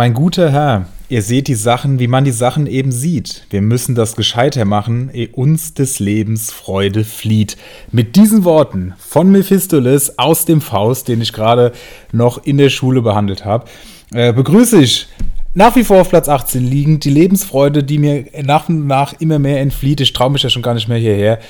[0.00, 3.44] Mein guter Herr, ihr seht die Sachen, wie man die Sachen eben sieht.
[3.50, 7.58] Wir müssen das gescheiter machen, ehe uns des Lebens Freude flieht.
[7.92, 11.72] Mit diesen Worten von Mephistopheles aus dem Faust, den ich gerade
[12.12, 13.66] noch in der Schule behandelt habe,
[14.14, 15.06] äh, begrüße ich
[15.52, 19.38] nach wie vor auf Platz 18 liegend die Lebensfreude, die mir nach und nach immer
[19.38, 20.00] mehr entflieht.
[20.00, 21.40] Ich traue mich ja schon gar nicht mehr hierher.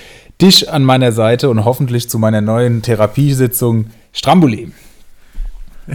[0.42, 4.72] Dich an meiner Seite und hoffentlich zu meiner neuen Therapiesitzung Strambulim.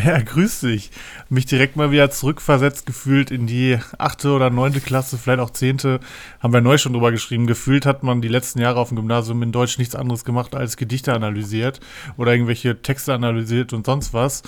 [0.04, 0.91] Ja, grüß dich.
[1.28, 6.00] Mich direkt mal wieder zurückversetzt gefühlt in die achte oder neunte Klasse, vielleicht auch zehnte.
[6.40, 7.48] Haben wir neu schon drüber geschrieben.
[7.48, 10.78] Gefühlt hat man die letzten Jahre auf dem Gymnasium in Deutsch nichts anderes gemacht als
[10.78, 11.80] Gedichte analysiert
[12.18, 14.44] oder irgendwelche Texte analysiert und sonst was.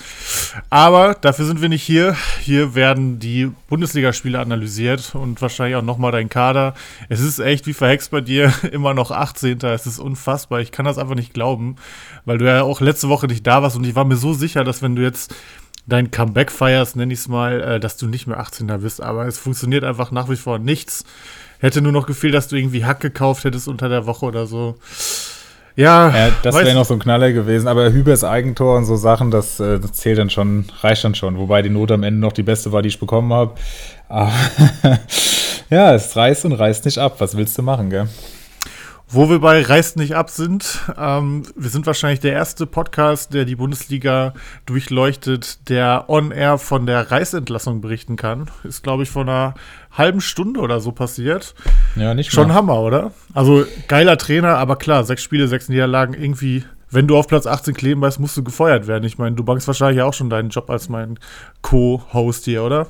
[0.70, 2.16] Aber dafür sind wir nicht hier.
[2.42, 6.74] Hier werden die Bundesligaspiele analysiert und wahrscheinlich auch nochmal dein Kader.
[7.08, 9.58] Es ist echt wie verhext bei dir immer noch 18.
[9.62, 10.60] Es ist unfassbar.
[10.60, 11.74] Ich kann das einfach nicht glauben,
[12.24, 14.62] weil du ja auch letzte Woche nicht da warst und ich war mir so sicher,
[14.62, 15.34] dass wenn du jetzt
[15.88, 19.02] dein Comeback feierst, nenne ich es mal, äh, dass du nicht mehr 18er bist.
[19.02, 21.04] Aber es funktioniert einfach nach wie vor nichts.
[21.58, 24.76] Hätte nur noch gefehlt, dass du irgendwie Hack gekauft hättest unter der Woche oder so.
[25.74, 27.66] Ja, ja das wäre noch so ein Knaller gewesen.
[27.66, 31.38] Aber Hübers Eigentor und so Sachen, das, äh, das, zählt dann schon, reicht dann schon.
[31.38, 33.54] Wobei die Not am Ende noch die beste war, die ich bekommen habe.
[35.70, 37.16] ja, es reißt und reißt nicht ab.
[37.18, 38.08] Was willst du machen, gell?
[39.10, 43.46] Wo wir bei Reißt nicht ab sind, ähm, wir sind wahrscheinlich der erste Podcast, der
[43.46, 44.34] die Bundesliga
[44.66, 48.50] durchleuchtet, der on-air von der Reißentlassung berichten kann.
[48.64, 49.54] Ist, glaube ich, vor einer
[49.92, 51.54] halben Stunde oder so passiert.
[51.96, 52.56] Ja, nicht Schon mehr.
[52.56, 53.12] Hammer, oder?
[53.32, 57.74] Also geiler Trainer, aber klar, sechs Spiele, sechs Niederlagen, irgendwie wenn du auf Platz 18
[57.74, 59.04] kleben weißt, musst du gefeuert werden.
[59.04, 61.18] Ich meine, du bankst wahrscheinlich auch schon deinen Job als mein
[61.60, 62.88] Co-Host hier, oder?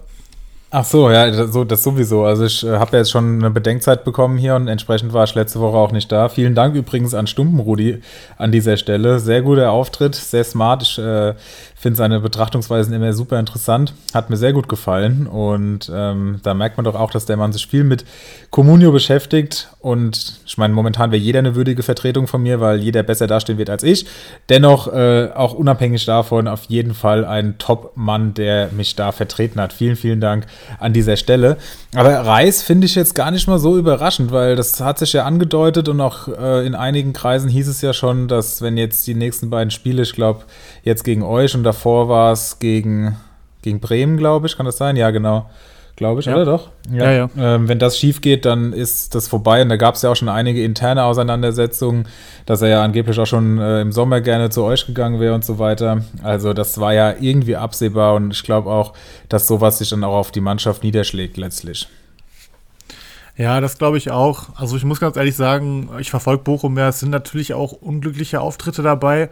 [0.70, 2.24] Ach so, ja, das, so, das sowieso.
[2.24, 5.34] Also ich äh, habe ja jetzt schon eine Bedenkzeit bekommen hier und entsprechend war ich
[5.34, 6.28] letzte Woche auch nicht da.
[6.28, 8.02] Vielen Dank übrigens an Stumpenrudi
[8.36, 9.18] an dieser Stelle.
[9.18, 10.82] Sehr guter Auftritt, sehr smart.
[10.82, 11.32] Ich äh,
[11.78, 13.94] finde seine Betrachtungsweisen immer super interessant.
[14.12, 17.52] Hat mir sehr gut gefallen und ähm, da merkt man doch auch, dass der Mann
[17.52, 18.04] sich viel mit
[18.50, 23.04] Communio beschäftigt und ich meine, momentan wäre jeder eine würdige Vertretung von mir, weil jeder
[23.04, 24.06] besser dastehen wird als ich.
[24.48, 29.72] Dennoch, äh, auch unabhängig davon, auf jeden Fall ein Top-Mann, der mich da vertreten hat.
[29.72, 30.46] Vielen, vielen Dank
[30.80, 31.58] an dieser Stelle.
[31.94, 35.24] Aber Reis finde ich jetzt gar nicht mal so überraschend, weil das hat sich ja
[35.24, 39.14] angedeutet und auch äh, in einigen Kreisen hieß es ja schon, dass wenn jetzt die
[39.14, 40.42] nächsten beiden Spiele, ich glaube,
[40.82, 43.16] jetzt gegen euch und davor war es gegen,
[43.62, 44.96] gegen Bremen, glaube ich, kann das sein?
[44.96, 45.46] Ja, genau
[45.98, 46.34] glaube ich, ja.
[46.34, 46.70] oder doch?
[46.90, 47.28] Ja, ja.
[47.34, 47.54] ja.
[47.56, 49.60] Ähm, wenn das schief geht, dann ist das vorbei.
[49.60, 52.06] Und da gab es ja auch schon einige interne Auseinandersetzungen,
[52.46, 55.44] dass er ja angeblich auch schon äh, im Sommer gerne zu euch gegangen wäre und
[55.44, 56.04] so weiter.
[56.22, 58.94] Also das war ja irgendwie absehbar und ich glaube auch,
[59.28, 61.88] dass sowas sich dann auch auf die Mannschaft niederschlägt letztlich.
[63.36, 64.50] Ja, das glaube ich auch.
[64.56, 66.88] Also ich muss ganz ehrlich sagen, ich verfolge Bochum mehr.
[66.88, 69.30] Es sind natürlich auch unglückliche Auftritte dabei,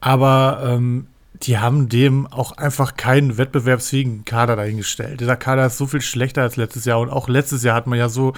[0.00, 1.06] aber ähm,
[1.42, 5.20] die haben dem auch einfach keinen wettbewerbsfähigen Kader dahingestellt.
[5.20, 7.98] Dieser Kader ist so viel schlechter als letztes Jahr und auch letztes Jahr hat man
[7.98, 8.32] ja so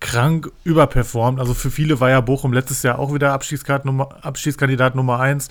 [0.00, 1.40] krank überperformt.
[1.40, 5.48] Also für viele war ja Bochum letztes Jahr auch wieder Abschiedskandidat Nummer, Abschiedskandidat Nummer eins.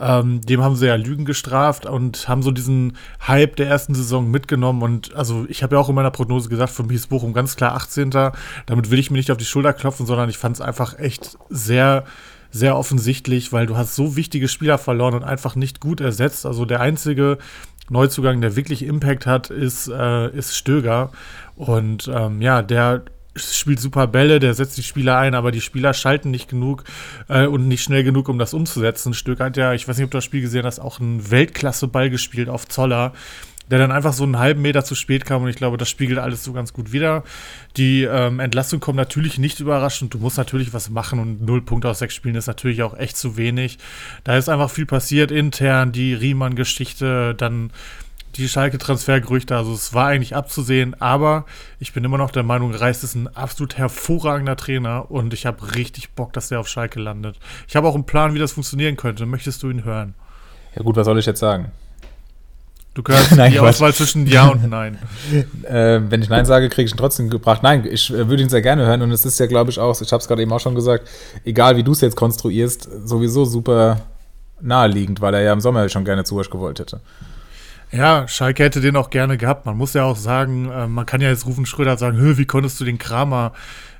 [0.00, 4.30] Ähm, dem haben sie ja Lügen gestraft und haben so diesen Hype der ersten Saison
[4.30, 4.82] mitgenommen.
[4.82, 7.56] Und also ich habe ja auch in meiner Prognose gesagt, für mich ist Bochum ganz
[7.56, 8.10] klar 18.
[8.10, 11.36] Damit will ich mir nicht auf die Schulter klopfen, sondern ich fand es einfach echt
[11.50, 12.04] sehr
[12.50, 16.46] sehr offensichtlich, weil du hast so wichtige Spieler verloren und einfach nicht gut ersetzt.
[16.46, 17.38] Also der einzige
[17.90, 21.10] Neuzugang, der wirklich Impact hat, ist, äh, ist Stöger.
[21.56, 23.02] Und ähm, ja, der
[23.36, 26.84] spielt super Bälle, der setzt die Spieler ein, aber die Spieler schalten nicht genug
[27.28, 29.14] äh, und nicht schnell genug, um das umzusetzen.
[29.14, 32.10] Stöger hat ja, ich weiß nicht, ob du das Spiel gesehen hast, auch einen Weltklasse-Ball
[32.10, 33.12] gespielt auf Zoller
[33.70, 36.18] der dann einfach so einen halben Meter zu spät kam und ich glaube, das spiegelt
[36.18, 37.24] alles so ganz gut wieder.
[37.76, 40.14] Die ähm, Entlastung kommt natürlich nicht überraschend.
[40.14, 43.16] Du musst natürlich was machen und null Punkte aus sechs Spielen ist natürlich auch echt
[43.16, 43.78] zu wenig.
[44.24, 47.70] Da ist einfach viel passiert intern, die Riemann-Geschichte, dann
[48.36, 49.56] die Schalke-Transfergerüchte.
[49.56, 51.44] Also es war eigentlich abzusehen, aber
[51.78, 55.74] ich bin immer noch der Meinung, Reis ist ein absolut hervorragender Trainer und ich habe
[55.74, 57.36] richtig Bock, dass der auf Schalke landet.
[57.66, 59.26] Ich habe auch einen Plan, wie das funktionieren könnte.
[59.26, 60.14] Möchtest du ihn hören?
[60.74, 61.72] Ja gut, was soll ich jetzt sagen?
[62.98, 64.98] Du kannst nein, die Auswahl zwischen Ja und Nein.
[65.62, 67.62] äh, wenn ich Nein sage, kriege ich ihn trotzdem gebracht.
[67.62, 70.02] Nein, ich äh, würde ihn sehr gerne hören und es ist ja, glaube ich, auch,
[70.02, 71.08] ich habe es gerade eben auch schon gesagt,
[71.44, 74.00] egal wie du es jetzt konstruierst, sowieso super
[74.60, 77.00] naheliegend, weil er ja im Sommer schon gerne zu euch gewollt hätte.
[77.92, 79.64] Ja, Schalke hätte den auch gerne gehabt.
[79.64, 82.80] Man muss ja auch sagen, äh, man kann ja jetzt Rufen Schröder sagen, wie konntest
[82.80, 83.52] du den Kramer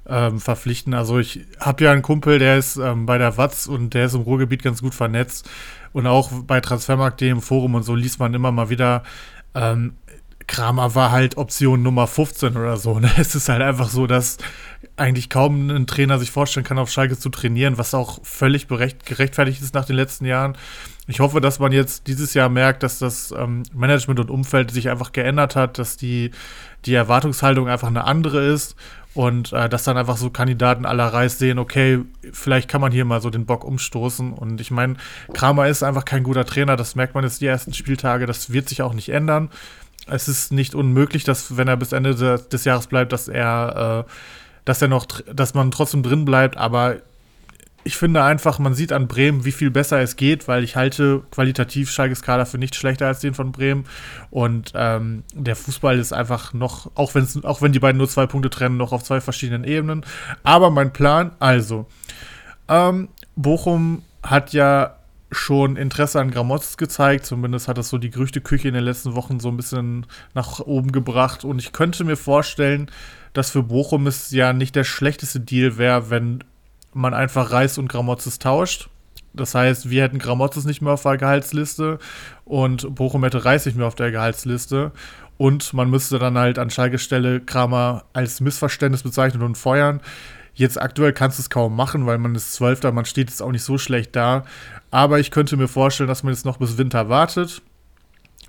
[0.08, 0.92] ähm, verpflichten?
[0.92, 4.14] Also ich habe ja einen Kumpel, der ist ähm, bei der Watz und der ist
[4.14, 5.48] im Ruhrgebiet ganz gut vernetzt.
[5.92, 9.02] Und auch bei Transfermarkt.de im Forum und so liest man immer mal wieder,
[9.54, 9.94] ähm,
[10.46, 12.98] Kramer war halt Option Nummer 15 oder so.
[12.98, 13.10] Ne?
[13.18, 14.38] Es ist halt einfach so, dass
[14.96, 19.62] eigentlich kaum ein Trainer sich vorstellen kann, auf Schalke zu trainieren, was auch völlig gerechtfertigt
[19.62, 20.56] ist nach den letzten Jahren.
[21.10, 24.90] Ich hoffe, dass man jetzt dieses Jahr merkt, dass das ähm, Management und Umfeld sich
[24.90, 26.32] einfach geändert hat, dass die,
[26.84, 28.76] die Erwartungshaltung einfach eine andere ist
[29.14, 32.00] und äh, dass dann einfach so Kandidaten aller Reis sehen, okay,
[32.30, 34.34] vielleicht kann man hier mal so den Bock umstoßen.
[34.34, 34.96] Und ich meine,
[35.32, 38.68] Kramer ist einfach kein guter Trainer, das merkt man jetzt die ersten Spieltage, das wird
[38.68, 39.48] sich auch nicht ändern.
[40.06, 44.10] Es ist nicht unmöglich, dass, wenn er bis Ende des, Jahres bleibt, dass er, äh,
[44.66, 46.98] dass er noch, dass man trotzdem drin bleibt, aber
[47.88, 51.22] ich finde einfach, man sieht an Bremen, wie viel besser es geht, weil ich halte
[51.30, 53.86] qualitativ Schalkes Kader für nicht schlechter als den von Bremen.
[54.28, 58.26] Und ähm, der Fußball ist einfach noch, auch, wenn's, auch wenn die beiden nur zwei
[58.26, 60.04] Punkte trennen, noch auf zwei verschiedenen Ebenen.
[60.42, 61.86] Aber mein Plan, also,
[62.68, 64.98] ähm, Bochum hat ja
[65.32, 67.24] schon Interesse an Gramotz gezeigt.
[67.24, 70.04] Zumindest hat das so die Gerüchteküche in den letzten Wochen so ein bisschen
[70.34, 71.42] nach oben gebracht.
[71.42, 72.90] Und ich könnte mir vorstellen,
[73.32, 76.44] dass für Bochum es ja nicht der schlechteste Deal wäre, wenn
[76.98, 78.88] man einfach Reis und Gramotzes tauscht.
[79.34, 81.98] Das heißt, wir hätten Gramotzes nicht mehr auf der Gehaltsliste
[82.44, 84.92] und Bochum hätte Reis nicht mehr auf der Gehaltsliste.
[85.36, 90.00] Und man müsste dann halt an Schalke Stelle Kramer als Missverständnis bezeichnen und feuern.
[90.54, 93.52] Jetzt aktuell kannst du es kaum machen, weil man ist Zwölfter, man steht jetzt auch
[93.52, 94.44] nicht so schlecht da.
[94.90, 97.62] Aber ich könnte mir vorstellen, dass man jetzt noch bis Winter wartet.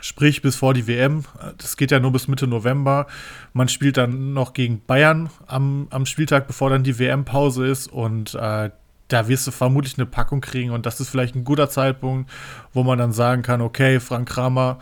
[0.01, 1.23] Sprich, bis vor die WM.
[1.57, 3.07] Das geht ja nur bis Mitte November.
[3.53, 7.91] Man spielt dann noch gegen Bayern am, am Spieltag, bevor dann die WM-Pause ist.
[7.91, 8.69] Und äh,
[9.09, 10.71] da wirst du vermutlich eine Packung kriegen.
[10.71, 12.29] Und das ist vielleicht ein guter Zeitpunkt,
[12.73, 14.79] wo man dann sagen kann: Okay, Frank Kramer,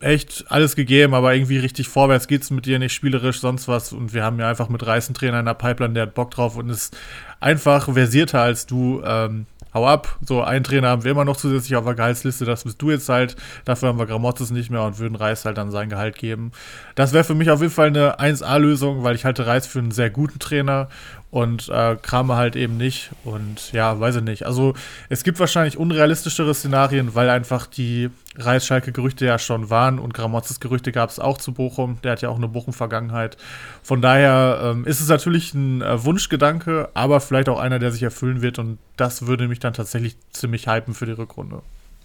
[0.00, 3.92] echt alles gegeben, aber irgendwie richtig vorwärts geht es mit dir nicht spielerisch, sonst was.
[3.92, 6.70] Und wir haben ja einfach mit Reißentrainer in der Pipeline, der hat Bock drauf und
[6.70, 6.96] ist
[7.40, 9.02] einfach versierter als du.
[9.04, 10.18] Ähm, hau ab.
[10.24, 13.08] So, einen Trainer haben wir immer noch zusätzlich auf der Gehaltsliste, das bist du jetzt
[13.08, 13.36] halt.
[13.64, 16.52] Dafür haben wir Gramotzes nicht mehr und würden Reis halt dann sein Gehalt geben.
[16.94, 19.90] Das wäre für mich auf jeden Fall eine 1A-Lösung, weil ich halte Reis für einen
[19.90, 20.88] sehr guten Trainer
[21.30, 23.10] und äh, Kramer halt eben nicht.
[23.24, 24.46] Und ja, weiß ich nicht.
[24.46, 24.74] Also
[25.08, 30.92] es gibt wahrscheinlich unrealistischere Szenarien, weil einfach die Reis-Schalke-Gerüchte ja schon waren und Gramotzes Gerüchte
[30.92, 31.98] gab es auch zu Bochum.
[32.02, 33.36] Der hat ja auch eine Bochum-Vergangenheit.
[33.82, 38.02] Von daher ähm, ist es natürlich ein äh, Wunschgedanke, aber vielleicht auch einer, der sich
[38.02, 38.58] erfüllen wird.
[38.58, 41.62] Und das würde mich dann tatsächlich ziemlich hypen für die Rückrunde.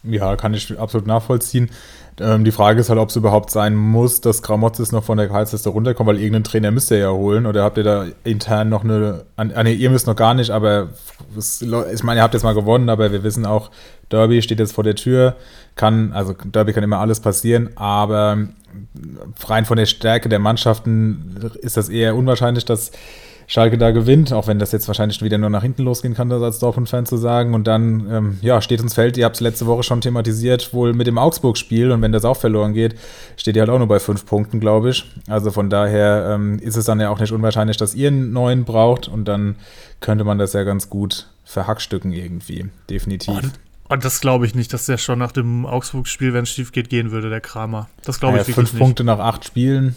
[0.08, 1.70] Ja, kann ich absolut nachvollziehen.
[2.20, 5.28] Ähm, die Frage ist halt, ob es überhaupt sein muss, dass Gramotzes noch von der
[5.28, 7.46] Gehaltsliste runterkommt, weil irgendeinen Trainer müsst ihr ja holen.
[7.46, 9.26] Oder habt ihr da intern noch eine.
[9.36, 10.90] Ah, nee, ihr müsst noch gar nicht, aber
[11.38, 13.70] es, ich meine, ihr habt jetzt mal gewonnen, aber wir wissen auch,
[14.12, 15.36] Derby steht jetzt vor der Tür.
[15.76, 18.48] Kann, also Derby kann immer alles passieren, aber
[19.48, 22.92] rein von der Stärke der Mannschaften ist das eher unwahrscheinlich, dass
[23.48, 26.42] Schalke da gewinnt, auch wenn das jetzt wahrscheinlich wieder nur nach hinten losgehen kann, das
[26.42, 27.54] als Dortmund-Fan zu sagen.
[27.54, 30.94] Und dann, ähm, ja, steht uns Feld, ihr habt es letzte Woche schon thematisiert, wohl
[30.94, 31.92] mit dem Augsburg-Spiel.
[31.92, 32.96] Und wenn das auch verloren geht,
[33.38, 35.06] steht ihr halt auch nur bei fünf Punkten, glaube ich.
[35.28, 38.66] Also von daher ähm, ist es dann ja auch nicht unwahrscheinlich, dass ihr einen neuen
[38.66, 39.08] braucht.
[39.08, 39.56] Und dann
[40.00, 43.36] könnte man das ja ganz gut verhackstücken irgendwie, definitiv.
[43.36, 43.52] Und
[43.88, 46.90] und das glaube ich nicht, dass der schon nach dem Augsburg-Spiel, wenn es schief geht,
[46.90, 47.88] gehen würde, der Kramer.
[48.04, 48.80] Das glaube ich ja, wirklich fünf nicht.
[48.80, 49.96] Fünf Punkte nach acht Spielen.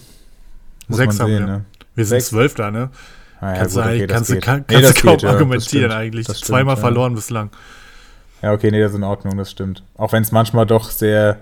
[0.89, 1.41] Sechs haben wir.
[1.41, 1.65] Ne?
[1.95, 2.91] Wir sind Zwölfter, ne?
[3.41, 6.25] Ah, ja, kannst gut, okay, kannst, kann, kannst nee, du kaum geht, argumentieren eigentlich.
[6.25, 6.81] Stimmt, Zweimal ja.
[6.81, 7.51] verloren bislang.
[8.43, 9.83] Ja, okay, nee, das ist in Ordnung, das stimmt.
[9.97, 11.39] Auch wenn es manchmal doch sehr,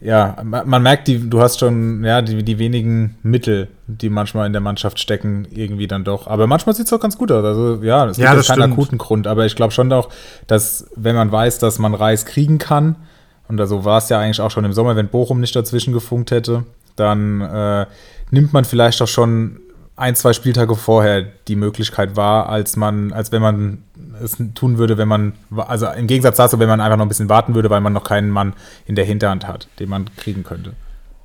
[0.00, 4.46] ja, man, man, merkt, die, du hast schon, ja, die, die wenigen Mittel, die manchmal
[4.46, 6.26] in der Mannschaft stecken, irgendwie dann doch.
[6.26, 7.44] Aber manchmal sieht es auch ganz gut aus.
[7.44, 8.72] Also, ja, es gibt ja keinen stimmt.
[8.72, 10.08] akuten Grund, aber ich glaube schon auch,
[10.46, 12.96] dass, wenn man weiß, dass man Reis kriegen kann,
[13.48, 16.30] und so war es ja eigentlich auch schon im Sommer, wenn Bochum nicht dazwischen gefunkt
[16.30, 16.64] hätte,
[16.96, 17.86] dann äh,
[18.30, 19.60] nimmt man vielleicht auch schon
[20.02, 23.84] ein, zwei Spieltage vorher die Möglichkeit war, als man, als wenn man
[24.20, 27.28] es tun würde, wenn man, also im Gegensatz dazu, wenn man einfach noch ein bisschen
[27.28, 28.54] warten würde, weil man noch keinen Mann
[28.84, 30.72] in der Hinterhand hat, den man kriegen könnte.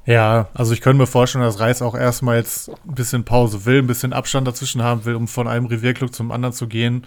[0.05, 3.79] Ja, also ich könnte mir vorstellen, dass Reis auch erstmal jetzt ein bisschen Pause will,
[3.79, 7.03] ein bisschen Abstand dazwischen haben will, um von einem Revierclub zum anderen zu gehen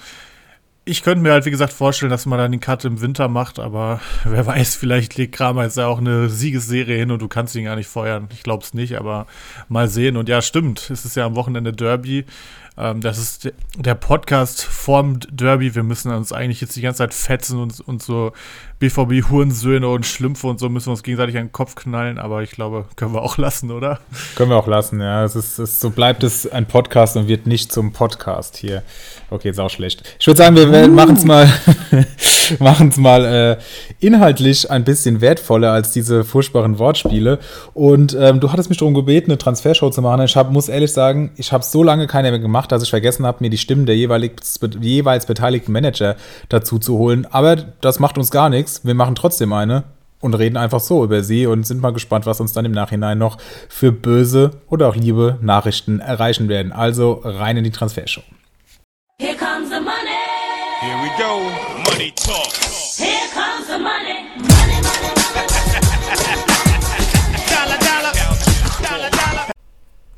[0.90, 3.60] ich könnte mir halt, wie gesagt, vorstellen, dass man dann den Cut im Winter macht,
[3.60, 7.54] aber wer weiß, vielleicht legt Kramer jetzt ja auch eine Siegesserie hin und du kannst
[7.54, 8.28] ihn gar nicht feuern.
[8.32, 9.26] Ich glaube es nicht, aber
[9.68, 10.16] mal sehen.
[10.16, 12.24] Und ja, stimmt, es ist ja am Wochenende Derby.
[12.80, 15.74] Ähm, das ist der Podcast vorm Derby.
[15.74, 18.32] Wir müssen uns eigentlich jetzt die ganze Zeit fetzen und, und so
[18.80, 22.18] BVB-Hurensöhne und Schlümpfe und so müssen wir uns gegenseitig an den Kopf knallen.
[22.18, 24.00] Aber ich glaube, können wir auch lassen, oder?
[24.36, 25.22] Können wir auch lassen, ja.
[25.22, 28.82] Es ist, es, so bleibt es ein Podcast und wird nicht zum Podcast hier.
[29.28, 30.02] Okay, ist auch schlecht.
[30.18, 31.46] Ich würde sagen, wir, wir machen es mal,
[32.58, 33.56] machen's mal äh,
[34.00, 37.38] inhaltlich ein bisschen wertvoller als diese furchtbaren Wortspiele.
[37.74, 40.22] Und ähm, du hattest mich darum gebeten, eine Transfershow zu machen.
[40.24, 42.90] Ich hab, muss ehrlich sagen, ich habe so lange keine mehr gemacht, gemacht, dass ich
[42.90, 46.16] vergessen habe, mir die Stimmen der jeweils, jeweils beteiligten Manager
[46.48, 47.26] dazu zu holen.
[47.30, 48.84] Aber das macht uns gar nichts.
[48.84, 49.84] Wir machen trotzdem eine
[50.20, 53.18] und reden einfach so über sie und sind mal gespannt, was uns dann im Nachhinein
[53.18, 56.72] noch für böse oder auch liebe Nachrichten erreichen werden.
[56.72, 58.22] Also rein in die Transfershow.
[59.18, 60.20] Here comes the money.
[60.80, 61.90] Here we go.
[61.90, 62.70] Money talk.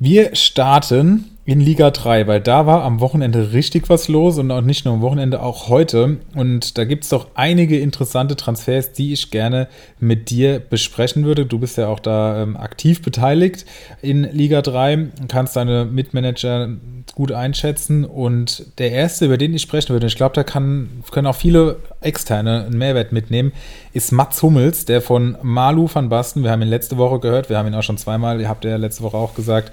[0.04, 4.60] Wir starten in Liga 3, weil da war am Wochenende richtig was los und auch
[4.60, 6.18] nicht nur am Wochenende, auch heute.
[6.36, 9.66] Und da gibt es doch einige interessante Transfers, die ich gerne
[9.98, 11.44] mit dir besprechen würde.
[11.44, 13.66] Du bist ja auch da ähm, aktiv beteiligt
[14.02, 16.68] in Liga 3, kannst deine Mitmanager
[17.16, 18.04] gut einschätzen.
[18.04, 21.80] Und der erste, über den ich sprechen würde, ich glaube, da kann, können auch viele
[22.00, 23.50] Externe einen Mehrwert mitnehmen,
[23.92, 27.58] ist Mats Hummels, der von Malu van Basten, wir haben ihn letzte Woche gehört, wir
[27.58, 29.72] haben ihn auch schon zweimal, ihr habt ja letzte Woche auch gesagt,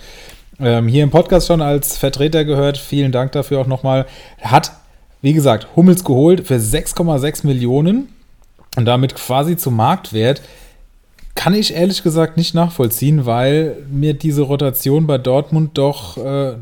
[0.59, 2.77] ähm, hier im Podcast schon als Vertreter gehört.
[2.77, 4.05] Vielen Dank dafür auch nochmal.
[4.41, 4.71] Hat,
[5.21, 8.09] wie gesagt, Hummels geholt für 6,6 Millionen
[8.75, 10.41] und damit quasi zum Marktwert.
[11.35, 16.55] Kann ich ehrlich gesagt nicht nachvollziehen, weil mir diese Rotation bei Dortmund doch äh,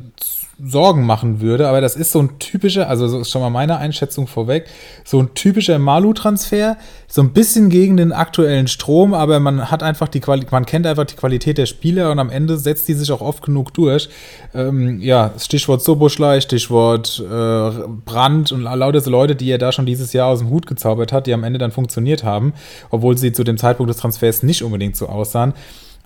[0.64, 1.68] Sorgen machen würde.
[1.68, 4.66] Aber das ist so ein typischer, also so ist schon mal meine Einschätzung vorweg,
[5.04, 10.08] so ein typischer Malu-Transfer, so ein bisschen gegen den aktuellen Strom, aber man hat einfach
[10.08, 13.12] die Qualität, man kennt einfach die Qualität der Spieler und am Ende setzt die sich
[13.12, 14.10] auch oft genug durch.
[14.56, 17.72] Ähm, ja, Stichwort Soboschlei, Stichwort äh,
[18.06, 21.14] Brand und lauter so Leute, die er da schon dieses Jahr aus dem Hut gezaubert
[21.14, 22.54] hat, die am Ende dann funktioniert haben,
[22.90, 25.54] obwohl sie zu dem Zeitpunkt des Transfers nicht unbedingt so aussahen.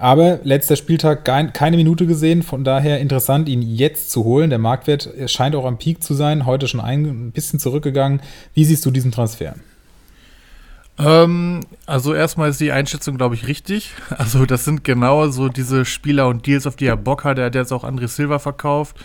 [0.02, 4.50] Aber letzter Spieltag keine Minute gesehen, von daher interessant, ihn jetzt zu holen.
[4.50, 8.20] Der Marktwert scheint auch am Peak zu sein, heute schon ein bisschen zurückgegangen.
[8.56, 9.54] Wie siehst du diesen Transfer?
[10.98, 13.92] Ähm, also erstmal ist die Einschätzung, glaube ich, richtig.
[14.18, 17.38] Also das sind genau so diese Spieler und Deals, auf die er Bock hat.
[17.38, 18.98] Er hat jetzt auch André Silva verkauft.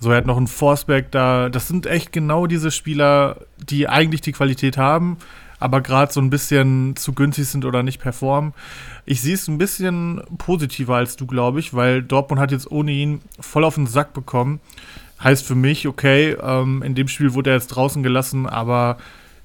[0.00, 1.48] So, er hat noch einen Forsberg da.
[1.48, 5.18] Das sind echt genau diese Spieler, die eigentlich die Qualität haben,
[5.60, 8.54] aber gerade so ein bisschen zu günstig sind oder nicht performen.
[9.04, 12.90] Ich sehe es ein bisschen positiver als du, glaube ich, weil Dortmund hat jetzt ohne
[12.90, 14.60] ihn voll auf den Sack bekommen.
[15.22, 18.96] Heißt für mich, okay, ähm, in dem Spiel wurde er jetzt draußen gelassen, aber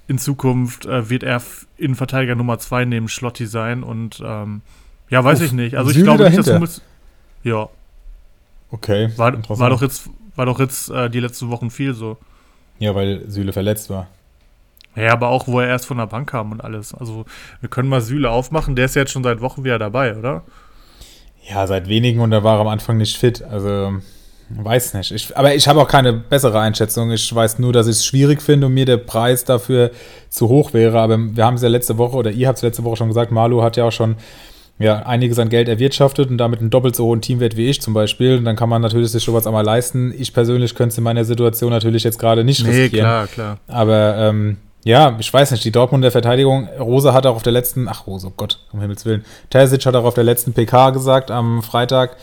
[0.07, 1.41] in Zukunft äh, wird er
[1.77, 4.61] in Verteidiger Nummer 2 neben Schlotti sein und ähm,
[5.09, 5.75] ja, weiß Uff, ich nicht.
[5.75, 6.81] Also ich glaube nicht, dass Hummels.
[7.43, 7.67] Ja.
[8.71, 9.09] Okay.
[9.17, 12.17] War, war doch jetzt, war doch jetzt äh, die letzten Wochen viel so.
[12.79, 14.07] Ja, weil Süle verletzt war.
[14.95, 16.93] Ja, aber auch, wo er erst von der Bank kam und alles.
[16.93, 17.25] Also,
[17.59, 18.75] wir können mal Süle aufmachen.
[18.75, 20.43] Der ist ja jetzt schon seit Wochen wieder dabei, oder?
[21.49, 23.43] Ja, seit wenigen und er war am Anfang nicht fit.
[23.43, 23.93] Also,
[24.49, 25.11] weiß nicht.
[25.11, 27.11] Ich, aber ich habe auch keine bessere Einschätzung.
[27.11, 29.91] Ich weiß nur, dass ich es schwierig finde und mir der Preis dafür
[30.29, 30.99] zu hoch wäre.
[30.99, 33.31] Aber wir haben es ja letzte Woche, oder ihr habt es letzte Woche schon gesagt,
[33.31, 34.15] Malu hat ja auch schon
[34.77, 37.93] ja, einiges an Geld erwirtschaftet und damit einen doppelt so hohen Teamwert wie ich zum
[37.93, 38.37] Beispiel.
[38.37, 40.13] Und dann kann man natürlich sich sowas einmal leisten.
[40.17, 43.05] Ich persönlich könnte es in meiner Situation natürlich jetzt gerade nicht nee, riskieren.
[43.05, 43.57] klar, klar.
[43.67, 47.87] Aber ähm, ja, ich weiß nicht, die Dortmunder Verteidigung, Rosa hat auch auf der letzten,
[47.87, 51.31] ach Rose, oh Gott, um Himmels Willen, Terzic hat auch auf der letzten PK gesagt
[51.31, 52.15] am Freitag,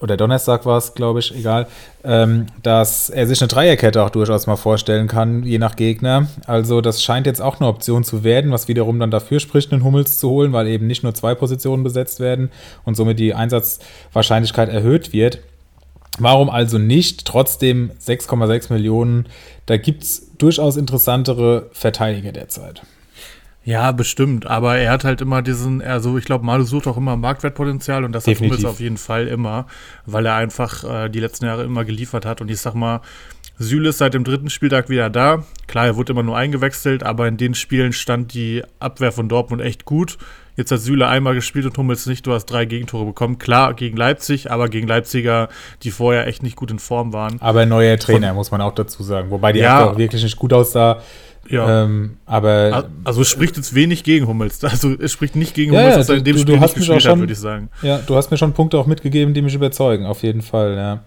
[0.00, 1.66] oder Donnerstag war es, glaube ich, egal,
[2.04, 6.28] ähm, dass er sich eine Dreierkette auch durchaus mal vorstellen kann, je nach Gegner.
[6.46, 9.84] Also das scheint jetzt auch eine Option zu werden, was wiederum dann dafür spricht, einen
[9.84, 12.50] Hummels zu holen, weil eben nicht nur zwei Positionen besetzt werden
[12.84, 15.40] und somit die Einsatzwahrscheinlichkeit erhöht wird.
[16.20, 19.26] Warum also nicht trotzdem 6,6 Millionen?
[19.66, 22.82] Da gibt es durchaus interessantere Verteidiger derzeit.
[23.64, 24.46] Ja, bestimmt.
[24.46, 28.12] Aber er hat halt immer diesen, also ich glaube, Malu sucht auch immer Marktwertpotenzial und
[28.12, 28.52] das Definitiv.
[28.52, 29.66] hat Hummels auf jeden Fall immer,
[30.06, 32.40] weil er einfach äh, die letzten Jahre immer geliefert hat.
[32.40, 33.02] Und ich sag mal,
[33.58, 35.44] Süle ist seit dem dritten Spieltag wieder da.
[35.66, 39.60] Klar, er wurde immer nur eingewechselt, aber in den Spielen stand die Abwehr von Dortmund
[39.60, 40.16] echt gut.
[40.58, 42.26] Jetzt hat Süle einmal gespielt und Hummels nicht.
[42.26, 43.38] Du hast drei Gegentore bekommen.
[43.38, 45.48] Klar, gegen Leipzig, aber gegen Leipziger,
[45.84, 47.40] die vorher echt nicht gut in Form waren.
[47.40, 49.30] Aber neuer Trainer, Von, muss man auch dazu sagen.
[49.30, 51.00] Wobei die ja, auch wirklich nicht gut aussah.
[51.48, 51.84] Ja.
[51.84, 54.60] Ähm, aber also es spricht jetzt wenig gegen Hummels.
[54.68, 56.60] Also es spricht nicht gegen ja, Hummels, ja, dass er in dem du, Spiel du
[56.60, 57.70] hast nicht gespielt schon, würde ich sagen.
[57.82, 61.00] Ja, du hast mir schon Punkte auch mitgegeben, die mich überzeugen, auf jeden Fall, ja.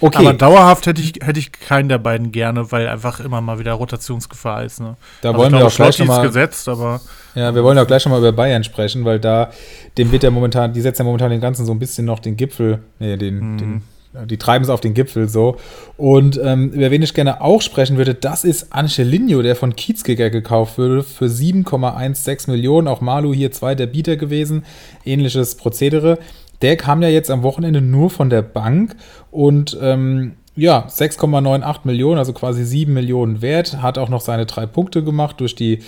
[0.00, 0.18] Okay.
[0.18, 3.72] Aber dauerhaft hätte ich, hätte ich keinen der beiden gerne, weil einfach immer mal wieder
[3.74, 4.80] Rotationsgefahr ist.
[4.80, 4.96] Ne?
[5.22, 7.00] Da also wollen wir auch gleich schon mal gesetzt, aber
[7.34, 9.50] ja, wir wollen auch gleich schon mal über Bayern sprechen, weil da
[9.96, 12.36] dem wird ja momentan, die setzen ja momentan den ganzen so ein bisschen noch den
[12.36, 13.58] Gipfel, nee, den, mhm.
[13.58, 13.82] den
[14.26, 15.56] die treiben es auf den Gipfel so.
[15.96, 20.30] Und ähm, über wen ich gerne auch sprechen würde, das ist Angelino, der von Kiezkicker
[20.30, 22.88] gekauft wurde für 7,16 Millionen.
[22.88, 24.64] Auch Malu hier zweiter Bieter gewesen.
[25.04, 26.18] Ähnliches Prozedere.
[26.62, 28.96] Der kam ja jetzt am Wochenende nur von der Bank
[29.30, 33.82] und ähm, ja, 6,98 Millionen, also quasi 7 Millionen wert.
[33.82, 35.80] Hat auch noch seine drei Punkte gemacht durch die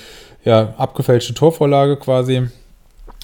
[0.45, 2.49] ja, abgefälschte Torvorlage quasi.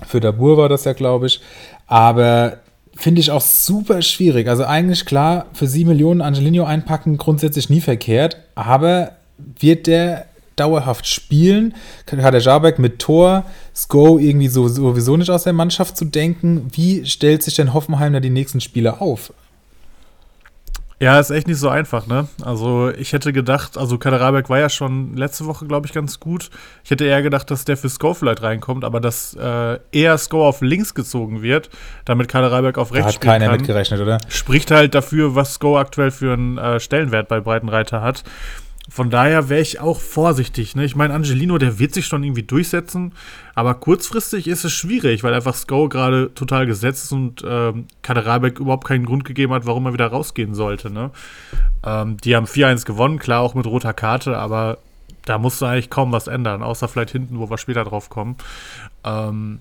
[0.07, 1.41] Für Dabur war das ja, glaube ich.
[1.87, 2.59] Aber
[2.97, 4.49] finde ich auch super schwierig.
[4.49, 9.13] Also eigentlich klar, für 7 Millionen Angelino einpacken, grundsätzlich nie verkehrt, aber
[9.59, 11.75] wird der dauerhaft spielen?
[12.11, 13.45] Hat der Jabek mit Tor,
[13.75, 16.69] Sko irgendwie so, sowieso nicht aus der Mannschaft zu denken?
[16.73, 19.33] Wie stellt sich denn Hoffenheim da die nächsten Spiele auf?
[21.03, 22.29] Ja, ist echt nicht so einfach, ne?
[22.45, 26.49] Also ich hätte gedacht, also Kaderabek war ja schon letzte Woche, glaube ich, ganz gut.
[26.85, 30.47] Ich hätte eher gedacht, dass der für Sko vielleicht reinkommt, aber dass äh, eher Sko
[30.47, 31.71] auf links gezogen wird,
[32.05, 34.19] damit Kaderabek auf rechts da hat keiner kann, mitgerechnet, oder?
[34.29, 38.23] Spricht halt dafür, was Sko aktuell für einen äh, Stellenwert bei Breitenreiter hat.
[38.89, 40.75] Von daher wäre ich auch vorsichtig.
[40.75, 40.85] Ne?
[40.85, 43.15] Ich meine, Angelino, der wird sich schon irgendwie durchsetzen,
[43.55, 48.59] aber kurzfristig ist es schwierig, weil einfach Sko gerade total gesetzt ist und ähm, Kaderabek
[48.59, 50.91] überhaupt keinen Grund gegeben hat, warum er wieder rausgehen sollte.
[50.91, 51.11] Ne?
[51.85, 54.79] Ähm, die haben 4-1 gewonnen, klar auch mit roter Karte, aber
[55.25, 58.37] da musst du eigentlich kaum was ändern, außer vielleicht hinten, wo wir später drauf kommen.
[59.05, 59.61] Ähm,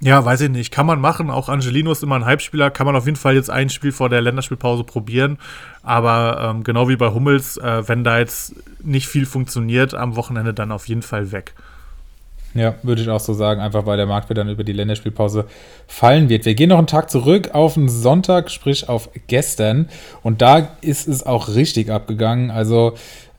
[0.00, 0.72] ja, weiß ich nicht.
[0.72, 1.30] Kann man machen.
[1.30, 2.70] Auch Angelino ist immer ein Hype-Spieler.
[2.70, 5.38] Kann man auf jeden Fall jetzt ein Spiel vor der Länderspielpause probieren.
[5.82, 10.52] Aber ähm, genau wie bei Hummels, äh, wenn da jetzt nicht viel funktioniert, am Wochenende
[10.52, 11.54] dann auf jeden Fall weg.
[12.56, 15.44] Ja, würde ich auch so sagen, einfach weil der Markt dann über die Länderspielpause
[15.86, 16.46] fallen wird.
[16.46, 19.90] Wir gehen noch einen Tag zurück auf den Sonntag, sprich auf gestern.
[20.22, 22.50] Und da ist es auch richtig abgegangen.
[22.50, 22.94] Also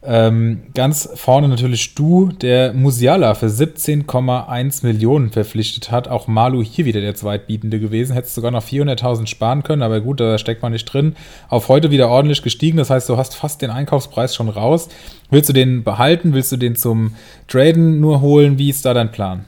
[0.10, 6.08] ähm, ganz vorne natürlich Du, der Musiala für 17,1 Millionen verpflichtet hat.
[6.08, 8.14] Auch Malu hier wieder der Zweitbietende gewesen.
[8.14, 11.18] Hättest sogar noch 400.000 sparen können, aber gut, da steckt man nicht drin.
[11.50, 12.78] Auf heute wieder ordentlich gestiegen.
[12.78, 14.88] Das heißt, du hast fast den Einkaufspreis schon raus.
[15.30, 16.34] Willst du den behalten?
[16.34, 17.16] Willst du den zum
[17.50, 18.58] Traden nur holen?
[18.58, 19.44] Wie ist da dein Plan?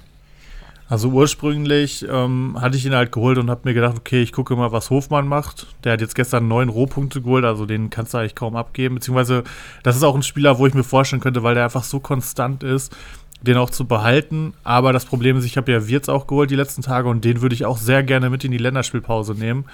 [0.89, 4.55] Also ursprünglich ähm, hatte ich ihn halt geholt und habe mir gedacht, okay, ich gucke
[4.55, 5.67] mal, was Hofmann macht.
[5.83, 8.95] Der hat jetzt gestern neun Rohpunkte geholt, also den kannst du eigentlich kaum abgeben.
[8.95, 9.43] Beziehungsweise,
[9.83, 12.63] das ist auch ein Spieler, wo ich mir vorstellen könnte, weil der einfach so konstant
[12.63, 12.95] ist,
[13.43, 14.55] den auch zu behalten.
[14.63, 17.43] Aber das Problem ist, ich habe ja Wirtz auch geholt die letzten Tage und den
[17.43, 19.65] würde ich auch sehr gerne mit in die Länderspielpause nehmen,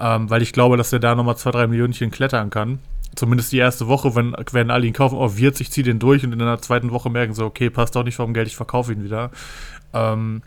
[0.00, 2.80] ähm, weil ich glaube, dass der da nochmal zwei, drei Millionchen klettern kann.
[3.14, 6.24] Zumindest die erste Woche, wenn, wenn alle ihn kaufen, oh, Wirtz, ich ziehe den durch
[6.24, 8.92] und in der zweiten Woche merken so, okay, passt doch nicht vom Geld, ich verkaufe
[8.92, 9.30] ihn wieder.
[9.94, 10.42] Ähm,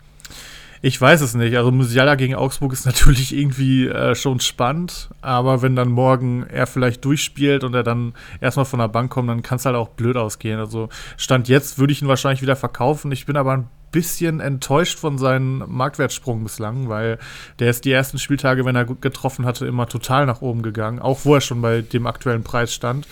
[0.82, 1.56] ich weiß es nicht.
[1.56, 6.66] Also Musiala gegen Augsburg ist natürlich irgendwie äh, schon spannend, aber wenn dann morgen er
[6.66, 9.88] vielleicht durchspielt und er dann erstmal von der Bank kommt, dann kann es halt auch
[9.90, 10.58] blöd ausgehen.
[10.58, 10.88] Also
[11.18, 13.12] Stand jetzt würde ich ihn wahrscheinlich wieder verkaufen.
[13.12, 17.18] Ich bin aber ein bisschen enttäuscht von seinem Marktwertsprung bislang, weil
[17.58, 21.20] der ist die ersten Spieltage, wenn er getroffen hatte, immer total nach oben gegangen, auch
[21.24, 23.06] wo er schon bei dem aktuellen Preis stand.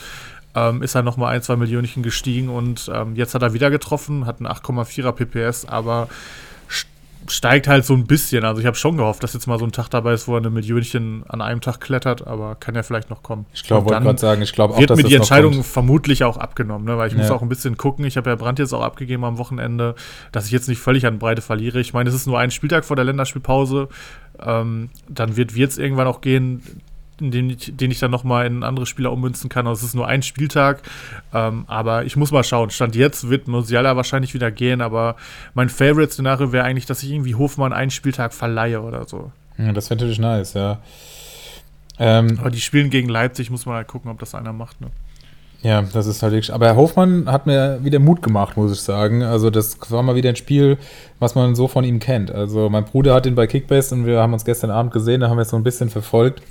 [0.54, 4.24] Ähm, ist er nochmal ein, zwei Millionen gestiegen und ähm, jetzt hat er wieder getroffen,
[4.24, 6.09] hat einen 8,4er PPS, aber
[7.30, 8.44] steigt halt so ein bisschen.
[8.44, 10.38] Also ich habe schon gehofft, dass jetzt mal so ein Tag dabei ist, wo er
[10.38, 13.46] eine Millionchen an einem Tag klettert, aber kann ja vielleicht noch kommen.
[13.52, 16.36] Ich glaube, wollte gerade sagen, ich glaube auch, wird dass mir die Entscheidung vermutlich auch
[16.36, 16.98] abgenommen, ne?
[16.98, 17.20] weil ich ja.
[17.20, 18.04] muss auch ein bisschen gucken.
[18.04, 19.94] Ich habe ja Brand jetzt auch abgegeben am Wochenende,
[20.32, 21.80] dass ich jetzt nicht völlig an Breite verliere.
[21.80, 23.88] Ich meine, es ist nur ein Spieltag vor der Länderspielpause.
[24.40, 26.62] Ähm, dann wird Wirtz irgendwann auch gehen
[27.20, 29.66] den ich, den ich dann nochmal in andere Spieler ummünzen kann.
[29.66, 30.83] Also es ist nur ein Spieltag.
[31.35, 32.70] Ähm, aber ich muss mal schauen.
[32.70, 35.16] Stand jetzt wird Musiala wahrscheinlich wieder gehen, aber
[35.54, 39.33] mein Favorite-Szenario wäre eigentlich, dass ich irgendwie Hofmann einen Spieltag verleihe oder so.
[39.59, 40.78] Ja, das wäre natürlich nice, ja.
[41.98, 44.88] Ähm, aber die spielen gegen Leipzig, muss man halt gucken, ob das einer macht, ne?
[45.62, 46.54] Ja, das ist halt wirklich.
[46.54, 49.24] Aber Herr Hofmann hat mir wieder Mut gemacht, muss ich sagen.
[49.24, 50.78] Also, das war mal wieder ein Spiel,
[51.18, 52.31] was man so von ihm kennt.
[52.31, 55.28] Also, mein Bruder hat ihn bei Kickbase und wir haben uns gestern Abend gesehen, da
[55.28, 56.42] haben wir es so ein bisschen verfolgt.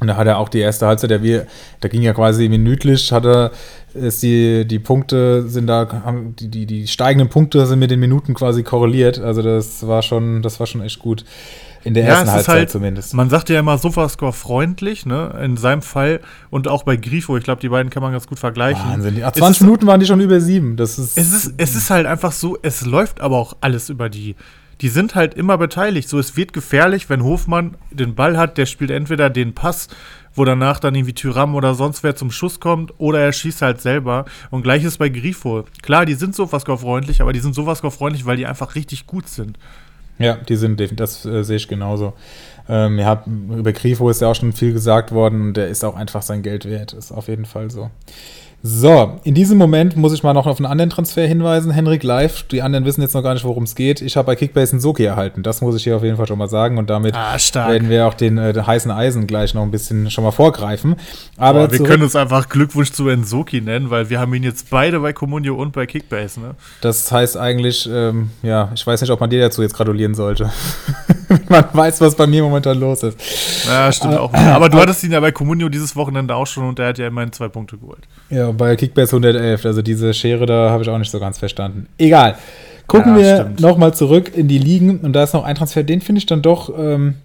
[0.00, 1.46] Und da hat er auch die erste Halbzeit, der wir,
[1.80, 3.50] da ging ja quasi minütlich, hat er,
[3.94, 8.00] ist die, die Punkte sind da, haben, die, die, die steigenden Punkte sind mit den
[8.00, 9.18] Minuten quasi korreliert.
[9.18, 11.24] Also das war schon, das war schon echt gut.
[11.84, 13.14] In der ja, ersten Halbzeit halt, zumindest.
[13.14, 15.38] Man sagt ja immer Sofascore freundlich, ne?
[15.42, 18.38] In seinem Fall und auch bei Grifo, ich glaube, die beiden kann man ganz gut
[18.38, 18.82] vergleichen.
[18.84, 20.76] Wahnsinn, die, 20 Minuten waren die schon über sieben.
[20.76, 24.08] Das ist, es, ist, es ist halt einfach so, es läuft aber auch alles über
[24.08, 24.34] die
[24.80, 26.08] die sind halt immer beteiligt.
[26.08, 29.88] So, es wird gefährlich, wenn Hofmann den Ball hat, der spielt entweder den Pass,
[30.34, 33.80] wo danach dann irgendwie Tyram oder sonst wer zum Schuss kommt, oder er schießt halt
[33.80, 34.24] selber.
[34.50, 35.64] Und gleiches bei Grifo.
[35.82, 39.58] Klar, die sind Sofascore-freundlich, aber die sind Sofascore-freundlich, weil die einfach richtig gut sind.
[40.18, 42.12] Ja, die sind, das äh, sehe ich genauso.
[42.68, 46.22] Ähm, ja, über Grifo ist ja auch schon viel gesagt worden, der ist auch einfach
[46.22, 47.90] sein Geld wert, ist auf jeden Fall so.
[48.60, 51.70] So, in diesem Moment muss ich mal noch auf einen anderen Transfer hinweisen.
[51.70, 54.02] Henrik Live, die anderen wissen jetzt noch gar nicht, worum es geht.
[54.02, 55.44] Ich habe bei Kickbase einen Soki erhalten.
[55.44, 56.76] Das muss ich hier auf jeden Fall schon mal sagen.
[56.76, 60.10] Und damit ah, werden wir auch den, äh, den, heißen Eisen gleich noch ein bisschen
[60.10, 60.96] schon mal vorgreifen.
[61.36, 64.70] Aber Boah, wir können uns einfach Glückwunsch zu Ensoki nennen, weil wir haben ihn jetzt
[64.70, 66.40] beide bei Comunio und bei Kickbase.
[66.40, 66.56] Ne?
[66.80, 70.50] Das heißt eigentlich, ähm, ja, ich weiß nicht, ob man dir dazu jetzt gratulieren sollte.
[71.48, 73.20] man weiß, was bei mir momentan los ist.
[73.68, 74.34] Ja, stimmt äh, auch.
[74.34, 77.06] Aber du hattest ihn ja bei Comunio dieses Wochenende auch schon und der hat ja
[77.06, 78.00] immerhin zwei Punkte geholt.
[78.30, 79.64] Ja, bei Kickbase 111.
[79.64, 81.86] Also diese Schere, da habe ich auch nicht so ganz verstanden.
[81.98, 82.36] Egal.
[82.86, 86.00] Gucken ja, wir nochmal zurück in die Ligen und da ist noch ein Transfer, den
[86.00, 87.16] finde ich dann doch, ähm,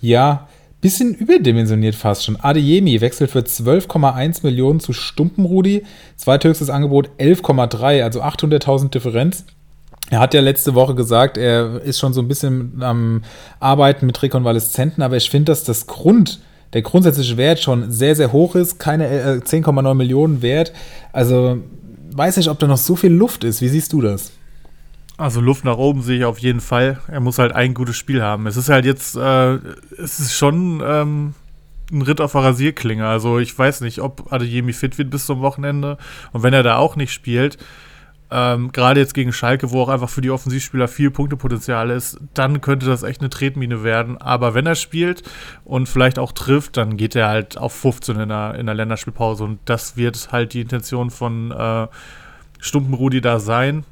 [0.00, 0.48] ja,
[0.80, 2.40] bisschen überdimensioniert fast schon.
[2.40, 5.84] Adeyemi wechselt für 12,1 Millionen zu Stumpenrudi.
[6.16, 9.44] Zweithöchstes Angebot 11,3, also 800.000 Differenz.
[10.08, 13.22] Er hat ja letzte Woche gesagt, er ist schon so ein bisschen am
[13.60, 16.40] Arbeiten mit Rekonvaleszenten, aber ich finde, dass das Grund
[16.72, 20.72] der grundsätzliche Wert schon sehr, sehr hoch ist, keine äh, 10,9 Millionen wert.
[21.12, 21.58] Also
[22.12, 23.60] weiß nicht, ob da noch so viel Luft ist.
[23.60, 24.32] Wie siehst du das?
[25.16, 26.98] Also Luft nach oben sehe ich auf jeden Fall.
[27.08, 28.46] Er muss halt ein gutes Spiel haben.
[28.46, 29.54] Es ist halt jetzt, äh,
[29.98, 31.34] es ist schon ähm,
[31.92, 33.06] ein Ritt auf der Rasierklinge.
[33.06, 35.98] Also ich weiß nicht, ob Adeyemi fit wird bis zum Wochenende.
[36.32, 37.58] Und wenn er da auch nicht spielt,
[38.30, 42.60] ähm, gerade jetzt gegen Schalke, wo auch einfach für die Offensivspieler viel Punktepotenzial ist, dann
[42.60, 44.18] könnte das echt eine Tretmine werden.
[44.18, 45.22] Aber wenn er spielt
[45.64, 49.44] und vielleicht auch trifft, dann geht er halt auf 15 in der, in der Länderspielpause.
[49.44, 51.88] Und das wird halt die Intention von äh,
[52.60, 53.84] Stumpenrudi da sein.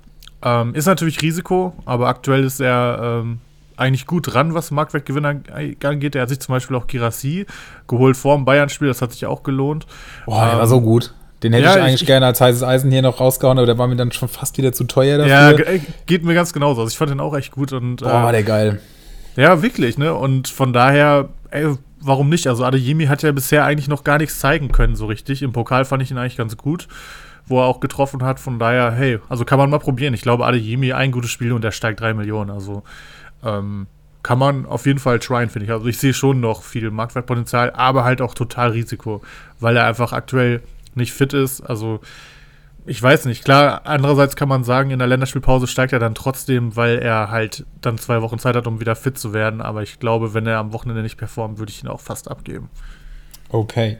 [0.42, 3.40] Ähm, ist natürlich Risiko, aber aktuell ist er ähm,
[3.76, 5.40] eigentlich gut dran, was Marktwertgewinner
[5.82, 6.14] angeht.
[6.14, 7.46] Er hat sich zum Beispiel auch Girassi
[7.86, 9.86] geholt vor dem Bayern-Spiel, das hat sich auch gelohnt.
[10.26, 11.14] Boah, ähm, war so gut.
[11.42, 13.78] Den hätte ja, ich eigentlich ich, gerne als heißes Eisen hier noch rausgehauen, aber der
[13.78, 15.66] war mir dann schon fast wieder zu teuer dafür.
[15.66, 16.80] Ja, geht mir ganz genauso.
[16.80, 17.72] Also ich fand den auch echt gut.
[17.72, 18.80] Und, Boah, war der geil.
[19.36, 20.14] Ja, wirklich, ne?
[20.14, 22.48] Und von daher, ey, warum nicht?
[22.48, 25.42] Also Adeyemi hat ja bisher eigentlich noch gar nichts zeigen können, so richtig.
[25.42, 26.88] Im Pokal fand ich ihn eigentlich ganz gut,
[27.46, 28.40] wo er auch getroffen hat.
[28.40, 30.14] Von daher, hey, also kann man mal probieren.
[30.14, 32.50] Ich glaube, Adeyemi ein gutes Spiel und der steigt drei Millionen.
[32.50, 32.82] Also
[33.44, 33.86] ähm,
[34.22, 35.72] kann man auf jeden Fall tryen, finde ich.
[35.72, 39.22] Also ich sehe schon noch viel Marktwertpotenzial, aber halt auch total Risiko,
[39.60, 40.62] weil er einfach aktuell
[40.98, 41.62] nicht fit ist.
[41.62, 42.00] Also
[42.88, 43.44] ich weiß nicht.
[43.44, 47.66] Klar, andererseits kann man sagen, in der Länderspielpause steigt er dann trotzdem, weil er halt
[47.80, 49.60] dann zwei Wochen Zeit hat, um wieder fit zu werden.
[49.60, 52.70] Aber ich glaube, wenn er am Wochenende nicht performt, würde ich ihn auch fast abgeben.
[53.50, 53.98] Okay.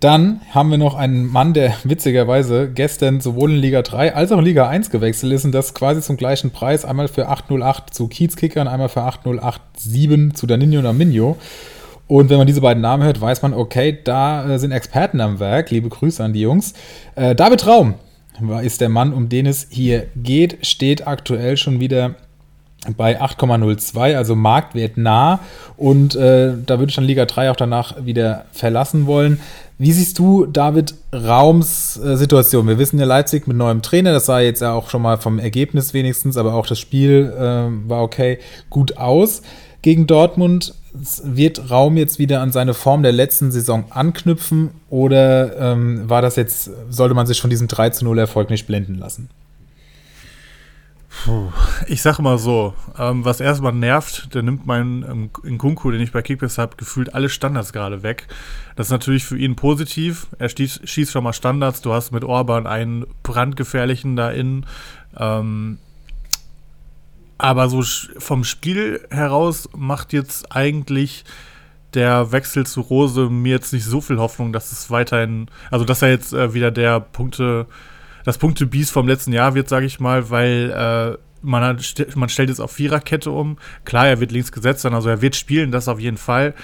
[0.00, 4.38] Dann haben wir noch einen Mann, der witzigerweise gestern sowohl in Liga 3 als auch
[4.38, 6.84] in Liga 1 gewechselt ist und das quasi zum gleichen Preis.
[6.84, 11.36] Einmal für 808 zu Kiezkicker und einmal für 8087 zu Danino und.
[12.08, 15.38] Und wenn man diese beiden Namen hört, weiß man, okay, da äh, sind Experten am
[15.38, 15.70] Werk.
[15.70, 16.72] Liebe Grüße an die Jungs.
[17.14, 17.94] Äh, David Raum
[18.62, 22.14] ist der Mann, um den es hier geht, steht aktuell schon wieder
[22.96, 25.40] bei 8,02, also Marktwert nah.
[25.76, 29.40] Und äh, da würde ich dann Liga 3 auch danach wieder verlassen wollen.
[29.76, 32.66] Wie siehst du David Raums äh, Situation?
[32.68, 35.38] Wir wissen ja Leipzig mit neuem Trainer, das sah jetzt ja auch schon mal vom
[35.38, 38.38] Ergebnis wenigstens, aber auch das Spiel äh, war okay,
[38.70, 39.42] gut aus
[39.82, 40.74] gegen Dortmund.
[40.92, 46.36] Wird Raum jetzt wieder an seine Form der letzten Saison anknüpfen oder ähm, war das
[46.36, 49.28] jetzt, sollte man sich von diesem 3 zu 0 Erfolg nicht blenden lassen?
[51.24, 51.50] Puh.
[51.86, 56.12] Ich sag mal so, ähm, was erstmal nervt, der nimmt meinen ähm, Nkunku, den ich
[56.12, 58.28] bei Kickbase habe, gefühlt alle Standards gerade weg.
[58.76, 60.28] Das ist natürlich für ihn positiv.
[60.38, 61.80] Er schießt, schießt schon mal Standards.
[61.80, 64.66] Du hast mit Orban einen brandgefährlichen da innen.
[65.18, 65.78] Ähm,
[67.38, 67.82] aber so
[68.18, 71.24] vom Spiel heraus macht jetzt eigentlich
[71.94, 76.02] der Wechsel zu Rose mir jetzt nicht so viel Hoffnung, dass es weiterhin, also dass
[76.02, 77.66] er jetzt äh, wieder der Punkte
[78.24, 82.50] das Punkte-Biest vom letzten Jahr wird, sage ich mal, weil äh, man, hat, man stellt
[82.50, 83.56] jetzt auf Viererkette um.
[83.86, 86.54] Klar, er wird links gesetzt sein, also er wird spielen, das auf jeden Fall.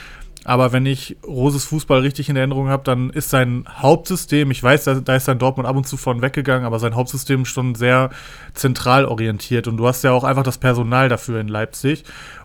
[0.45, 4.85] Aber wenn ich Roses Fußball richtig in Erinnerung habe, dann ist sein Hauptsystem, ich weiß,
[4.85, 8.11] da, da ist sein Dortmund ab und zu von weggegangen, aber sein Hauptsystem schon sehr
[8.53, 9.67] zentral orientiert.
[9.67, 12.05] Und du hast ja auch einfach das Personal dafür in Leipzig.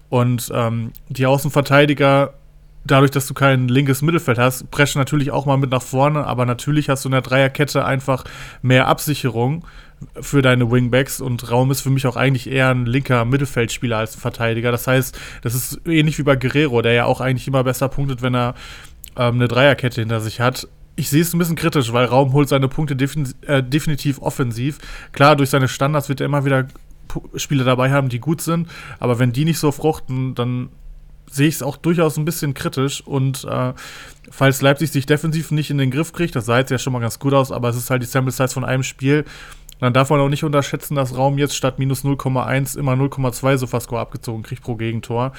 [0.10, 2.34] Und ähm, die Außenverteidiger
[2.86, 6.46] dadurch, dass du kein linkes Mittelfeld hast, preschen natürlich auch mal mit nach vorne, aber
[6.46, 8.24] natürlich hast du in der Dreierkette einfach
[8.62, 9.66] mehr Absicherung
[10.22, 14.16] für deine Wingbacks und Raum ist für mich auch eigentlich eher ein linker Mittelfeldspieler als
[14.16, 14.72] ein Verteidiger.
[14.72, 18.22] Das heißt, das ist ähnlich wie bei Guerrero, der ja auch eigentlich immer besser punktet,
[18.22, 18.56] wenn er
[19.18, 20.68] ähm, eine Dreierkette hinter sich hat.
[20.96, 24.80] Ich sehe es ein bisschen kritisch, weil Raum holt seine Punkte defin äh, definitiv offensiv.
[25.12, 26.68] Klar, durch seine Standards wird er immer wieder
[27.36, 28.68] Spiele dabei haben, die gut sind,
[29.00, 30.70] aber wenn die nicht so fruchten, dann
[31.32, 33.02] sehe ich es auch durchaus ein bisschen kritisch.
[33.02, 33.74] Und äh,
[34.30, 37.00] falls Leipzig sich defensiv nicht in den Griff kriegt, das sah jetzt ja schon mal
[37.00, 39.26] ganz gut aus, aber es ist halt die Sample Size von einem Spiel.
[39.80, 44.02] Dann darf man auch nicht unterschätzen, dass Raum jetzt statt minus 0,1 immer 0,2 Sofascore
[44.02, 45.32] abgezogen kriegt pro Gegentor.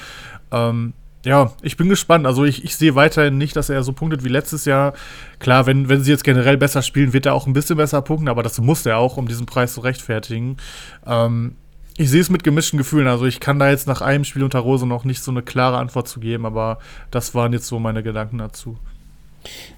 [0.51, 2.25] Ähm, ja, ich bin gespannt.
[2.25, 4.93] Also ich, ich sehe weiterhin nicht, dass er so punktet wie letztes Jahr.
[5.39, 8.27] Klar, wenn, wenn sie jetzt generell besser spielen, wird er auch ein bisschen besser punkten,
[8.27, 10.57] aber das muss er auch, um diesen Preis zu rechtfertigen.
[11.05, 11.55] Ähm,
[11.97, 13.07] ich sehe es mit gemischten Gefühlen.
[13.07, 15.77] Also ich kann da jetzt nach einem Spiel unter Rose noch nicht so eine klare
[15.77, 16.79] Antwort zu geben, aber
[17.11, 18.79] das waren jetzt so meine Gedanken dazu.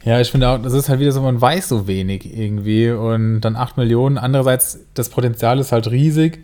[0.04, 3.42] Ja, ich finde auch, das ist halt wieder so, man weiß so wenig irgendwie und
[3.42, 4.18] dann 8 Millionen.
[4.18, 6.44] Andererseits, das Potenzial ist halt riesig.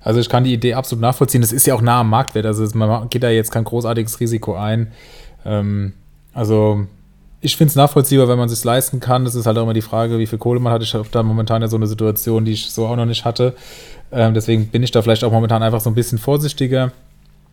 [0.00, 1.40] Also ich kann die Idee absolut nachvollziehen.
[1.40, 2.46] Das ist ja auch nah am Marktwert.
[2.46, 4.92] Also man geht da jetzt kein großartiges Risiko ein.
[5.44, 5.94] Ähm,
[6.32, 6.86] also
[7.40, 9.24] ich finde es nachvollziehbar, wenn man es sich leisten kann.
[9.24, 10.82] Das ist halt auch immer die Frage, wie viel Kohle man hat.
[10.82, 13.54] Ich habe da momentan ja so eine Situation, die ich so auch noch nicht hatte.
[14.12, 16.92] Ähm, deswegen bin ich da vielleicht auch momentan einfach so ein bisschen vorsichtiger.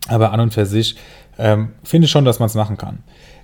[0.08, 0.96] Aber an und für sich
[1.38, 3.00] ähm, finde ich schon, dass man es machen kann.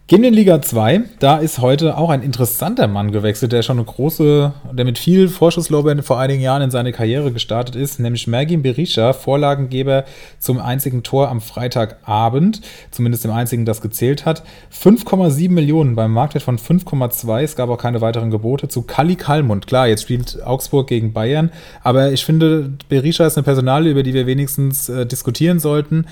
[0.09, 1.01] Gehen wir in Liga 2.
[1.19, 5.27] Da ist heute auch ein interessanter Mann gewechselt, der schon eine große, der mit viel
[5.27, 10.05] Vorschusslorbeeren vor einigen Jahren in seine Karriere gestartet ist, nämlich Mergin Berisha, Vorlagengeber
[10.39, 14.43] zum einzigen Tor am Freitagabend, zumindest dem einzigen, das gezählt hat.
[14.71, 17.41] 5,7 Millionen beim Marktwert von 5,2.
[17.41, 19.67] Es gab auch keine weiteren Gebote zu Kali Kalmund.
[19.67, 21.51] Klar, jetzt spielt Augsburg gegen Bayern,
[21.83, 26.05] aber ich finde, Berisha ist eine Personalie, über die wir wenigstens äh, diskutieren sollten.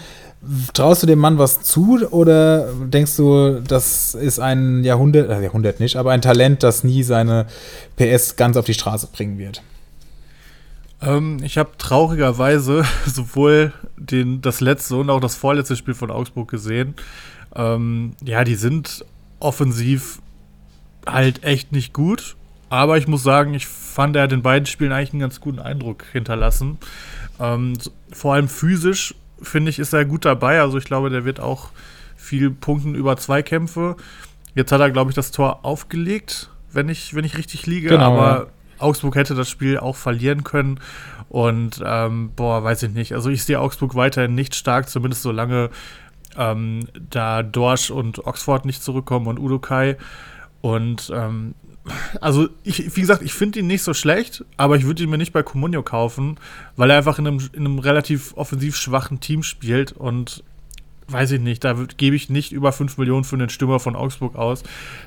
[0.73, 5.79] Traust du dem Mann was zu oder denkst du, das ist ein Jahrhundert, äh Jahrhundert
[5.79, 7.47] nicht, aber ein Talent, das nie seine
[7.95, 9.61] PS ganz auf die Straße bringen wird?
[11.01, 16.49] Ähm, ich habe traurigerweise sowohl den, das letzte und auch das vorletzte Spiel von Augsburg
[16.49, 16.95] gesehen.
[17.55, 19.05] Ähm, ja, die sind
[19.39, 20.19] offensiv
[21.05, 22.35] halt echt nicht gut.
[22.69, 25.59] Aber ich muss sagen, ich fand, er hat in beiden Spielen eigentlich einen ganz guten
[25.59, 26.77] Eindruck hinterlassen.
[27.39, 27.73] Ähm,
[28.11, 30.61] vor allem physisch finde ich, ist er gut dabei.
[30.61, 31.69] Also ich glaube, der wird auch
[32.15, 33.95] viel punkten über Zweikämpfe.
[34.55, 37.89] Jetzt hat er, glaube ich, das Tor aufgelegt, wenn ich, wenn ich richtig liege.
[37.89, 38.45] Genau, aber ja.
[38.79, 40.79] Augsburg hätte das Spiel auch verlieren können.
[41.29, 43.13] Und ähm, boah, weiß ich nicht.
[43.13, 45.69] Also ich sehe Augsburg weiterhin nicht stark, zumindest solange
[46.37, 49.97] ähm, da Dorsch und Oxford nicht zurückkommen und Udokai.
[50.61, 51.53] Und ähm,
[52.21, 55.17] also ich, wie gesagt, ich finde ihn nicht so schlecht, aber ich würde ihn mir
[55.17, 56.37] nicht bei Comunio kaufen,
[56.75, 60.43] weil er einfach in einem, in einem relativ offensiv schwachen Team spielt und
[61.07, 64.35] weiß ich nicht, da gebe ich nicht über 5 Millionen für einen Stürmer von Augsburg
[64.35, 64.63] aus.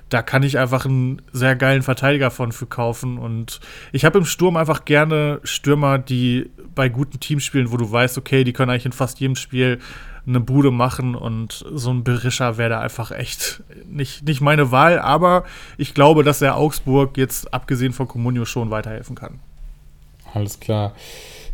[0.09, 3.19] Da kann ich einfach einen sehr geilen Verteidiger von für kaufen.
[3.19, 3.61] Und
[3.93, 8.17] ich habe im Sturm einfach gerne Stürmer, die bei guten Teams spielen, wo du weißt,
[8.17, 9.81] okay, die können eigentlich in fast jedem Spiel
[10.27, 14.99] eine Bude machen und so ein Berischer wäre da einfach echt nicht, nicht meine Wahl,
[14.99, 15.45] aber
[15.77, 19.41] ich glaube, dass er Augsburg jetzt abgesehen von Comunio schon weiterhelfen kann.
[20.35, 20.93] Alles klar.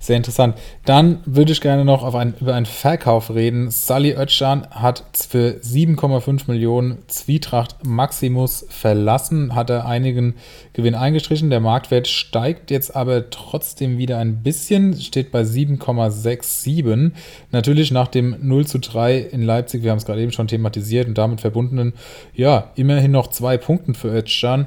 [0.04, 0.58] Sehr interessant.
[0.84, 3.70] Dann würde ich gerne noch auf ein, über einen Verkauf reden.
[3.70, 10.34] Sally Özcan hat für 7,5 Millionen Zwietracht Maximus verlassen, hat er einigen
[10.74, 11.48] Gewinn eingestrichen.
[11.48, 17.12] Der Marktwert steigt jetzt aber trotzdem wieder ein bisschen, steht bei 7,67.
[17.50, 21.08] Natürlich nach dem 0 zu 3 in Leipzig, wir haben es gerade eben schon thematisiert
[21.08, 21.94] und damit verbundenen,
[22.34, 24.66] ja, immerhin noch zwei Punkten für Özcan.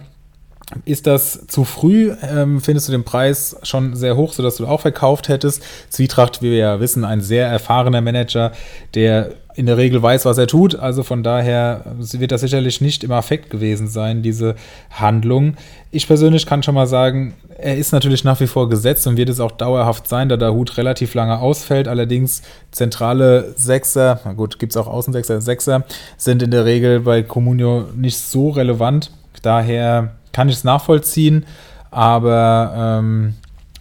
[0.84, 2.14] Ist das zu früh?
[2.22, 5.64] Ähm, findest du den Preis schon sehr hoch, sodass du auch verkauft hättest?
[5.90, 8.52] Zwietracht, wie wir ja wissen, ein sehr erfahrener Manager,
[8.94, 10.76] der in der Regel weiß, was er tut.
[10.76, 14.56] Also von daher wird das sicherlich nicht im Affekt gewesen sein, diese
[14.92, 15.56] Handlung.
[15.90, 19.30] Ich persönlich kann schon mal sagen, er ist natürlich nach wie vor gesetzt und wird
[19.30, 21.88] es auch dauerhaft sein, da der Hut relativ lange ausfällt.
[21.88, 25.86] Allerdings zentrale Sechser, na gut, gibt es auch Außensechser, Sechser,
[26.18, 29.12] sind in der Regel bei Comunio nicht so relevant.
[29.42, 31.48] Daher kann ich es nachvollziehen,
[31.90, 33.34] aber ähm,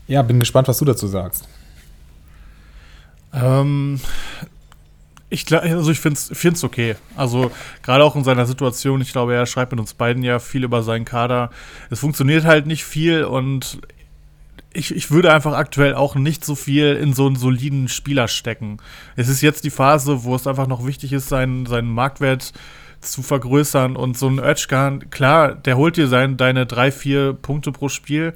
[0.07, 1.47] ja, bin gespannt, was du dazu sagst.
[3.35, 4.01] Ähm,
[5.29, 6.97] ich, also ich finde es okay.
[7.15, 7.51] Also
[7.83, 10.83] gerade auch in seiner Situation, ich glaube, er schreibt mit uns beiden ja viel über
[10.83, 11.51] seinen Kader.
[11.91, 13.79] Es funktioniert halt nicht viel und
[14.73, 18.79] ich, ich würde einfach aktuell auch nicht so viel in so einen soliden Spieler stecken.
[19.15, 22.55] Es ist jetzt die Phase, wo es einfach noch wichtig ist, seinen, seinen Marktwert zu
[23.01, 23.97] zu vergrößern.
[23.97, 28.35] Und so ein Özcan, klar, der holt dir sein, deine drei, vier Punkte pro Spiel,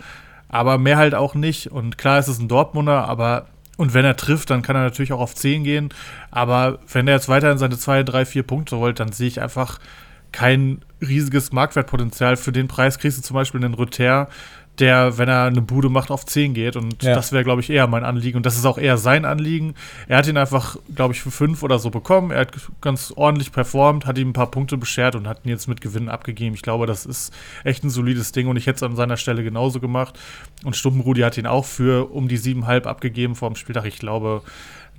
[0.49, 1.70] aber mehr halt auch nicht.
[1.70, 3.46] Und klar ist es ein Dortmunder, aber
[3.77, 5.88] und wenn er trifft, dann kann er natürlich auch auf 10 gehen.
[6.31, 9.79] Aber wenn er jetzt weiterhin seine 2, 3, 4 Punkte holt, dann sehe ich einfach
[10.33, 12.37] kein riesiges Marktwertpotenzial.
[12.37, 14.29] Für den Preis kriegst du zum Beispiel einen Rüther,
[14.81, 16.77] der, wenn er eine Bude macht, auf 10 geht.
[16.77, 17.14] Und ja.
[17.14, 18.38] das wäre, glaube ich, eher mein Anliegen.
[18.38, 19.75] Und das ist auch eher sein Anliegen.
[20.09, 22.31] Er hat ihn einfach, glaube ich, für 5 oder so bekommen.
[22.31, 25.69] Er hat ganz ordentlich performt, hat ihm ein paar Punkte beschert und hat ihn jetzt
[25.69, 26.55] mit Gewinnen abgegeben.
[26.55, 27.33] Ich glaube, das ist
[27.64, 30.19] echt ein solides Ding und ich hätte es an seiner Stelle genauso gemacht.
[30.64, 33.85] Und Stumpenrudi hat ihn auch für um die 7,5 abgegeben vor dem Spieltag.
[33.85, 34.43] Ich glaube,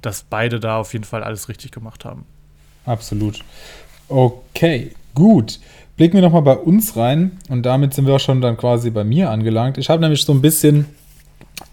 [0.01, 2.25] dass beide da auf jeden Fall alles richtig gemacht haben.
[2.85, 3.43] Absolut.
[4.07, 5.59] Okay, gut.
[6.01, 9.03] Blicken wir nochmal bei uns rein und damit sind wir auch schon dann quasi bei
[9.03, 9.77] mir angelangt.
[9.77, 10.87] Ich habe nämlich so ein bisschen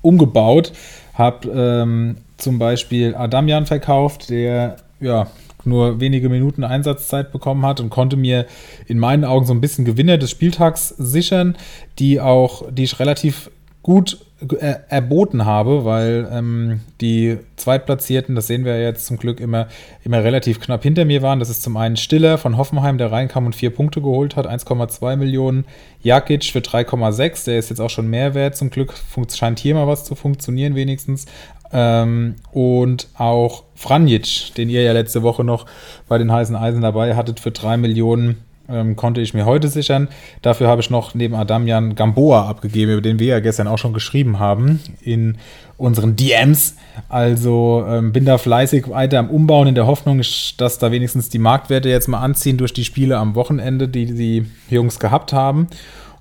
[0.03, 0.71] umgebaut,
[1.15, 5.29] habe ähm, zum Beispiel Adamian verkauft, der ja
[5.65, 8.45] nur wenige Minuten Einsatzzeit bekommen hat und konnte mir
[8.87, 11.57] in meinen Augen so ein bisschen Gewinner des Spieltags sichern,
[11.99, 13.51] die auch, die ich relativ
[13.83, 19.67] gut erboten habe, weil ähm, die Zweitplatzierten, das sehen wir jetzt zum Glück immer,
[20.05, 21.41] immer relativ knapp hinter mir waren.
[21.41, 25.17] Das ist zum einen Stiller von Hoffenheim, der reinkam und vier Punkte geholt hat, 1,2
[25.17, 25.65] Millionen.
[26.03, 28.57] Jakic für 3,6, der ist jetzt auch schon mehr wert.
[28.57, 28.95] Zum Glück
[29.35, 31.27] scheint hier mal was zu funktionieren, wenigstens.
[31.73, 35.67] Ähm, und auch Franjic, den ihr ja letzte Woche noch
[36.07, 38.37] bei den heißen Eisen dabei hattet, für 3 Millionen
[38.69, 40.09] ähm, konnte ich mir heute sichern.
[40.43, 43.93] Dafür habe ich noch neben Adamian Gamboa abgegeben, über den wir ja gestern auch schon
[43.93, 45.39] geschrieben haben in
[45.77, 46.77] unseren DMs.
[47.09, 50.23] Also ähm, bin da fleißig weiter am Umbauen in der Hoffnung,
[50.59, 54.47] dass da wenigstens die Marktwerte jetzt mal anziehen durch die Spiele am Wochenende, die die
[54.69, 55.69] Jungs gehabt haben.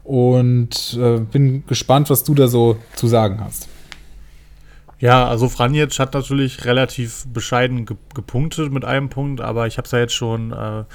[0.03, 3.67] Und äh, bin gespannt, was du da so zu sagen hast.
[4.99, 9.91] Ja, also Franjic hat natürlich relativ bescheiden gepunktet mit einem Punkt, aber ich habe es
[9.91, 10.85] ja jetzt schon äh,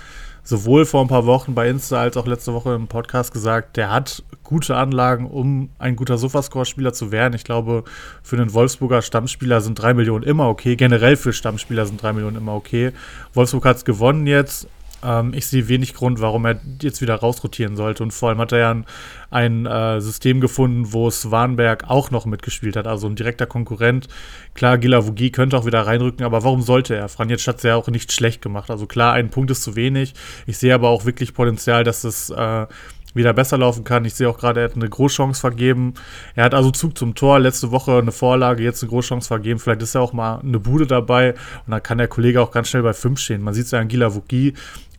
[0.45, 3.91] sowohl vor ein paar Wochen bei Insta als auch letzte Woche im Podcast gesagt, der
[3.91, 7.35] hat gute Anlagen, um ein guter Sofascore-Spieler zu werden.
[7.35, 7.85] Ich glaube,
[8.23, 10.77] für einen Wolfsburger Stammspieler sind drei Millionen immer okay.
[10.77, 12.93] Generell für Stammspieler sind drei Millionen immer okay.
[13.35, 14.67] Wolfsburg hat es gewonnen jetzt.
[15.03, 18.03] Ähm, ich sehe wenig Grund, warum er jetzt wieder rausrotieren sollte.
[18.03, 18.87] Und vor allem hat er ja ein,
[19.31, 24.09] ein äh, System gefunden, wo Swanberg auch noch mitgespielt hat, also ein direkter Konkurrent.
[24.55, 27.09] Klar, Gilavogi könnte auch wieder reinrücken, aber warum sollte er?
[27.09, 28.71] Franjetsch hat es ja auch nicht schlecht gemacht.
[28.71, 30.15] Also klar, ein Punkt ist zu wenig.
[30.47, 32.67] Ich sehe aber auch wirklich Potenzial, dass es äh,
[33.15, 34.05] wieder besser laufen kann.
[34.05, 35.95] Ich sehe auch gerade, er hat eine Großchance vergeben.
[36.35, 39.59] Er hat also Zug zum Tor, letzte Woche eine Vorlage, jetzt eine Großchance vergeben.
[39.59, 41.35] Vielleicht ist ja auch mal eine Bude dabei
[41.67, 43.43] und dann kann der Kollege auch ganz schnell bei 5 stehen.
[43.43, 44.55] Man sieht es ja an Gila Vuki,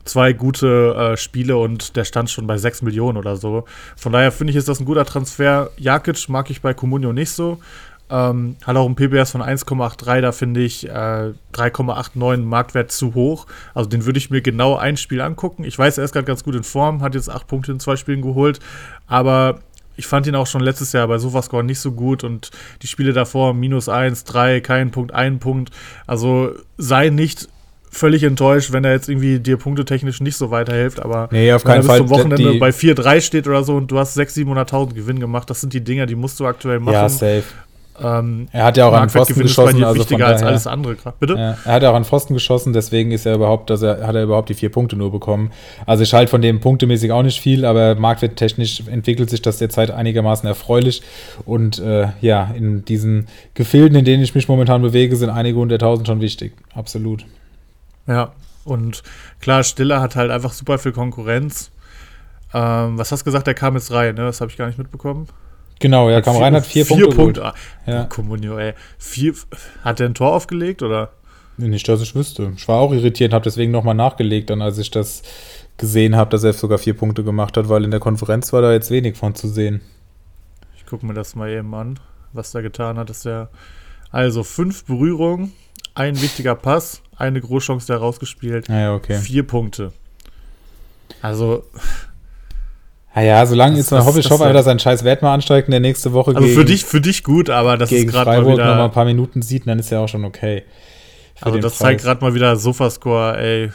[0.05, 3.65] zwei gute äh, Spiele und der stand schon bei 6 Millionen oder so.
[3.95, 5.71] Von daher finde ich, ist das ein guter Transfer.
[5.77, 7.59] Jakic mag ich bei Comunio nicht so.
[8.09, 13.47] Ähm, hat auch ein PBS von 1,83, da finde ich äh, 3,89 Marktwert zu hoch.
[13.73, 15.63] Also den würde ich mir genau ein Spiel angucken.
[15.63, 17.95] Ich weiß, er ist gerade ganz gut in Form, hat jetzt 8 Punkte in zwei
[17.95, 18.59] Spielen geholt,
[19.07, 19.61] aber
[19.95, 23.13] ich fand ihn auch schon letztes Jahr bei Sofascore nicht so gut und die Spiele
[23.13, 25.71] davor minus 1, 3, kein Punkt, ein Punkt.
[26.07, 27.47] Also sei nicht
[27.93, 31.83] völlig enttäuscht, wenn er jetzt irgendwie dir punktetechnisch nicht so weiterhilft, aber nee, auf keinen
[31.83, 34.93] wenn er bis zum Wochenende bei 4-3 steht oder so und du hast 600.000, 700.000
[34.93, 36.93] Gewinn gemacht, das sind die Dinger, die musst du aktuell machen.
[36.93, 37.43] Ja, safe.
[38.01, 40.95] Ähm, er hat ja auch an Pfosten geschossen, also wichtiger als alles andere.
[41.19, 41.33] Bitte?
[41.33, 44.15] Ja, er hat ja auch an Pfosten geschossen, deswegen ist er überhaupt, dass er hat
[44.15, 45.51] er überhaupt die vier Punkte nur bekommen.
[45.85, 49.91] Also ich halte von dem punktemäßig auch nicht viel, aber marktwerttechnisch entwickelt sich das derzeit
[49.91, 51.03] einigermaßen erfreulich.
[51.45, 56.07] Und äh, ja, in diesen Gefilden, in denen ich mich momentan bewege, sind einige hunderttausend
[56.07, 56.53] schon wichtig.
[56.73, 57.25] Absolut.
[58.07, 58.33] Ja,
[58.65, 59.03] und
[59.39, 61.71] klar, Stiller hat halt einfach super viel Konkurrenz.
[62.53, 64.23] Ähm, was hast du gesagt, der kam jetzt rein, ne?
[64.23, 65.27] Das habe ich gar nicht mitbekommen.
[65.79, 67.15] Genau, er kam rein, hat vier, vier Punkte.
[67.15, 67.45] Punkte.
[67.45, 67.53] Ah,
[67.85, 68.03] ja.
[68.05, 68.73] Comunio, ey.
[68.97, 69.33] Vier,
[69.83, 71.11] hat er ein Tor aufgelegt, oder?
[71.57, 72.53] Nicht, dass ich wüsste.
[72.55, 75.23] Ich war auch irritiert, habe deswegen nochmal nachgelegt, dann als ich das
[75.77, 78.71] gesehen habe, dass er sogar vier Punkte gemacht hat, weil in der Konferenz war da
[78.71, 79.81] jetzt wenig von zu sehen.
[80.77, 81.99] Ich gucke mir das mal eben an,
[82.31, 83.09] was er getan hat.
[83.09, 83.49] Ist ja
[84.11, 85.51] also fünf Berührungen,
[85.95, 89.17] ein wichtiger Pass, eine Großchance der rausgespielt, ah ja, okay.
[89.17, 89.91] vier Punkte.
[91.21, 91.63] Also
[93.15, 95.79] naja, solange ist man, hoffe ich, hoffe, dass sein scheiß Wert mal ansteigt in der
[95.79, 98.53] nächste Woche Also gegen, für dich, für dich gut, aber das gegen ist gerade mal
[98.53, 98.65] wieder.
[98.65, 100.63] noch mal ein paar Minuten sieht, dann ist ja auch schon okay.
[101.39, 101.79] Also das Preis.
[101.79, 103.71] zeigt gerade mal wieder Sofascore, ey.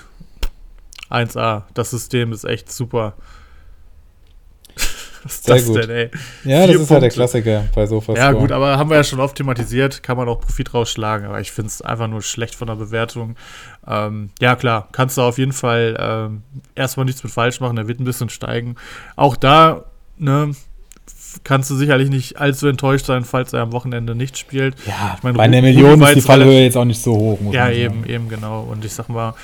[1.10, 1.62] 1A.
[1.74, 3.14] Das System ist echt super.
[5.28, 5.76] Was ist Sehr das gut.
[5.82, 6.10] denn, ey?
[6.44, 6.94] Ja, Vier das ist Punkte.
[6.94, 8.18] halt der Klassiker bei Sofascore.
[8.18, 11.38] Ja, gut, aber haben wir ja schon oft thematisiert, kann man auch Profit rausschlagen, aber
[11.40, 13.36] ich finde es einfach nur schlecht von der Bewertung.
[13.86, 16.42] Ähm, ja, klar, kannst du auf jeden Fall ähm,
[16.74, 18.76] erstmal nichts mit falsch machen, der wird ein bisschen steigen.
[19.16, 19.84] Auch da,
[20.16, 20.52] ne,
[21.44, 24.76] kannst du sicherlich nicht allzu enttäuscht sein, falls er am Wochenende nicht spielt.
[24.86, 27.38] Ja, ich mein, bei einer Million ist die Fallhöhe jetzt auch nicht so hoch.
[27.52, 28.62] ja, eben, eben, genau.
[28.62, 29.34] Und ich sag mal,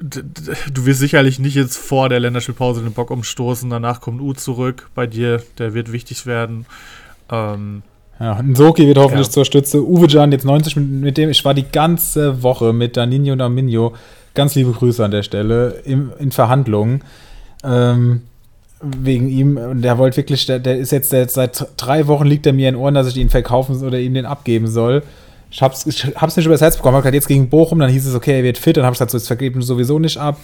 [0.00, 3.68] du wirst sicherlich nicht jetzt vor der Länderspielpause den Bock umstoßen.
[3.68, 6.66] Danach kommt U zurück bei dir, der wird wichtig werden.
[7.30, 7.82] Ähm,
[8.20, 9.32] ja, Nsoki wird hoffentlich ja.
[9.32, 9.84] zur Stütze.
[9.86, 13.40] Uwe Can jetzt 90 mit, mit dem, ich war die ganze Woche mit Danino und
[13.40, 13.94] Arminio,
[14.34, 17.02] ganz liebe Grüße an der Stelle, im, in Verhandlungen.
[17.64, 18.22] Ähm,
[18.80, 22.46] wegen ihm, und der wollte wirklich, der, der ist jetzt der, seit drei Wochen liegt
[22.46, 25.02] er mir in Ohren, dass ich ihn verkaufen oder ihm den abgeben soll.
[25.50, 26.96] Ich hab's, ich hab's nicht übers Herz bekommen.
[26.96, 29.10] Hab jetzt gegen Bochum, dann hieß es, okay, er wird fit, dann hab ich gesagt,
[29.10, 30.38] so, jetzt vergeben sowieso nicht ab.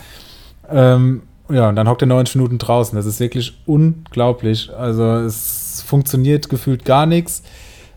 [0.70, 2.96] Ähm, ja, und dann hockt er 90 Minuten draußen.
[2.96, 4.70] Das ist wirklich unglaublich.
[4.74, 7.42] Also es funktioniert gefühlt gar nichts.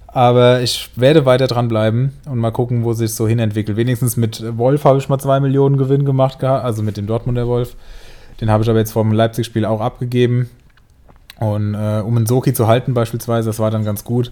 [0.08, 3.78] Aber ich werde weiter dranbleiben und mal gucken, wo sich so hinentwickelt.
[3.78, 7.76] Wenigstens mit Wolf habe ich mal zwei Millionen Gewinn gemacht, also mit dem Dortmunder Wolf.
[8.42, 10.50] Den habe ich aber jetzt vor dem Leipzig-Spiel auch abgegeben.
[11.40, 14.32] Und äh, um einen Soki zu halten beispielsweise, das war dann ganz gut.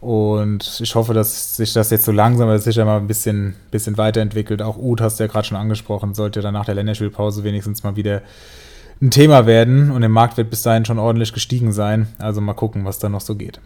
[0.00, 3.98] Und ich hoffe, dass sich das jetzt so langsam aber sicher mal ein bisschen, bisschen
[3.98, 4.62] weiterentwickelt.
[4.62, 7.96] Auch Uth hast du ja gerade schon angesprochen, sollte dann nach der Länderspielpause wenigstens mal
[7.96, 8.22] wieder
[9.02, 9.90] ein Thema werden.
[9.90, 12.08] Und der Markt wird bis dahin schon ordentlich gestiegen sein.
[12.18, 13.60] Also mal gucken, was da noch so geht.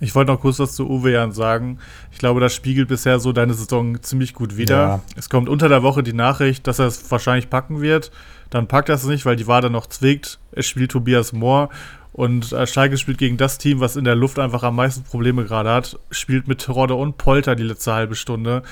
[0.00, 1.78] Ich wollte noch kurz was zu Uwe Jan sagen.
[2.12, 4.76] Ich glaube, das spiegelt bisher so deine Saison ziemlich gut wider.
[4.76, 5.00] Ja.
[5.16, 8.12] Es kommt unter der Woche die Nachricht, dass er es wahrscheinlich packen wird.
[8.50, 10.38] Dann packt er es nicht, weil die Wade noch zwickt.
[10.52, 11.68] Es spielt Tobias Mohr
[12.12, 15.44] Und äh, Schalke spielt gegen das Team, was in der Luft einfach am meisten Probleme
[15.44, 18.62] gerade hat, spielt mit Terodde und Polter die letzte halbe Stunde.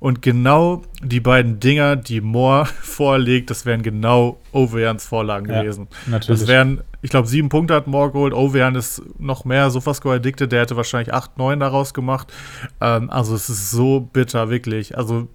[0.00, 5.88] Und genau die beiden Dinger, die Moore vorlegt, das wären genau Ovejans Vorlagen ja, gewesen.
[6.06, 6.40] Natürlich.
[6.40, 8.34] Das wären, ich glaube, sieben Punkte hat Moore geholt.
[8.34, 12.32] Ovejan ist noch mehr Sofascore addicted, der hätte wahrscheinlich acht, neun daraus gemacht.
[12.80, 14.96] Ähm, also es ist so bitter, wirklich.
[14.96, 15.28] Also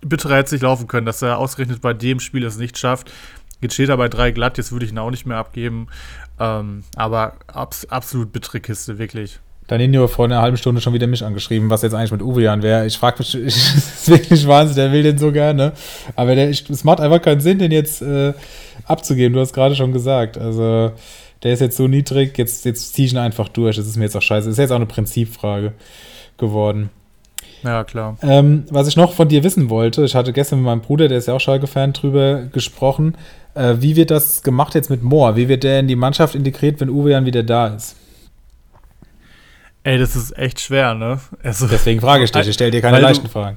[0.00, 3.12] bitterer hätte es nicht laufen können, dass er ausgerechnet bei dem Spiel es nicht schafft.
[3.60, 5.88] Jetzt steht er bei drei glatt, jetzt würde ich ihn auch nicht mehr abgeben.
[6.40, 9.38] Ähm, aber abs absolut bittere Kiste, wirklich.
[9.66, 12.62] Danilo vor einer halben Stunde schon wieder mich angeschrieben, was jetzt eigentlich mit Uwe Jan
[12.62, 12.86] wäre.
[12.86, 15.72] Ich frage mich, ich, das ist wirklich Wahnsinn, der will den so gerne.
[16.16, 18.32] Aber der, ich, es macht einfach keinen Sinn, den jetzt äh,
[18.86, 19.34] abzugeben.
[19.34, 20.38] Du hast gerade schon gesagt.
[20.38, 20.92] Also,
[21.42, 23.76] der ist jetzt so niedrig, jetzt, jetzt ziehe ich ihn einfach durch.
[23.76, 24.48] Das ist mir jetzt auch scheiße.
[24.48, 25.72] Das ist jetzt auch eine Prinzipfrage
[26.36, 26.90] geworden.
[27.62, 28.16] Ja, klar.
[28.22, 31.18] Ähm, was ich noch von dir wissen wollte, ich hatte gestern mit meinem Bruder, der
[31.18, 33.14] ist ja auch Schalke-Fan, drüber gesprochen.
[33.54, 35.36] Äh, wie wird das gemacht jetzt mit Moore?
[35.36, 37.96] Wie wird der in die Mannschaft integriert, wenn Uwe dann wieder da ist?
[39.82, 41.20] Ey, das ist echt schwer, ne?
[41.42, 43.56] Also, Deswegen frage ich dich, ich stelle dir keine leichten du, Fragen.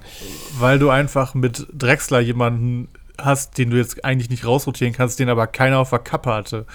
[0.57, 2.87] Weil du einfach mit Drexler jemanden
[3.17, 6.65] hast, den du jetzt eigentlich nicht rausrotieren kannst, den aber keiner auf der Kappe hatte.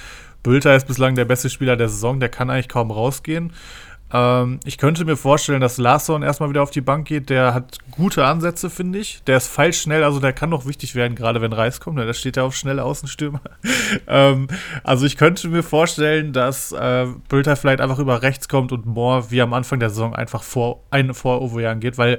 [0.43, 3.53] Bülter ist bislang der beste Spieler der Saison, der kann eigentlich kaum rausgehen.
[4.13, 7.31] Ähm, ich könnte mir vorstellen, dass Larsson erstmal wieder auf die Bank geht.
[7.31, 9.23] Der hat gute Ansätze, finde ich.
[9.27, 11.99] Der ist feilschnell, also der kann noch wichtig werden, gerade wenn Reis kommt.
[11.99, 13.41] Da steht er auf schnelle Außenstürmer.
[14.07, 14.49] ähm,
[14.83, 19.31] also ich könnte mir vorstellen, dass äh, Bülter vielleicht einfach über rechts kommt und Moore
[19.31, 22.19] wie am Anfang der Saison einfach vor, ein, vor Ovoyan geht, weil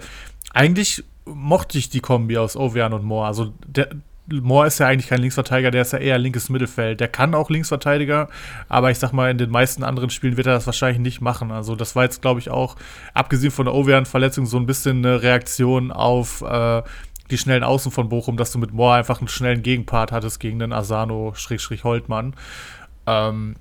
[0.54, 3.28] eigentlich mochte ich die Kombi aus Ovean und Moore.
[3.28, 3.90] Also der,
[4.32, 7.00] Moore ist ja eigentlich kein Linksverteidiger, der ist ja eher linkes Mittelfeld.
[7.00, 8.30] Der kann auch Linksverteidiger,
[8.68, 11.52] aber ich sag mal, in den meisten anderen Spielen wird er das wahrscheinlich nicht machen.
[11.52, 12.76] Also, das war jetzt, glaube ich, auch,
[13.14, 16.82] abgesehen von der Ovean-Verletzung, so ein bisschen eine Reaktion auf äh,
[17.32, 20.60] die schnellen Außen von Bochum, dass du mit Moore einfach einen schnellen Gegenpart hattest gegen
[20.60, 22.36] den Asano-Holtmann.
[23.06, 23.56] Ähm,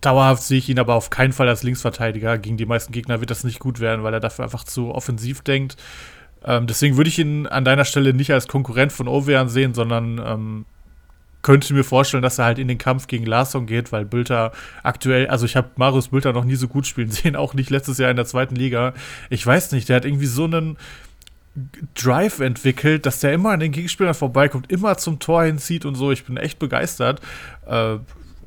[0.00, 2.38] dauerhaft sehe ich ihn aber auf keinen Fall als Linksverteidiger.
[2.38, 5.42] Gegen die meisten Gegner wird das nicht gut werden, weil er dafür einfach zu offensiv
[5.42, 5.76] denkt.
[6.46, 10.18] Ähm, deswegen würde ich ihn an deiner Stelle nicht als Konkurrent von Ovean sehen, sondern
[10.24, 10.64] ähm,
[11.42, 15.28] könnte mir vorstellen, dass er halt in den Kampf gegen Larsson geht, weil Bülter aktuell,
[15.28, 18.10] also ich habe Marius Bülter noch nie so gut spielen sehen, auch nicht letztes Jahr
[18.10, 18.94] in der zweiten Liga.
[19.30, 20.76] Ich weiß nicht, der hat irgendwie so einen
[21.94, 26.12] Drive entwickelt, dass der immer an den Gegenspielern vorbeikommt, immer zum Tor hinzieht und so.
[26.12, 27.20] Ich bin echt begeistert.
[27.66, 27.98] Äh,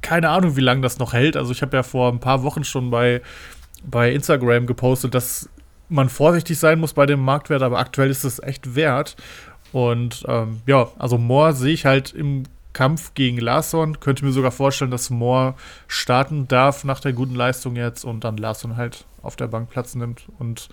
[0.02, 1.36] keine Ahnung, wie lange das noch hält.
[1.36, 3.22] Also ich habe ja vor ein paar Wochen schon bei,
[3.84, 5.50] bei Instagram gepostet, dass
[5.90, 9.16] man vorsichtig sein muss bei dem Marktwert, aber aktuell ist es echt wert.
[9.72, 14.00] Und ähm, ja, also Moore sehe ich halt im Kampf gegen Larsson.
[14.00, 15.56] Könnte mir sogar vorstellen, dass Moore
[15.88, 19.96] starten darf nach der guten Leistung jetzt und dann Larsson halt auf der Bank Platz
[19.96, 20.28] nimmt.
[20.40, 20.70] Und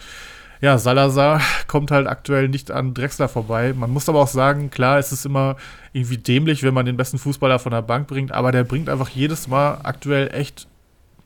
[0.60, 3.72] ja, Salazar kommt halt aktuell nicht an Drexler vorbei.
[3.74, 5.56] Man muss aber auch sagen, klar, es ist immer
[5.92, 9.08] irgendwie dämlich, wenn man den besten Fußballer von der Bank bringt, aber der bringt einfach
[9.08, 10.68] jedes Mal aktuell echt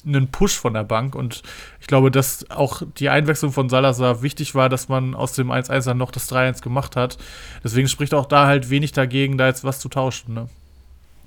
[0.07, 1.15] einen Push von der Bank.
[1.15, 1.43] Und
[1.81, 5.85] ich glaube, dass auch die Einwechslung von Salazar wichtig war, dass man aus dem 1-1
[5.85, 7.19] dann noch das 3-1 gemacht hat.
[7.63, 10.35] Deswegen spricht auch da halt wenig dagegen, da jetzt was zu tauschen.
[10.35, 10.49] Ne?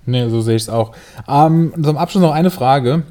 [0.06, 0.96] Nee, so sehe ich es auch.
[1.28, 3.04] Ähm, zum Abschluss noch eine Frage.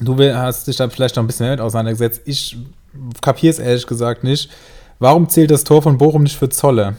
[0.00, 2.22] Du hast dich da vielleicht noch ein bisschen mehr mit auseinandergesetzt.
[2.24, 2.56] Ich
[3.20, 4.50] kapiere es ehrlich gesagt nicht.
[4.98, 6.96] Warum zählt das Tor von Bochum nicht für Zolle?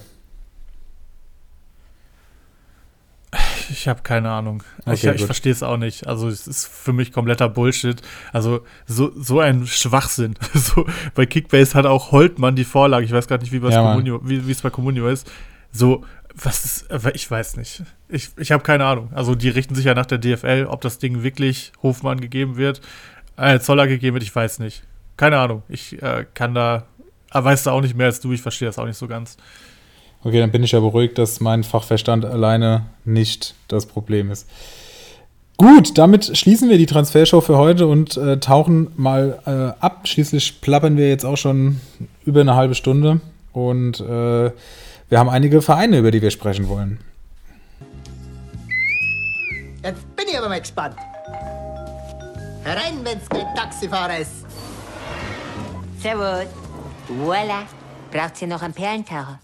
[3.74, 4.64] Ich habe keine Ahnung.
[4.86, 6.08] Okay, ich, ich verstehe es auch nicht.
[6.08, 8.02] Also es ist für mich kompletter Bullshit.
[8.32, 10.36] Also so, so ein Schwachsinn.
[10.54, 13.06] so, bei Kickbase hat auch Holtmann die Vorlage.
[13.06, 13.98] Ich weiß gar nicht, wie ja,
[14.50, 15.30] es bei Comunio ist.
[15.72, 16.06] So,
[16.36, 17.84] was ist, ich weiß nicht.
[18.10, 19.10] Ich, ich habe keine Ahnung.
[19.14, 22.82] Also die richten sich ja nach der DFL, ob das Ding wirklich Hofmann gegeben wird,
[23.38, 24.84] äh, Zoller gegeben wird, ich weiß nicht.
[25.18, 25.64] Keine Ahnung.
[25.68, 26.86] Ich äh, kann da,
[27.32, 28.32] weiß da auch nicht mehr als du.
[28.34, 29.38] Ich verstehe das auch nicht so ganz.
[30.24, 34.48] Okay, dann bin ich ja beruhigt, dass mein Fachverstand alleine nicht das Problem ist.
[35.58, 40.08] Gut, damit schließen wir die Transfershow für heute und äh, tauchen mal äh, ab.
[40.08, 41.80] Schließlich plappern wir jetzt auch schon
[42.26, 43.22] über eine halbe Stunde
[43.52, 44.52] und äh,
[45.10, 47.00] wir haben einige Vereine, über die wir sprechen wollen.
[49.84, 50.96] Jetzt bin ich aber mal gespannt.
[52.64, 54.46] Herein, wenn's kein Taxifahrer ist.
[56.00, 56.48] Servus.
[57.10, 57.64] Voila.
[58.12, 59.40] Braucht ihr noch einen Perlentaucher?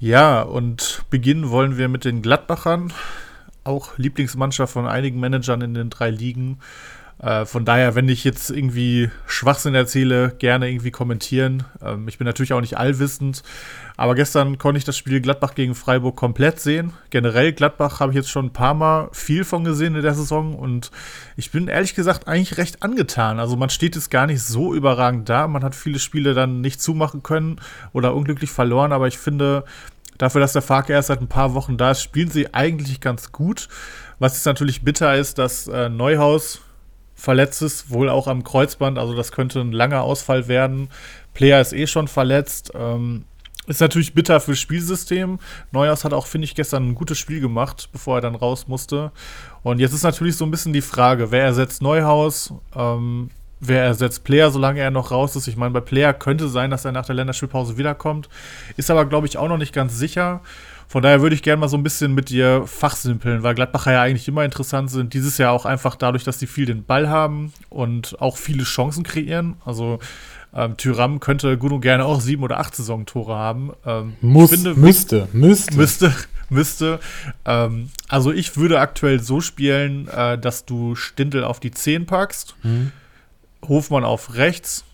[0.00, 2.90] Ja, und beginnen wollen wir mit den Gladbachern,
[3.64, 6.58] auch Lieblingsmannschaft von einigen Managern in den drei Ligen.
[7.22, 11.64] Äh, von daher, wenn ich jetzt irgendwie Schwachsinn erzähle, gerne irgendwie kommentieren.
[11.82, 13.42] Ähm, ich bin natürlich auch nicht allwissend,
[13.96, 16.94] aber gestern konnte ich das Spiel Gladbach gegen Freiburg komplett sehen.
[17.10, 20.54] Generell Gladbach habe ich jetzt schon ein paar Mal viel von gesehen in der Saison
[20.54, 20.90] und
[21.36, 23.38] ich bin ehrlich gesagt eigentlich recht angetan.
[23.38, 25.46] Also man steht jetzt gar nicht so überragend da.
[25.46, 27.60] Man hat viele Spiele dann nicht zumachen können
[27.92, 29.64] oder unglücklich verloren, aber ich finde,
[30.18, 33.32] Dafür, dass der Farke erst seit ein paar Wochen da ist, spielen sie eigentlich ganz
[33.32, 33.68] gut.
[34.18, 36.60] Was jetzt natürlich bitter ist, dass äh, Neuhaus
[37.20, 38.98] verletzt ist, wohl auch am Kreuzband.
[38.98, 40.88] Also das könnte ein langer Ausfall werden.
[41.34, 42.72] Player ist eh schon verletzt.
[42.74, 43.24] Ähm,
[43.66, 45.38] ist natürlich bitter fürs Spielsystem.
[45.70, 49.12] Neuhaus hat auch, finde ich, gestern ein gutes Spiel gemacht, bevor er dann raus musste.
[49.62, 52.54] Und jetzt ist natürlich so ein bisschen die Frage, wer ersetzt Neuhaus?
[52.74, 55.46] Ähm, wer ersetzt Player, solange er noch raus ist?
[55.46, 58.28] Ich meine, bei Player könnte sein, dass er nach der Länderspielpause wiederkommt.
[58.76, 60.40] Ist aber, glaube ich, auch noch nicht ganz sicher.
[60.90, 64.02] Von daher würde ich gerne mal so ein bisschen mit dir fachsimpeln, weil Gladbacher ja
[64.02, 65.14] eigentlich immer interessant sind.
[65.14, 69.04] Dieses Jahr auch einfach dadurch, dass sie viel den Ball haben und auch viele Chancen
[69.04, 69.54] kreieren.
[69.64, 70.00] Also
[70.52, 73.70] ähm, Tyram könnte gut und gerne auch sieben oder acht Saisontore haben.
[73.86, 75.76] Ähm, Muss, finde, müsste, müsste.
[75.76, 76.12] Müsste,
[76.48, 76.98] müsste.
[77.44, 82.56] Ähm, also ich würde aktuell so spielen, äh, dass du Stindel auf die 10 packst,
[82.64, 82.90] mhm.
[83.64, 84.84] Hofmann auf rechts,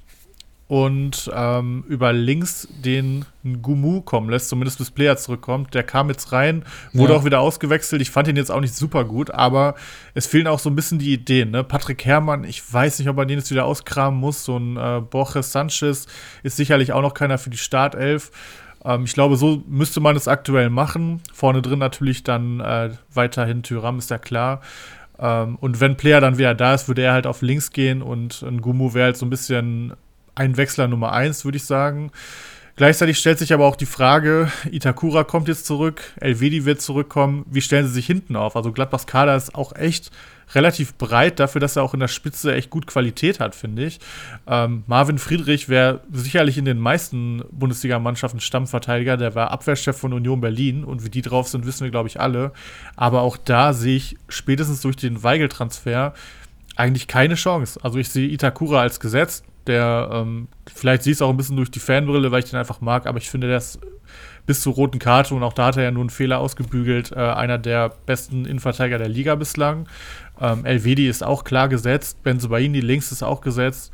[0.69, 3.25] und ähm, über links den
[3.63, 5.75] Gumu kommen lässt, zumindest bis Player zurückkommt.
[5.75, 7.19] Der kam jetzt rein, wurde ja.
[7.19, 8.03] auch wieder ausgewechselt.
[8.03, 9.77] Ich fand ihn jetzt auch nicht super gut, aber
[10.15, 11.53] es fehlen auch so ein bisschen die Ideen.
[11.53, 11.63] Ne?
[11.63, 14.45] Patrick Herrmann, ich weiß nicht, ob er den jetzt wieder auskramen muss.
[14.45, 16.07] So ein äh, Borges Sanchez
[16.43, 18.33] ist sicherlich auch noch keiner für die Startelf.
[18.85, 21.21] Ähm, ich glaube, so müsste man es aktuell machen.
[21.33, 24.63] Vorne drin natürlich dann äh, weiterhin Tyram, ist ja klar.
[25.21, 28.43] Ähm, und wenn Player dann wieder da ist, würde er halt auf links gehen und
[28.43, 29.95] ein Gumu wäre halt so ein bisschen
[30.37, 32.13] ein Wechsler Nummer eins, würde ich sagen.
[32.77, 37.63] Gleichzeitig stellt sich aber auch die Frage, Itakura kommt jetzt zurück, Elvedi wird zurückkommen, wie
[37.63, 38.55] stellen sie sich hinten auf?
[38.55, 40.11] Also Gladbachs Kader ist auch echt
[40.55, 43.99] relativ breit dafür, dass er auch in der Spitze echt gut Qualität hat, finde ich.
[44.47, 50.43] Ähm, Marvin Friedrich wäre sicherlich in den meisten Bundesliga-Mannschaften Stammverteidiger, der war Abwehrchef von Union
[50.43, 52.53] Berlin und wie die drauf sind, wissen wir, glaube ich, alle.
[52.95, 56.13] Aber auch da sehe ich spätestens durch den Weigel-Transfer
[56.77, 57.81] eigentlich keine Chance.
[57.83, 61.71] Also ich sehe Itakura als gesetzt, der, ähm, vielleicht siehst du auch ein bisschen durch
[61.71, 63.81] die Fanbrille, weil ich den einfach mag, aber ich finde, der ist
[64.47, 67.17] bis zur roten Karte und auch da hat er ja nur einen Fehler ausgebügelt, äh,
[67.17, 69.89] einer der besten Innenverteidiger der Liga bislang.
[70.41, 73.93] Ähm, Elvedi ist auch klar gesetzt, Benzobaini links ist auch gesetzt.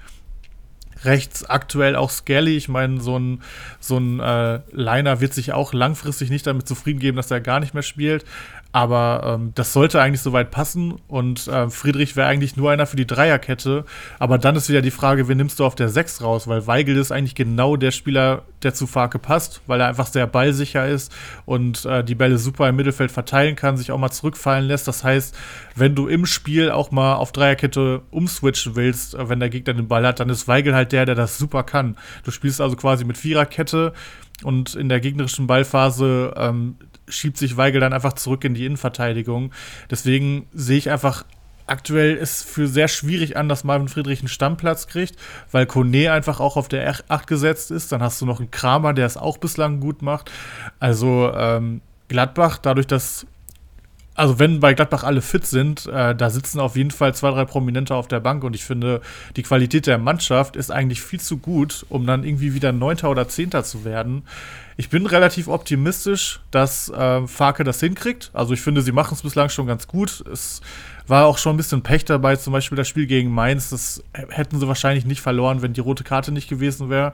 [1.05, 2.57] Rechts aktuell auch Skelly.
[2.57, 3.43] Ich meine, so ein,
[3.80, 7.59] so ein äh, Liner wird sich auch langfristig nicht damit zufrieden geben, dass er gar
[7.59, 8.24] nicht mehr spielt.
[8.73, 12.97] Aber ähm, das sollte eigentlich soweit passen und äh, Friedrich wäre eigentlich nur einer für
[12.97, 13.85] die Dreierkette.
[14.18, 16.49] Aber dann ist wieder die Frage, wen nimmst du auf der 6 raus?
[16.49, 20.27] Weil Weigel ist eigentlich genau der Spieler, der zu Farke passt, weil er einfach sehr
[20.27, 21.12] ballsicher ist
[21.45, 24.89] und äh, die Bälle super im Mittelfeld verteilen kann, sich auch mal zurückfallen lässt.
[24.89, 25.37] Das heißt,
[25.77, 29.89] wenn du im Spiel auch mal auf Dreierkette umswitchen willst, äh, wenn der Gegner den
[29.89, 31.99] Ball hat, dann ist Weigel halt der, der das super kann.
[32.25, 33.93] Du spielst also quasi mit Viererkette
[34.45, 36.77] und in der gegnerischen Ballphase ähm,
[37.14, 39.52] schiebt sich Weigel dann einfach zurück in die Innenverteidigung.
[39.90, 41.24] Deswegen sehe ich einfach
[41.66, 45.16] aktuell ist für sehr schwierig an, dass Marvin Friedrich einen Stammplatz kriegt,
[45.50, 47.92] weil Kone einfach auch auf der 8 gesetzt ist.
[47.92, 50.30] Dann hast du noch einen Kramer, der es auch bislang gut macht.
[50.80, 53.26] Also ähm, Gladbach, dadurch, dass
[54.14, 57.44] also wenn bei Gladbach alle fit sind, äh, da sitzen auf jeden Fall zwei, drei
[57.44, 59.00] Prominente auf der Bank und ich finde,
[59.36, 63.28] die Qualität der Mannschaft ist eigentlich viel zu gut, um dann irgendwie wieder Neunter oder
[63.28, 64.24] Zehnter zu werden.
[64.76, 68.30] Ich bin relativ optimistisch, dass äh, Farke das hinkriegt.
[68.32, 70.24] Also ich finde, sie machen es bislang schon ganz gut.
[70.32, 70.60] Es
[71.06, 73.70] war auch schon ein bisschen Pech dabei, zum Beispiel das Spiel gegen Mainz.
[73.70, 77.12] Das hätten sie wahrscheinlich nicht verloren, wenn die rote Karte nicht gewesen wäre.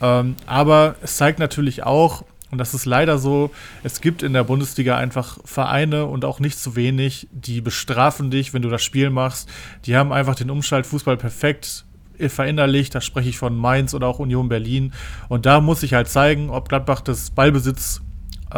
[0.00, 2.24] Ähm, aber es zeigt natürlich auch,
[2.54, 3.50] und das ist leider so,
[3.82, 8.54] es gibt in der Bundesliga einfach Vereine und auch nicht zu wenig, die bestrafen dich,
[8.54, 9.48] wenn du das Spiel machst.
[9.86, 11.84] Die haben einfach den Umschaltfußball perfekt
[12.28, 12.94] verinnerlicht.
[12.94, 14.92] Da spreche ich von Mainz oder auch Union Berlin.
[15.28, 18.02] Und da muss ich halt zeigen, ob Gladbach das Ballbesitz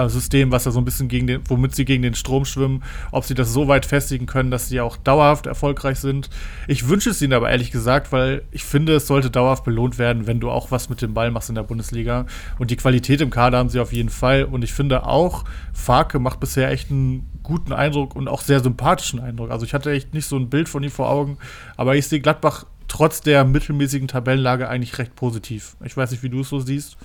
[0.09, 2.83] System, was da so ein bisschen gegen den, womit sie gegen den Strom schwimmen,
[3.13, 6.31] ob sie das so weit festigen können, dass sie auch dauerhaft erfolgreich sind.
[6.69, 10.27] Ich wünsche es ihnen aber ehrlich gesagt, weil ich finde, es sollte dauerhaft belohnt werden,
[10.27, 12.27] wenn du auch was mit dem Ball machst in der Bundesliga.
[12.59, 14.45] Und die Qualität im Kader haben sie auf jeden Fall.
[14.45, 19.21] Und ich finde auch, Farke macht bisher echt einen guten Eindruck und auch sehr sympathischen
[19.21, 19.51] Eindruck.
[19.51, 21.39] Also ich hatte echt nicht so ein Bild von ihm vor Augen,
[21.77, 25.77] aber ich sehe Gladbach trotz der mittelmäßigen Tabellenlage eigentlich recht positiv.
[25.85, 26.97] Ich weiß nicht, wie du es so siehst.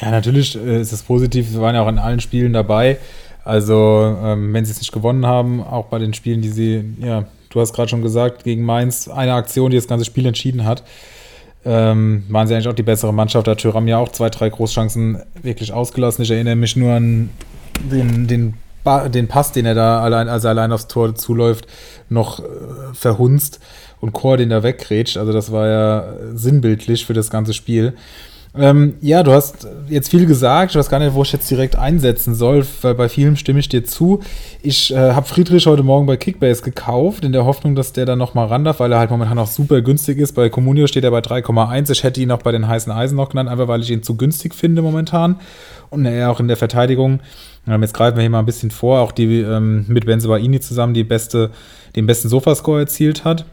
[0.00, 1.52] Ja, natürlich äh, ist es positiv.
[1.52, 2.98] Wir waren ja auch in allen Spielen dabei.
[3.44, 7.24] Also, ähm, wenn sie es nicht gewonnen haben, auch bei den Spielen, die sie, ja,
[7.48, 10.84] du hast gerade schon gesagt, gegen Mainz, eine Aktion, die das ganze Spiel entschieden hat,
[11.64, 13.46] ähm, waren sie eigentlich auch die bessere Mannschaft.
[13.46, 16.22] Da hat Thüram ja auch zwei, drei Großchancen wirklich ausgelassen.
[16.22, 17.30] Ich erinnere mich nur an
[17.90, 21.66] den, den, den Pass, den er da allein, als er allein aufs Tor zuläuft,
[22.08, 22.42] noch äh,
[22.94, 23.60] verhunzt
[24.00, 25.16] und Chor den da weggrätscht.
[25.16, 27.94] Also, das war ja sinnbildlich für das ganze Spiel.
[28.52, 30.72] Ähm, ja, du hast jetzt viel gesagt.
[30.72, 33.68] Ich weiß gar nicht, wo ich jetzt direkt einsetzen soll, weil bei vielem stimme ich
[33.68, 34.20] dir zu.
[34.60, 38.18] Ich äh, habe Friedrich heute Morgen bei Kickbase gekauft, in der Hoffnung, dass der dann
[38.18, 40.32] nochmal ran darf, weil er halt momentan auch super günstig ist.
[40.32, 41.92] Bei Comunio steht er bei 3,1.
[41.92, 44.16] Ich hätte ihn auch bei den heißen Eisen noch genannt, einfach weil ich ihn zu
[44.16, 45.36] günstig finde momentan.
[45.90, 47.20] und er auch in der Verteidigung.
[47.68, 50.94] Ähm, jetzt greifen wir hier mal ein bisschen vor, auch die ähm, mit Benzobaini zusammen
[50.94, 51.50] die beste,
[51.94, 53.44] den besten Sofascore erzielt hat.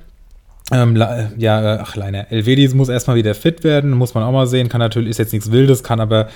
[0.71, 1.01] Ähm,
[1.37, 2.29] ja, ach, Leiner.
[2.29, 4.67] Elvedis muss erstmal wieder fit werden, muss man auch mal sehen.
[4.67, 6.27] Kann natürlich, ist jetzt nichts Wildes, kann aber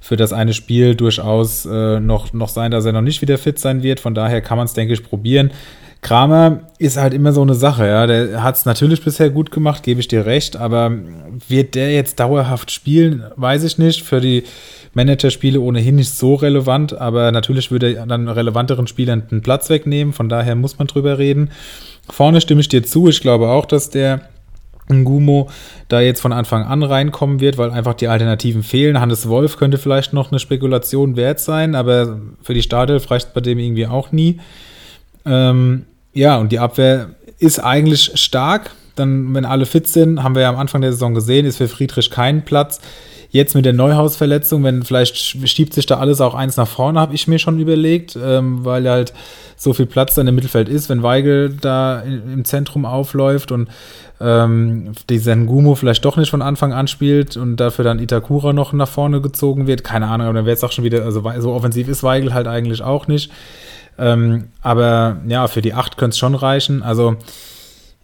[0.00, 3.58] für das eine Spiel durchaus äh, noch, noch sein, dass er noch nicht wieder fit
[3.58, 4.00] sein wird.
[4.00, 5.50] Von daher kann man es, denke ich, probieren.
[6.02, 8.06] Kramer ist halt immer so eine Sache, ja.
[8.06, 10.92] Der hat es natürlich bisher gut gemacht, gebe ich dir recht, aber
[11.48, 14.02] wird der jetzt dauerhaft spielen, weiß ich nicht.
[14.02, 14.44] Für die
[14.94, 20.12] Managerspiele ohnehin nicht so relevant, aber natürlich würde er dann relevanteren Spielern einen Platz wegnehmen,
[20.12, 21.50] von daher muss man drüber reden.
[22.08, 24.28] Vorne stimme ich dir zu, ich glaube auch, dass der
[24.88, 25.48] Ngumo
[25.88, 29.00] da jetzt von Anfang an reinkommen wird, weil einfach die Alternativen fehlen.
[29.00, 33.40] Hannes Wolf könnte vielleicht noch eine Spekulation wert sein, aber für die Startelf reicht bei
[33.40, 34.38] dem irgendwie auch nie.
[35.24, 38.70] Ähm, ja, und die Abwehr ist eigentlich stark.
[38.94, 41.68] Dann, wenn alle fit sind, haben wir ja am Anfang der Saison gesehen, ist für
[41.68, 42.80] Friedrich kein Platz.
[43.30, 47.14] Jetzt mit der Neuhausverletzung, wenn vielleicht schiebt sich da alles auch eins nach vorne, habe
[47.14, 49.12] ich mir schon überlegt, ähm, weil halt
[49.56, 53.68] so viel Platz dann im Mittelfeld ist, wenn Weigel da im Zentrum aufläuft und
[54.20, 58.72] ähm, dieser Ngumo vielleicht doch nicht von Anfang an spielt und dafür dann Itakura noch
[58.72, 59.84] nach vorne gezogen wird.
[59.84, 62.46] Keine Ahnung, aber dann wäre es auch schon wieder, also so offensiv ist Weigel halt
[62.46, 63.30] eigentlich auch nicht.
[63.98, 66.82] Ähm, aber ja, für die 8 könnte es schon reichen.
[66.82, 67.16] Also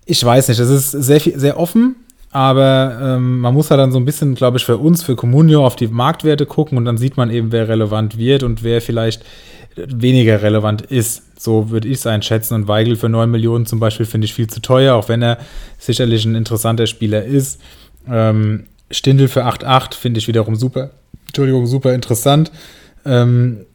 [0.05, 1.97] ich weiß nicht, das ist sehr, sehr offen,
[2.33, 5.65] aber ähm, man muss halt dann so ein bisschen, glaube ich, für uns, für Comunio
[5.65, 9.23] auf die Marktwerte gucken und dann sieht man eben, wer relevant wird und wer vielleicht
[9.77, 11.41] weniger relevant ist.
[11.41, 12.55] So würde ich es einschätzen.
[12.55, 15.39] Und Weigel für 9 Millionen zum Beispiel finde ich viel zu teuer, auch wenn er
[15.79, 17.61] sicherlich ein interessanter Spieler ist.
[18.09, 20.91] Ähm, Stindel für 8,8 finde ich wiederum super.
[21.27, 22.53] Entschuldigung, super interessant.
[23.05, 23.67] Ähm,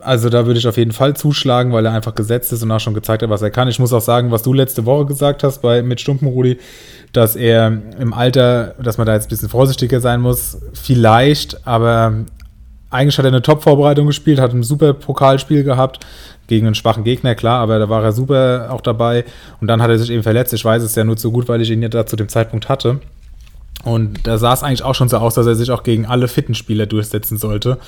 [0.00, 2.80] also da würde ich auf jeden Fall zuschlagen, weil er einfach gesetzt ist und auch
[2.80, 3.68] schon gezeigt hat, was er kann.
[3.68, 6.58] Ich muss auch sagen, was du letzte Woche gesagt hast bei, mit Stumpenrudi,
[7.12, 12.14] dass er im Alter, dass man da jetzt ein bisschen vorsichtiger sein muss, vielleicht, aber
[12.90, 16.04] eigentlich hat er eine Top-Vorbereitung gespielt, hat ein super Pokalspiel gehabt
[16.46, 19.24] gegen einen schwachen Gegner, klar, aber da war er super auch dabei
[19.60, 20.52] und dann hat er sich eben verletzt.
[20.52, 22.68] Ich weiß es ja nur zu gut, weil ich ihn ja da zu dem Zeitpunkt
[22.68, 23.00] hatte.
[23.84, 26.28] Und da sah es eigentlich auch schon so aus, dass er sich auch gegen alle
[26.28, 27.78] fitten Spieler durchsetzen sollte.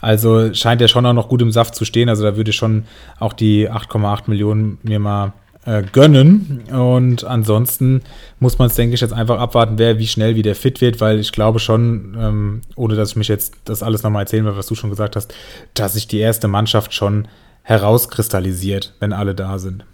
[0.00, 2.08] Also scheint er schon auch noch gut im Saft zu stehen.
[2.08, 2.84] Also da würde ich schon
[3.18, 5.32] auch die 8,8 Millionen mir mal
[5.66, 6.64] äh, gönnen.
[6.70, 8.02] Und ansonsten
[8.38, 11.18] muss man es, denke ich, jetzt einfach abwarten, wer wie schnell wieder fit wird, weil
[11.18, 14.66] ich glaube schon, ähm, ohne dass ich mich jetzt das alles nochmal erzählen will, was
[14.66, 15.34] du schon gesagt hast,
[15.74, 17.28] dass sich die erste Mannschaft schon
[17.62, 19.84] herauskristallisiert, wenn alle da sind.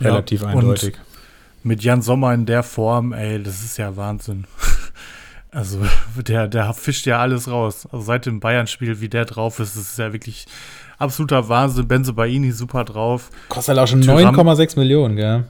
[0.00, 0.96] Relativ ja, eindeutig.
[1.62, 4.44] mit Jan Sommer in der Form, ey, das ist ja Wahnsinn.
[5.54, 5.78] Also
[6.26, 7.86] der, der fischt ja alles raus.
[7.90, 10.46] Also seit dem Bayern-Spiel, wie der drauf ist, ist ja wirklich
[10.98, 11.88] absoluter Wahnsinn.
[11.88, 13.30] Benzo Baini super drauf.
[13.48, 15.44] Kostet halt auch schon 9,6 Millionen, gell?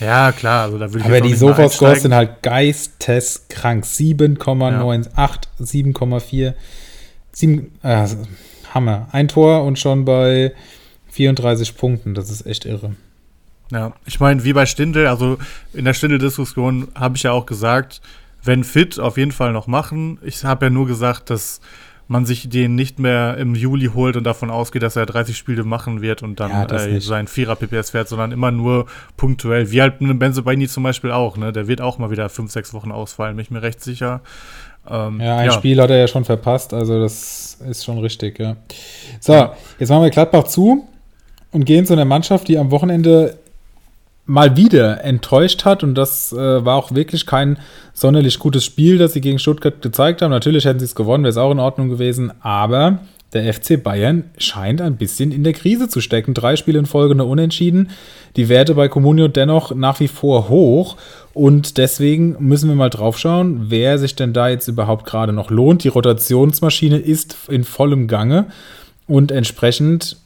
[0.00, 0.64] Ja, klar.
[0.64, 3.84] Also da würde Aber die Sofa-Scores sind halt geisteskrank.
[3.84, 5.28] 7,98, ja.
[5.60, 6.54] 7,4.
[7.32, 8.06] 7, äh,
[8.72, 9.08] Hammer.
[9.12, 10.52] Ein Tor und schon bei
[11.10, 12.14] 34 Punkten.
[12.14, 12.96] Das ist echt irre.
[13.70, 15.38] Ja, ich meine, wie bei Stindel, also
[15.72, 18.00] in der Stindel-Diskussion habe ich ja auch gesagt,
[18.44, 20.18] wenn fit, auf jeden Fall noch machen.
[20.22, 21.60] Ich habe ja nur gesagt, dass
[22.06, 25.64] man sich den nicht mehr im Juli holt und davon ausgeht, dass er 30 Spiele
[25.64, 28.86] machen wird und dann ja, äh, sein Vierer PPS fährt, sondern immer nur
[29.16, 29.70] punktuell.
[29.70, 31.52] Wie halt ein Benzo Baini zum Beispiel auch, ne?
[31.52, 34.20] Der wird auch mal wieder fünf, sechs Wochen ausfallen, bin ich mir recht sicher.
[34.88, 35.52] Ähm, ja, ein ja.
[35.52, 38.56] Spiel hat er ja schon verpasst, also das ist schon richtig, ja.
[39.20, 40.86] So, jetzt machen wir Gladbach zu
[41.52, 43.38] und gehen zu einer Mannschaft, die am Wochenende
[44.26, 47.58] mal wieder enttäuscht hat und das äh, war auch wirklich kein
[47.92, 50.30] sonderlich gutes Spiel, das sie gegen Stuttgart gezeigt haben.
[50.30, 53.00] Natürlich hätten sie es gewonnen, wäre es auch in Ordnung gewesen, aber
[53.34, 56.34] der FC Bayern scheint ein bisschen in der Krise zu stecken.
[56.34, 57.90] Drei Spiele in Folge nur unentschieden.
[58.36, 60.96] Die Werte bei Comunio dennoch nach wie vor hoch.
[61.32, 65.50] Und deswegen müssen wir mal drauf schauen, wer sich denn da jetzt überhaupt gerade noch
[65.50, 65.82] lohnt.
[65.82, 68.46] Die Rotationsmaschine ist in vollem Gange.
[69.08, 70.16] Und entsprechend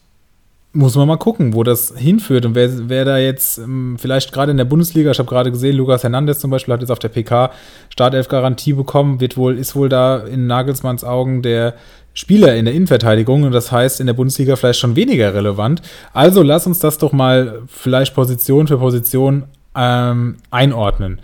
[0.72, 4.50] muss man mal gucken, wo das hinführt und wer, wer da jetzt ähm, vielleicht gerade
[4.50, 7.08] in der Bundesliga, ich habe gerade gesehen, Lukas Hernandez zum Beispiel hat jetzt auf der
[7.08, 7.50] PK
[7.88, 11.74] Startelf-Garantie bekommen, wird wohl, ist wohl da in Nagelsmanns Augen der
[12.12, 15.80] Spieler in der Innenverteidigung und das heißt in der Bundesliga vielleicht schon weniger relevant.
[16.12, 19.44] Also lass uns das doch mal vielleicht Position für Position
[19.74, 21.20] ähm, einordnen.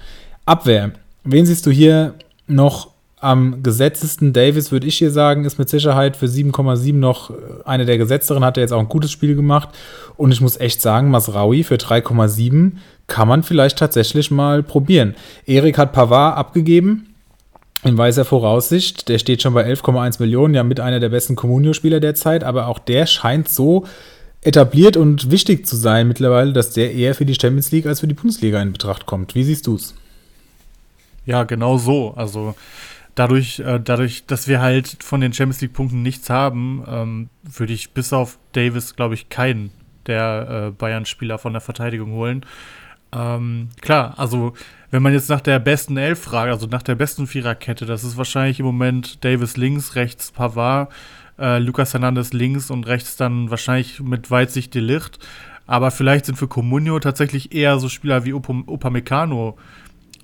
[0.46, 0.92] Abwehr.
[1.24, 2.14] Wen siehst du hier
[2.46, 2.93] noch
[3.24, 7.86] am gesetztesten Davis, würde ich hier sagen, ist mit Sicherheit für 7,7 noch äh, eine
[7.86, 9.70] der gesetzteren, hat er jetzt auch ein gutes Spiel gemacht.
[10.16, 12.72] Und ich muss echt sagen, Masraui für 3,7
[13.06, 15.14] kann man vielleicht tatsächlich mal probieren.
[15.46, 17.14] Erik hat Pavard abgegeben
[17.82, 19.08] in weiser Voraussicht.
[19.08, 22.68] Der steht schon bei 11,1 Millionen, ja mit einer der besten Comunio-Spieler der Zeit, aber
[22.68, 23.86] auch der scheint so
[24.42, 28.06] etabliert und wichtig zu sein mittlerweile, dass der eher für die Champions League als für
[28.06, 29.34] die Bundesliga in Betracht kommt.
[29.34, 29.94] Wie siehst du es?
[31.26, 32.12] Ja, genau so.
[32.16, 32.54] Also
[33.14, 37.90] dadurch, äh, dadurch, dass wir halt von den Champions League-Punkten nichts haben, ähm, würde ich
[37.90, 39.70] bis auf Davis, glaube ich, keinen
[40.06, 42.44] der äh, Bayern-Spieler von der Verteidigung holen.
[43.12, 44.54] Ähm, klar, also
[44.90, 48.16] wenn man jetzt nach der besten Elf fragt, also nach der besten Viererkette, das ist
[48.16, 50.92] wahrscheinlich im Moment Davis links, rechts Pavard,
[51.38, 55.18] äh, Lucas Hernandez links und rechts dann wahrscheinlich mit Weitsicht Delicht.
[55.66, 59.56] Aber vielleicht sind für Comunio tatsächlich eher so Spieler wie Upamecano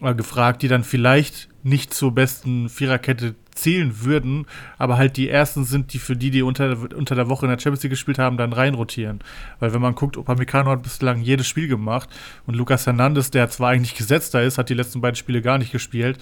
[0.03, 4.47] äh, gefragt, die dann vielleicht nicht zur besten Viererkette zählen würden,
[4.79, 7.59] aber halt die ersten sind, die für die, die unter, unter der Woche in der
[7.59, 9.21] Champions League gespielt haben, dann reinrotieren.
[9.59, 12.09] Weil wenn man guckt, Upamecano hat bislang jedes Spiel gemacht
[12.47, 15.73] und Lucas Hernandez, der zwar eigentlich gesetzter ist, hat die letzten beiden Spiele gar nicht
[15.73, 16.19] gespielt.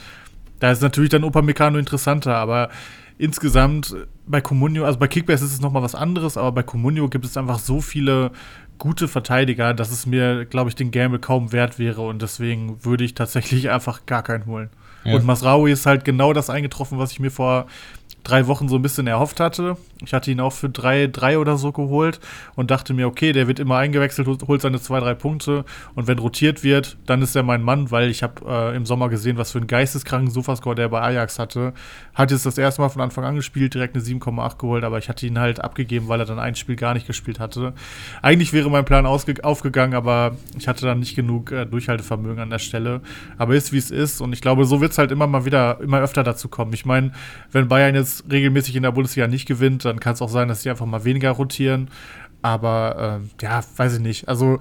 [0.58, 2.70] Da ist natürlich dann Upamecano interessanter, aber
[3.18, 3.94] insgesamt
[4.26, 7.36] bei Comunio, also bei Kickbase ist es nochmal was anderes, aber bei Comunio gibt es
[7.36, 8.32] einfach so viele
[8.78, 13.04] gute Verteidiger, dass es mir, glaube ich, den Gamble kaum wert wäre und deswegen würde
[13.04, 14.70] ich tatsächlich einfach gar keinen holen.
[15.04, 15.14] Ja.
[15.14, 17.66] Und Masraoui ist halt genau das eingetroffen, was ich mir vor
[18.28, 19.76] drei Wochen so ein bisschen erhofft hatte.
[20.04, 22.20] Ich hatte ihn auch für drei, drei oder so geholt
[22.54, 25.64] und dachte mir, okay, der wird immer eingewechselt, holt seine zwei, drei Punkte
[25.94, 29.08] und wenn rotiert wird, dann ist er mein Mann, weil ich habe äh, im Sommer
[29.08, 31.72] gesehen, was für einen geisteskranken Sofascore der bei Ajax hatte.
[32.14, 35.08] Hat jetzt das erste Mal von Anfang an gespielt, direkt eine 7,8 geholt, aber ich
[35.08, 37.72] hatte ihn halt abgegeben, weil er dann ein Spiel gar nicht gespielt hatte.
[38.20, 42.58] Eigentlich wäre mein Plan aufgegangen, aber ich hatte dann nicht genug äh, Durchhaltevermögen an der
[42.58, 43.00] Stelle.
[43.38, 45.80] Aber ist wie es ist und ich glaube, so wird es halt immer mal wieder,
[45.80, 46.72] immer öfter dazu kommen.
[46.74, 47.12] Ich meine,
[47.52, 50.62] wenn Bayern jetzt regelmäßig in der Bundesliga nicht gewinnt, dann kann es auch sein, dass
[50.62, 51.88] sie einfach mal weniger rotieren.
[52.42, 54.28] Aber äh, ja, weiß ich nicht.
[54.28, 54.58] Also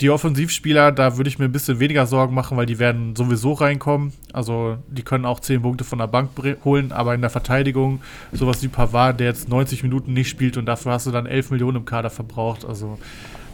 [0.00, 3.52] die Offensivspieler, da würde ich mir ein bisschen weniger Sorgen machen, weil die werden sowieso
[3.52, 4.12] reinkommen.
[4.32, 6.30] Also die können auch 10 Punkte von der Bank
[6.64, 8.00] holen, aber in der Verteidigung,
[8.32, 11.50] sowas wie Pavard, der jetzt 90 Minuten nicht spielt und dafür hast du dann 11
[11.50, 12.64] Millionen im Kader verbraucht.
[12.64, 12.98] Also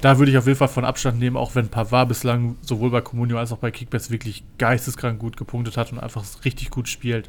[0.01, 3.01] da würde ich auf jeden Fall von Abstand nehmen, auch wenn Pavard bislang sowohl bei
[3.01, 7.29] Comunio als auch bei Kickbacks wirklich geisteskrank gut gepunktet hat und einfach richtig gut spielt.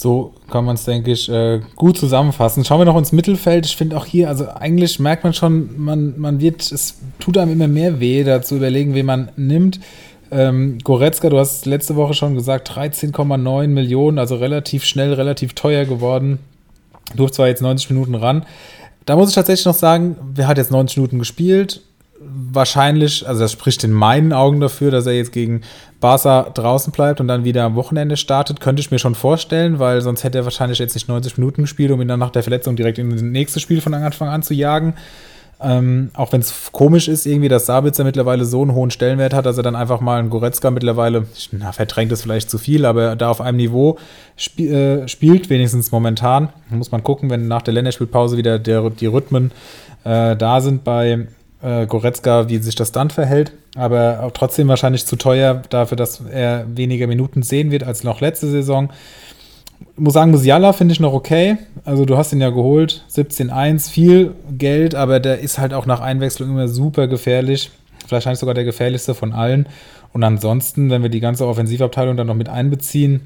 [0.00, 2.64] So kann man es, denke ich, äh, gut zusammenfassen.
[2.64, 3.66] Schauen wir noch ins Mittelfeld.
[3.66, 7.52] Ich finde auch hier, also eigentlich merkt man schon, man, man wird, es tut einem
[7.52, 9.78] immer mehr weh, da zu überlegen, wen man nimmt.
[10.30, 15.84] Ähm, Goretzka, du hast letzte Woche schon gesagt, 13,9 Millionen, also relativ schnell, relativ teuer
[15.84, 16.38] geworden.
[17.14, 18.46] Durfte zwar jetzt 90 Minuten ran.
[19.04, 21.82] Da muss ich tatsächlich noch sagen, wer hat jetzt 90 Minuten gespielt?
[22.20, 25.62] Wahrscheinlich, also das spricht in meinen Augen dafür, dass er jetzt gegen
[26.00, 30.00] Barca draußen bleibt und dann wieder am Wochenende startet, könnte ich mir schon vorstellen, weil
[30.02, 32.76] sonst hätte er wahrscheinlich jetzt nicht 90 Minuten gespielt, um ihn dann nach der Verletzung
[32.76, 34.94] direkt in das nächste Spiel von Anfang an zu jagen.
[35.62, 39.44] Ähm, auch wenn es komisch ist, irgendwie, dass Sabitzer mittlerweile so einen hohen Stellenwert hat,
[39.44, 43.14] dass er dann einfach mal einen Goretzka mittlerweile, na, verdrängt ist vielleicht zu viel, aber
[43.14, 43.98] da auf einem Niveau
[44.40, 46.48] sp äh, spielt, wenigstens momentan.
[46.70, 49.52] Muss man gucken, wenn nach der Länderspielpause wieder der, die Rhythmen
[50.04, 51.26] äh, da sind bei
[51.62, 53.52] äh, Goretzka, wie sich das dann verhält.
[53.76, 58.20] Aber auch trotzdem wahrscheinlich zu teuer dafür, dass er weniger Minuten sehen wird als noch
[58.20, 58.90] letzte Saison.
[59.96, 61.56] Muss sagen, Musiala finde ich noch okay.
[61.84, 66.00] Also du hast ihn ja geholt, 17-1, viel Geld, aber der ist halt auch nach
[66.00, 67.70] Einwechslung immer super gefährlich.
[68.06, 69.68] Vielleicht sogar der gefährlichste von allen.
[70.12, 73.22] Und ansonsten, wenn wir die ganze Offensivabteilung dann noch mit einbeziehen,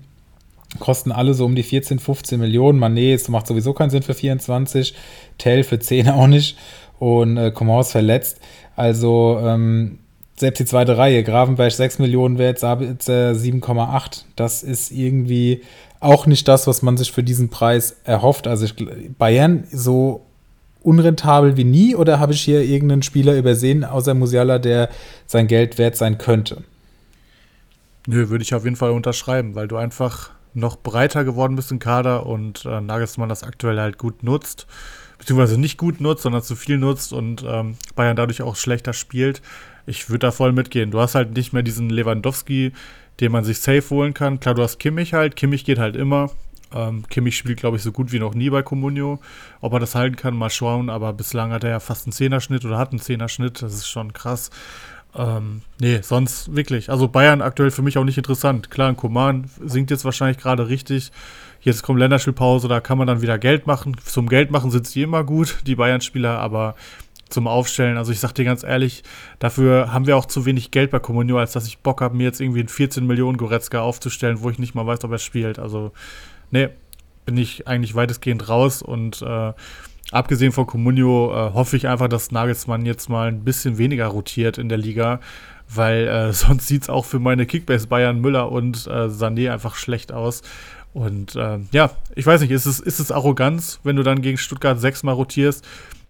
[0.79, 2.83] kosten alle so um die 14, 15 Millionen.
[2.83, 4.95] Mané macht sowieso keinen Sinn für 24,
[5.39, 6.57] Tell für 10 auch nicht
[7.05, 8.41] und äh, Coman ist verletzt.
[8.77, 9.99] Also ähm,
[10.37, 14.23] selbst die zweite Reihe, Gravenberg 6 Millionen wert, Sabitzer 7,8.
[14.37, 15.61] Das ist irgendwie
[16.01, 18.47] auch nicht das, was man sich für diesen Preis erhofft.
[18.47, 18.75] Also ich,
[19.19, 20.25] Bayern so
[20.83, 24.89] unrentabel wie nie oder habe ich hier irgendeinen Spieler übersehen, außer Musiala, der
[25.27, 26.65] sein Geld wert sein könnte?
[28.07, 31.81] Nö, würde ich auf jeden Fall unterschreiben, weil du einfach noch breiter geworden bist im
[31.81, 34.67] Kader und äh, Nagelsmann das aktuell halt gut nutzt
[35.25, 39.41] beziehungsweise nicht gut nutzt, sondern zu viel nutzt und ähm, Bayern dadurch auch schlechter spielt.
[39.87, 40.91] Ich würde da voll mitgehen.
[40.91, 42.73] Du hast halt nicht mehr diesen Lewandowski,
[43.21, 44.39] den man sich safe holen kann.
[44.39, 45.37] Klar, du hast Kimmich halt.
[45.37, 46.31] Kimmich geht halt immer.
[46.75, 49.19] Ähm, Kimmich spielt, glaube ich, so gut wie noch nie bei Comunio.
[49.63, 50.91] Ob er das halten kann, mal schauen.
[50.91, 53.63] Aber bislang hat er ja fast einen Zehnerschnitt oder hat einen Zehnerschnitt.
[53.63, 54.51] Das ist schon krass.
[55.17, 56.91] Ähm, nee, sonst wirklich.
[56.91, 58.71] Also Bayern aktuell für mich auch nicht interessant.
[58.71, 61.13] Klar, ein Koman singt jetzt wahrscheinlich gerade richtig.
[61.65, 63.97] Jetzt kommt Länderspielpause, da kann man dann wieder Geld machen.
[64.05, 66.75] Zum Geld machen sind sie immer gut, die Bayern-Spieler, aber
[67.31, 69.03] zum Aufstellen, also ich sag dir ganz ehrlich,
[69.39, 72.25] dafür haben wir auch zu wenig Geld bei Comunio, als dass ich Bock habe, mir
[72.25, 75.59] jetzt irgendwie einen 14 Millionen Goretzka aufzustellen, wo ich nicht mal weiß, ob er spielt.
[75.59, 75.93] Also,
[76.51, 76.69] nee,
[77.25, 79.53] bin ich eigentlich weitestgehend raus und äh,
[80.13, 84.59] abgesehen von Comunio äh, hoffe ich einfach, dass Nagelsmann jetzt mal ein bisschen weniger rotiert
[84.59, 85.21] in der Liga,
[85.75, 89.77] weil äh, sonst sieht es auch für meine Kickbase Bayern Müller und äh, Sané einfach
[89.77, 90.43] schlecht aus.
[90.95, 94.39] Und äh, ja, ich weiß nicht, ist es, ist es Arroganz, wenn du dann gegen
[94.39, 95.67] Stuttgart sechsmal rotierst?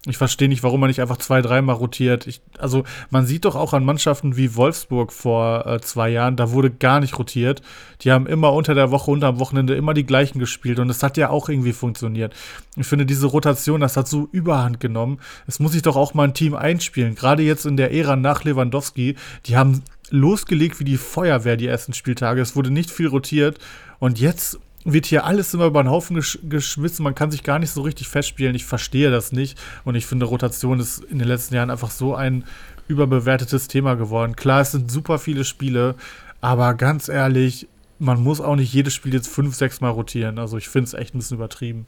[0.07, 2.27] Ich verstehe nicht, warum man nicht einfach zwei, dreimal rotiert.
[2.27, 6.51] Ich, also man sieht doch auch an Mannschaften wie Wolfsburg vor äh, zwei Jahren, da
[6.51, 7.63] wurde gar nicht rotiert.
[8.03, 11.03] Die haben immer unter der Woche, unter am Wochenende immer die gleichen gespielt und es
[11.03, 12.35] hat ja auch irgendwie funktioniert.
[12.77, 15.21] Ich finde, diese Rotation, das hat so überhand genommen.
[15.47, 17.15] Es muss sich doch auch mal ein Team einspielen.
[17.15, 19.17] Gerade jetzt in der Ära nach Lewandowski,
[19.47, 22.43] die haben losgelegt wie die Feuerwehr die ersten Spieltage.
[22.43, 23.59] Es wurde nicht viel rotiert
[23.99, 27.03] und jetzt wird hier alles immer über den Haufen gesch geschmissen.
[27.03, 28.55] Man kann sich gar nicht so richtig festspielen.
[28.55, 29.59] Ich verstehe das nicht.
[29.85, 32.45] Und ich finde, Rotation ist in den letzten Jahren einfach so ein
[32.87, 34.37] überbewertetes Thema geworden.
[34.37, 35.95] Klar, es sind super viele Spiele,
[36.43, 37.67] aber ganz ehrlich,
[37.99, 40.39] man muss auch nicht jedes Spiel jetzt fünf, sechs Mal rotieren.
[40.39, 41.87] Also ich finde es echt ein bisschen übertrieben.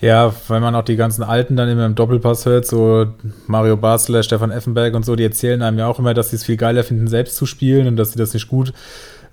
[0.00, 3.12] Ja, weil man auch die ganzen Alten dann immer im Doppelpass hört, so
[3.46, 6.44] Mario Basler, Stefan Effenberg und so, die erzählen einem ja auch immer, dass sie es
[6.44, 8.72] viel geiler finden, selbst zu spielen und dass sie das nicht gut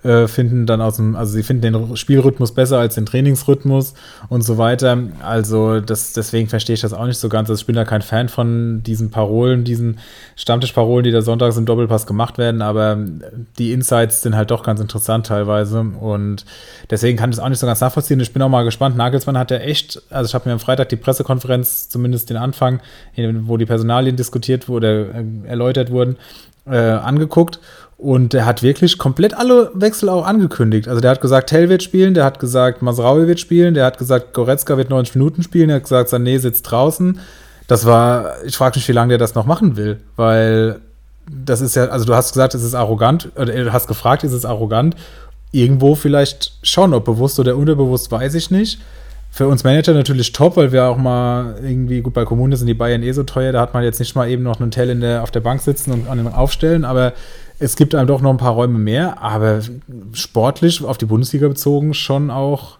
[0.06, 3.94] äh, finden dann aus dem, also sie finden den Spielrhythmus besser als den Trainingsrhythmus
[4.28, 4.96] und so weiter.
[5.20, 7.50] Also das, deswegen verstehe ich das auch nicht so ganz.
[7.50, 9.98] Also ich bin da kein Fan von diesen Parolen, diesen
[10.36, 12.98] Stammtischparolen, die da sonntags im Doppelpass gemacht werden, aber
[13.58, 16.44] die Insights sind halt doch ganz interessant teilweise und
[16.88, 18.20] deswegen kann ich das auch nicht so ganz nachvollziehen.
[18.20, 18.96] Ich bin auch mal gespannt.
[18.96, 22.80] Nagelsmann hat ja echt, also ich habe mir am Freitag die Pressekonferenz, zumindest den Anfang,
[23.16, 25.10] wo die Personalien diskutiert wurde,
[25.44, 26.16] äh, erläutert wurden,
[26.66, 27.60] äh, angeguckt
[27.98, 30.88] und der hat wirklich komplett alle Wechsel auch angekündigt.
[30.88, 33.98] Also der hat gesagt, Tell wird spielen, der hat gesagt, Masraui wird spielen, der hat
[33.98, 37.18] gesagt, Goretzka wird 90 Minuten spielen, der hat gesagt, Sané sitzt draußen.
[37.68, 40.80] Das war, ich frage mich, wie lange der das noch machen will, weil
[41.28, 44.32] das ist ja, also du hast gesagt, es ist arrogant, oder du hast gefragt, ist
[44.32, 44.94] es arrogant?
[45.50, 48.78] Irgendwo vielleicht schon, ob bewusst oder unterbewusst, weiß ich nicht.
[49.30, 52.74] Für uns Manager natürlich top, weil wir auch mal irgendwie, gut, bei Kommunen sind die
[52.74, 55.00] Bayern eh so teuer, da hat man jetzt nicht mal eben noch einen Tell in
[55.00, 57.12] der, auf der Bank sitzen und an den aufstellen, aber
[57.58, 59.60] es gibt einem doch noch ein paar Räume mehr, aber
[60.12, 62.78] sportlich auf die Bundesliga bezogen schon auch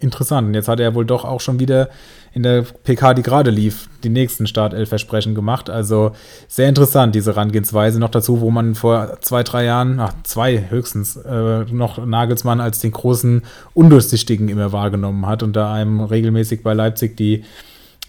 [0.00, 0.48] interessant.
[0.48, 1.88] Und jetzt hat er wohl doch auch schon wieder
[2.32, 5.70] in der PK, die gerade lief, die nächsten Startelf-Versprechen gemacht.
[5.70, 6.12] Also
[6.46, 7.98] sehr interessant, diese Herangehensweise.
[7.98, 12.78] Noch dazu, wo man vor zwei, drei Jahren, ach, zwei höchstens, äh, noch Nagelsmann als
[12.78, 13.42] den großen
[13.74, 17.44] Undurchsichtigen immer wahrgenommen hat und da einem regelmäßig bei Leipzig die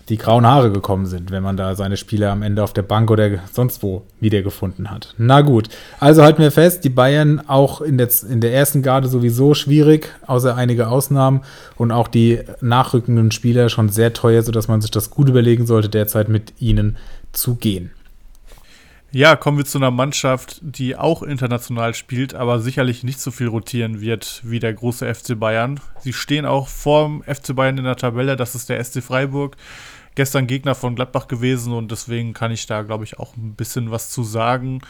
[0.10, 3.12] die grauen Haare gekommen sind, wenn man da seine Spiele am Ende auf der Bank
[3.12, 5.14] oder sonst wo wiedergefunden hat.
[5.18, 9.07] Na gut, also halten wir fest, die Bayern auch in der, in der ersten Garde
[9.07, 11.41] sowieso schwierig, außer einige Ausnahmen
[11.78, 15.89] und auch die nachrückenden Spieler schon sehr teuer, sodass man sich das gut überlegen sollte,
[15.89, 16.97] derzeit mit ihnen
[17.32, 17.91] zu gehen.
[19.12, 23.47] Ja, kommen wir zu einer Mannschaft, die auch international spielt, aber sicherlich nicht so viel
[23.47, 25.80] rotieren wird wie der große FC Bayern.
[25.99, 29.57] Sie stehen auch vorm FC Bayern in der Tabelle, das ist der SC Freiburg
[30.16, 33.91] gestern Gegner von Gladbach gewesen und deswegen kann ich da, glaube ich, auch ein bisschen
[33.91, 34.82] was zu sagen.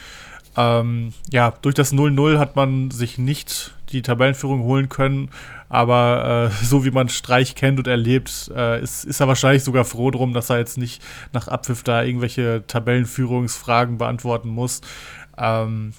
[0.57, 5.30] Ähm, ja, durch das 0-0 hat man sich nicht die Tabellenführung holen können,
[5.70, 9.86] aber äh, so wie man Streich kennt und erlebt, äh, ist, ist er wahrscheinlich sogar
[9.86, 11.01] froh drum, dass er jetzt nicht
[11.34, 14.82] nach Abpfiff da irgendwelche Tabellenführungsfragen beantworten muss.
[15.38, 15.93] Ähm,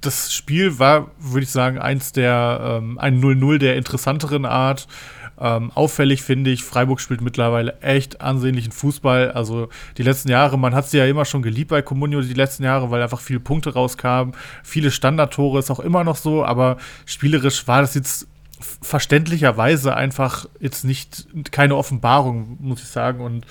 [0.00, 4.86] das Spiel war, würde ich sagen, eins der, ähm, ein 0-0 der interessanteren Art.
[5.40, 9.32] Ähm, auffällig finde ich, Freiburg spielt mittlerweile echt ansehnlichen Fußball.
[9.32, 9.68] Also
[9.98, 12.90] die letzten Jahre, man hat sie ja immer schon geliebt bei Comunio die letzten Jahre,
[12.90, 14.34] weil einfach viele Punkte rauskamen.
[14.62, 16.76] Viele Standardtore ist auch immer noch so, aber
[17.06, 18.28] spielerisch war das jetzt
[18.82, 23.20] verständlicherweise einfach jetzt nicht keine Offenbarung, muss ich sagen.
[23.20, 23.46] Und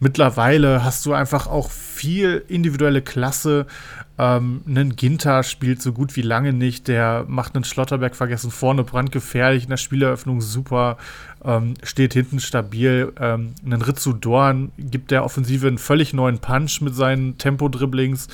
[0.00, 3.66] mittlerweile hast du einfach auch viel individuelle Klasse.
[4.18, 6.88] Ähm, einen Ginter spielt so gut wie lange nicht.
[6.88, 10.96] Der macht einen Schlotterberg vergessen, vorne brandgefährlich, in der Spieleröffnung super,
[11.44, 13.12] ähm, steht hinten stabil.
[13.20, 18.26] Ähm, einen Ritsu Dorn gibt der Offensive einen völlig neuen Punch mit seinen Tempo-Dribblings.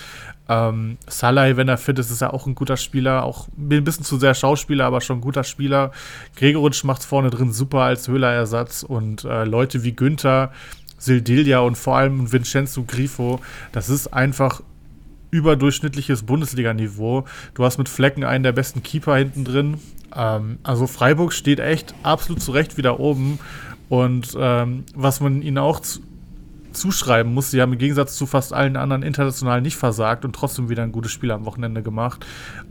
[0.48, 3.24] Ähm, Salai, wenn er fit ist, ist er auch ein guter Spieler.
[3.24, 5.92] Auch ein bisschen zu sehr Schauspieler, aber schon ein guter Spieler.
[6.36, 8.84] Gregoritsch macht vorne drin super als Höhlerersatz.
[8.84, 10.50] Und äh, Leute wie Günther,
[10.96, 13.40] Sildilia und vor allem Vincenzo Grifo,
[13.72, 14.62] das ist einfach
[15.34, 17.24] überdurchschnittliches Bundesliga-Niveau.
[17.54, 19.78] Du hast mit Flecken einen der besten Keeper hinten drin.
[20.14, 23.40] Ähm, also Freiburg steht echt absolut zurecht wieder oben.
[23.88, 26.00] Und ähm, was man ihnen auch zu
[26.72, 27.52] zuschreiben muss.
[27.52, 30.90] Sie haben im Gegensatz zu fast allen anderen international nicht versagt und trotzdem wieder ein
[30.90, 32.26] gutes Spiel am Wochenende gemacht.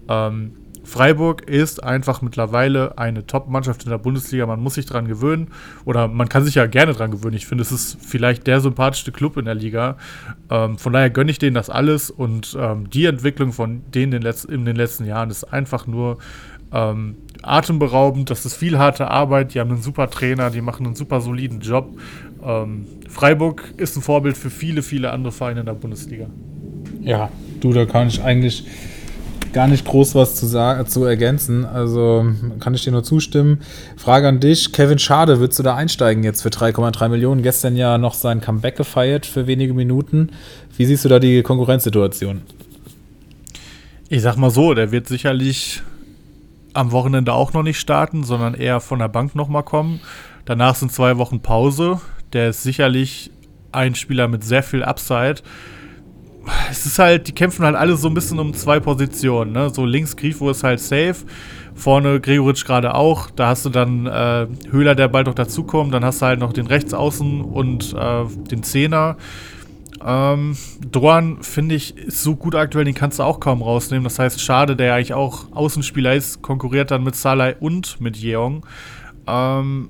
[0.09, 0.51] Ähm,
[0.83, 4.45] Freiburg ist einfach mittlerweile eine Top-Mannschaft in der Bundesliga.
[4.45, 5.49] Man muss sich daran gewöhnen
[5.85, 7.35] oder man kann sich ja gerne daran gewöhnen.
[7.35, 9.97] Ich finde, es ist vielleicht der sympathischste Club in der Liga.
[10.49, 14.11] Ähm, von daher gönne ich denen das alles und ähm, die Entwicklung von denen in
[14.11, 16.17] den, Letz in den letzten Jahren ist einfach nur
[16.71, 18.29] ähm, atemberaubend.
[18.29, 19.53] Das ist viel harte Arbeit.
[19.53, 21.95] Die haben einen super Trainer, die machen einen super soliden Job
[22.45, 26.27] ähm, Freiburg ist ein Vorbild für viele, viele andere Vereine in der Bundesliga.
[27.01, 27.29] Ja,
[27.59, 28.65] du, da kann ich eigentlich
[29.53, 31.65] gar nicht groß was zu sagen, zu ergänzen.
[31.65, 32.25] Also
[32.59, 33.61] kann ich dir nur zustimmen.
[33.95, 37.43] Frage an dich: Kevin Schade, würdest du da einsteigen jetzt für 3,3 Millionen?
[37.43, 40.31] Gestern ja noch sein Comeback gefeiert für wenige Minuten.
[40.75, 42.41] Wie siehst du da die Konkurrenzsituation?
[44.09, 45.81] Ich sag mal so, der wird sicherlich
[46.73, 50.01] am Wochenende auch noch nicht starten, sondern eher von der Bank nochmal kommen.
[50.45, 52.01] Danach sind zwei Wochen Pause.
[52.33, 53.31] Der ist sicherlich
[53.71, 55.35] ein Spieler mit sehr viel Upside.
[56.69, 59.51] Es ist halt, die kämpfen halt alle so ein bisschen um zwei Positionen.
[59.53, 59.69] Ne?
[59.69, 61.15] So links Grifo ist halt safe.
[61.75, 63.29] Vorne Gregoritsch gerade auch.
[63.31, 65.93] Da hast du dann äh, Höhler, der bald noch dazukommt.
[65.93, 69.17] Dann hast du halt noch den Rechtsaußen und äh, den Zehner.
[70.05, 70.57] Ähm,
[70.91, 74.03] Dorn, finde ich, ist so gut aktuell, den kannst du auch kaum rausnehmen.
[74.03, 78.65] Das heißt, schade, der eigentlich auch Außenspieler ist, konkurriert dann mit Salai und mit Jeong.
[79.27, 79.89] Ähm,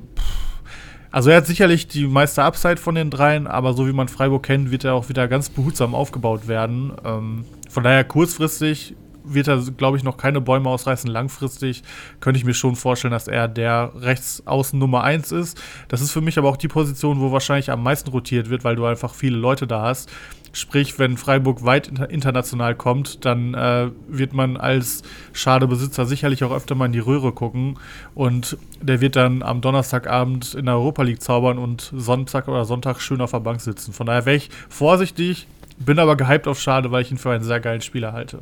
[1.13, 4.41] also er hat sicherlich die meiste Upside von den dreien, aber so wie man Freiburg
[4.41, 6.91] kennt, wird er auch wieder ganz behutsam aufgebaut werden.
[7.05, 11.07] Ähm, von daher kurzfristig wird er, glaube ich, noch keine Bäume ausreißen.
[11.07, 11.83] Langfristig
[12.19, 15.61] könnte ich mir schon vorstellen, dass er der Rechtsaußen Nummer 1 ist.
[15.87, 18.75] Das ist für mich aber auch die Position, wo wahrscheinlich am meisten rotiert wird, weil
[18.75, 20.09] du einfach viele Leute da hast.
[20.55, 25.01] Sprich, wenn Freiburg weit international kommt, dann äh, wird man als
[25.33, 27.79] Schadebesitzer sicherlich auch öfter mal in die Röhre gucken.
[28.13, 33.01] Und der wird dann am Donnerstagabend in der Europa League zaubern und Sonntag oder Sonntag
[33.01, 33.93] schön auf der Bank sitzen.
[33.93, 35.47] Von daher wäre ich vorsichtig,
[35.79, 38.39] bin aber gehypt auf Schade, weil ich ihn für einen sehr geilen Spieler halte.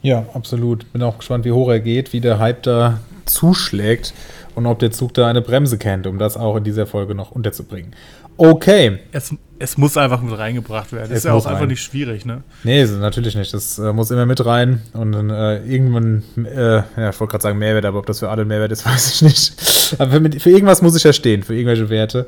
[0.00, 0.90] Ja, absolut.
[0.94, 4.14] Bin auch gespannt, wie hoch er geht, wie der Hype da zuschlägt
[4.54, 7.30] und ob der Zug da eine Bremse kennt, um das auch in dieser Folge noch
[7.30, 7.94] unterzubringen.
[8.36, 8.98] Okay.
[9.12, 11.08] Es, es muss einfach mit reingebracht werden.
[11.10, 11.54] Das ist ja auch rein.
[11.54, 12.42] einfach nicht schwierig, ne?
[12.64, 13.54] Nee, natürlich nicht.
[13.54, 14.82] Das äh, muss immer mit rein.
[14.92, 18.28] Und dann äh, irgendwann, äh, ja, ich wollte gerade sagen Mehrwert, aber ob das für
[18.28, 19.96] alle Mehrwert ist, weiß ich nicht.
[19.98, 22.26] Aber für, für irgendwas muss ich ja stehen, für irgendwelche Werte.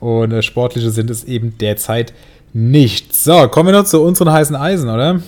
[0.00, 2.12] Und äh, sportliche sind es eben derzeit
[2.52, 3.14] nicht.
[3.14, 5.20] So, kommen wir noch zu unseren heißen Eisen, oder?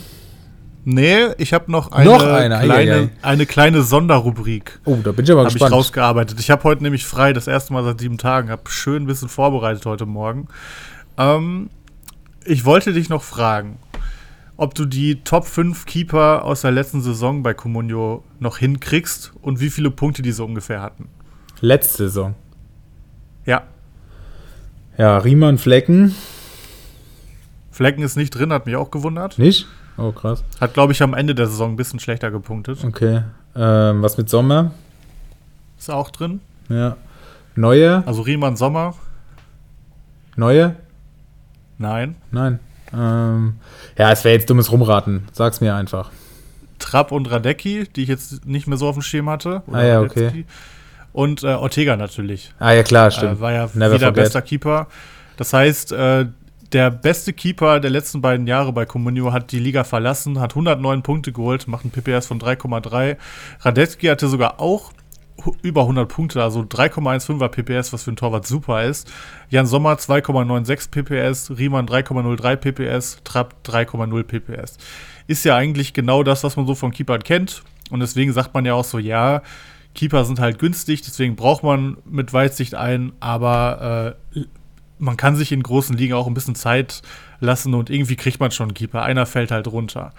[0.84, 2.58] Nee, ich habe noch eine, noch eine.
[2.58, 3.10] Kleine, ei, ei, ei.
[3.22, 4.80] eine kleine Sonderrubrik.
[4.84, 5.72] Oh, da bin ich aber hab gespannt.
[5.72, 6.38] Habe ich rausgearbeitet.
[6.40, 8.50] Ich habe heute nämlich frei, das erste Mal seit sieben Tagen.
[8.50, 10.48] Habe schön ein bisschen vorbereitet heute Morgen.
[11.16, 11.70] Ähm,
[12.44, 13.78] ich wollte dich noch fragen,
[14.58, 19.60] ob du die Top 5 Keeper aus der letzten Saison bei Comunio noch hinkriegst und
[19.60, 21.08] wie viele Punkte diese ungefähr hatten.
[21.60, 22.34] Letzte Saison?
[23.46, 23.62] Ja.
[24.98, 26.14] Ja, Riemann Flecken.
[27.70, 29.38] Flecken ist nicht drin, hat mich auch gewundert.
[29.38, 29.66] Nicht?
[29.96, 30.42] Oh, krass.
[30.60, 32.82] Hat, glaube ich, am Ende der Saison ein bisschen schlechter gepunktet.
[32.84, 33.22] Okay.
[33.54, 34.72] Ähm, was mit Sommer?
[35.78, 36.40] Ist auch drin.
[36.68, 36.96] Ja.
[37.54, 38.02] Neue?
[38.06, 38.94] Also Riemann Sommer.
[40.36, 40.74] Neue?
[41.78, 42.16] Nein.
[42.30, 42.58] Nein.
[42.92, 43.54] Ähm,
[43.98, 45.26] ja, es wäre jetzt dummes Rumraten.
[45.32, 46.10] Sag's mir einfach.
[46.78, 49.62] Trapp und Radecki, die ich jetzt nicht mehr so auf dem Schirm hatte.
[49.72, 50.44] ah ja, okay.
[51.12, 52.52] Und äh, Ortega natürlich.
[52.58, 53.38] Ah ja, klar, stimmt.
[53.38, 54.24] Äh, war ja Never wieder forget.
[54.24, 54.88] bester Keeper.
[55.36, 56.26] Das heißt, äh,
[56.74, 61.02] der beste Keeper der letzten beiden Jahre bei Comunio hat die Liga verlassen, hat 109
[61.02, 63.16] Punkte geholt, macht ein PPS von 3,3.
[63.60, 64.92] Radetzky hatte sogar auch
[65.62, 69.10] über 100 Punkte, also 3,15er PPS, was für ein Torwart super ist.
[69.50, 74.78] Jan Sommer 2,96 PPS, Riemann 3,03 PPS, Trapp 3,0 PPS.
[75.28, 77.62] Ist ja eigentlich genau das, was man so von Keepern kennt.
[77.90, 79.42] Und deswegen sagt man ja auch so, ja,
[79.94, 84.40] Keeper sind halt günstig, deswegen braucht man mit Weitsicht einen, aber äh,
[84.98, 87.02] man kann sich in großen Ligen auch ein bisschen Zeit
[87.40, 89.02] lassen und irgendwie kriegt man schon einen Keeper.
[89.02, 90.12] Einer fällt halt runter.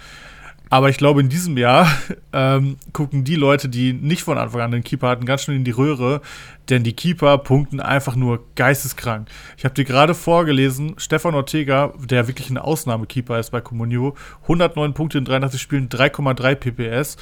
[0.70, 1.88] Aber ich glaube, in diesem Jahr
[2.34, 5.64] ähm, gucken die Leute, die nicht von Anfang an den Keeper hatten, ganz schnell in
[5.64, 6.22] die Röhre,
[6.70, 9.28] denn die Keeper punkten einfach nur geisteskrank.
[9.58, 14.94] Ich habe dir gerade vorgelesen, Stefan Ortega, der wirklich ein Ausnahmekeeper ist bei Comunio, 109
[14.94, 17.18] Punkte in 83 Spielen, 3,3 PPS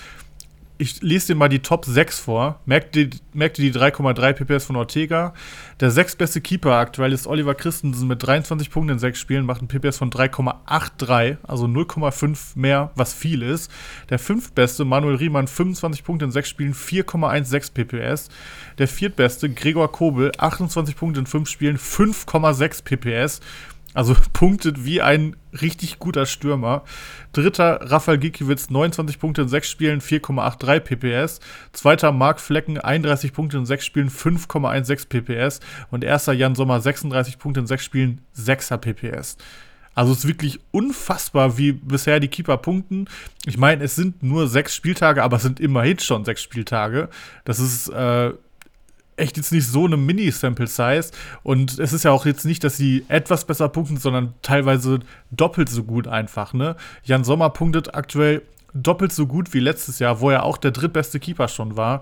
[0.77, 2.59] ich lese dir mal die Top 6 vor.
[2.65, 3.19] Merkt ihr, die
[3.73, 5.33] 3,3 PPS von Ortega?
[5.79, 9.67] Der sechstbeste Keeper aktuell ist Oliver Christensen mit 23 Punkten in 6 Spielen, macht ein
[9.67, 13.71] PPS von 3,83, also 0,5 mehr, was viel ist.
[14.09, 18.29] Der fünftbeste Manuel Riemann, 25 Punkte in 6 Spielen, 4,16 PPS.
[18.77, 23.41] Der viertbeste Gregor Kobel, 28 Punkte in 5 Spielen, 5,6 PPS.
[23.93, 26.83] Also punktet wie ein richtig guter Stürmer.
[27.31, 31.39] Dritter Rafael Gikiewicz, 29 Punkte in 6 Spielen, 4,83 PPS.
[31.71, 35.59] Zweiter Marc Flecken, 31 Punkte in 6 Spielen, 5,16 PPS.
[35.91, 39.37] Und erster Jan Sommer, 36 Punkte in 6 Spielen, 6er PPS.
[39.95, 43.07] Also es ist wirklich unfassbar, wie bisher die Keeper punkten.
[43.45, 47.09] Ich meine, es sind nur sechs Spieltage, aber es sind immerhin schon sechs Spieltage.
[47.45, 48.33] Das ist äh,
[49.15, 51.11] echt jetzt nicht so eine Mini-Sample-Size.
[51.43, 54.99] Und es ist ja auch jetzt nicht, dass sie etwas besser punkten, sondern teilweise
[55.31, 56.53] doppelt so gut einfach.
[56.53, 56.75] Ne?
[57.03, 58.41] Jan Sommer punktet aktuell
[58.73, 62.01] doppelt so gut wie letztes Jahr, wo er auch der drittbeste Keeper schon war.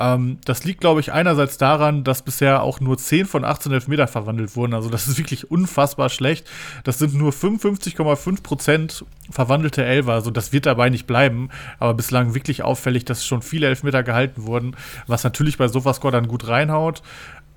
[0.00, 4.06] Ähm, das liegt, glaube ich, einerseits daran, dass bisher auch nur 10 von 18 Elfmeter
[4.06, 4.74] verwandelt wurden.
[4.74, 6.48] Also das ist wirklich unfassbar schlecht.
[6.84, 10.12] Das sind nur 55,5 Prozent verwandelte Elfer.
[10.12, 11.50] Also das wird dabei nicht bleiben.
[11.78, 14.76] Aber bislang wirklich auffällig, dass schon viele Elfmeter gehalten wurden,
[15.06, 17.02] was natürlich bei Sofascore dann gut reinhaut.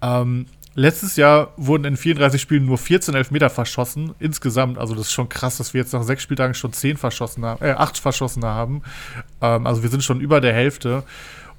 [0.02, 4.78] Ähm, Letztes Jahr wurden in 34 Spielen nur 14 Elfmeter verschossen, insgesamt.
[4.78, 7.64] Also, das ist schon krass, dass wir jetzt nach sechs Spieltagen schon 10 verschossen haben,
[7.64, 8.82] äh, 8 verschossene haben.
[9.42, 11.04] Ähm, also, wir sind schon über der Hälfte.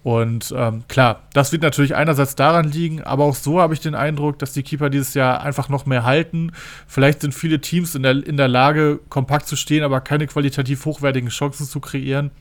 [0.03, 3.95] Und ähm, klar, das wird natürlich einerseits daran liegen, aber auch so habe ich den
[3.95, 6.51] Eindruck, dass die Keeper dieses Jahr einfach noch mehr halten.
[6.89, 10.85] Vielleicht sind viele Teams in der, in der Lage, kompakt zu stehen, aber keine qualitativ
[10.87, 12.33] hochwertigen Chancen zu kreieren.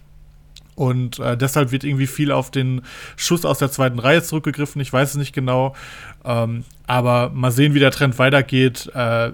[0.73, 2.81] Und äh, deshalb wird irgendwie viel auf den
[3.15, 4.81] Schuss aus der zweiten Reihe zurückgegriffen.
[4.81, 5.75] Ich weiß es nicht genau.
[6.25, 8.89] Ähm, aber mal sehen, wie der Trend weitergeht.
[8.95, 9.33] Äh,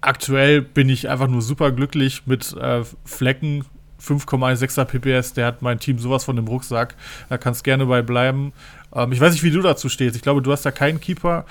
[0.00, 3.64] aktuell bin ich einfach nur super glücklich mit äh, Flecken.
[4.06, 6.94] 5,16er PPS, der hat mein Team sowas von dem Rucksack.
[7.28, 8.52] Da kannst gerne bei bleiben.
[8.94, 10.16] Ähm, ich weiß nicht, wie du dazu stehst.
[10.16, 11.44] Ich glaube, du hast ja keinen Keeper.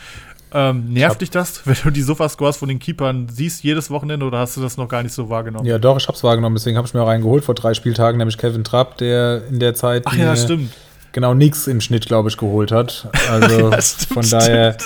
[0.56, 4.40] Ähm, nervt dich das, wenn du die Sofa-Scores von den Keepern siehst jedes Wochenende oder
[4.40, 5.66] hast du das noch gar nicht so wahrgenommen?
[5.66, 8.20] Ja, doch, ich hab's wahrgenommen, deswegen habe ich mir auch einen geholt vor drei Spieltagen,
[8.20, 10.72] nämlich Kevin Trapp, der in der Zeit Ach ja, stimmt.
[11.12, 13.10] genau nichts im Schnitt, glaube ich, geholt hat.
[13.32, 14.78] Also ja, stimmt, von daher,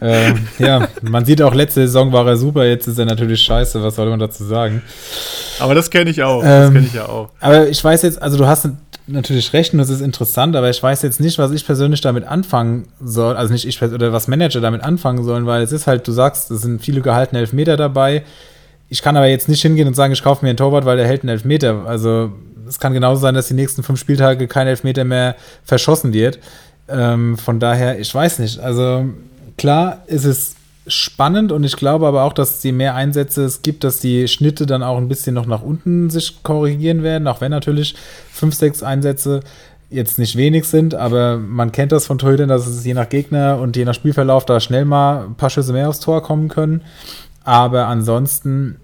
[0.00, 3.82] äh, ja, man sieht auch, letzte Saison war er super, jetzt ist er natürlich scheiße,
[3.82, 4.82] was soll man dazu sagen?
[5.58, 7.30] Aber das kenne ich auch, das Ähm, kenne ich ja auch.
[7.40, 8.68] Aber ich weiß jetzt, also du hast
[9.06, 12.24] natürlich recht und das ist interessant, aber ich weiß jetzt nicht, was ich persönlich damit
[12.24, 16.06] anfangen soll, also nicht ich oder was Manager damit anfangen sollen, weil es ist halt,
[16.06, 18.24] du sagst, es sind viele gehaltene Elfmeter dabei.
[18.88, 21.06] Ich kann aber jetzt nicht hingehen und sagen, ich kaufe mir einen Torwart, weil der
[21.06, 21.86] hält einen Elfmeter.
[21.86, 22.32] Also
[22.68, 26.38] es kann genauso sein, dass die nächsten fünf Spieltage kein Elfmeter mehr verschossen wird.
[26.88, 28.60] Ähm, von daher, ich weiß nicht.
[28.60, 29.06] Also
[29.56, 30.56] klar ist es
[30.88, 34.66] spannend und ich glaube aber auch, dass je mehr Einsätze es gibt, dass die Schnitte
[34.66, 37.96] dann auch ein bisschen noch nach unten sich korrigieren werden, auch wenn natürlich
[38.30, 39.40] fünf, sechs Einsätze
[39.90, 43.58] jetzt nicht wenig sind, aber man kennt das von Torhütern, dass es je nach Gegner
[43.60, 46.82] und je nach Spielverlauf da schnell mal ein paar Schüsse mehr aufs Tor kommen können.
[47.44, 48.76] Aber ansonsten,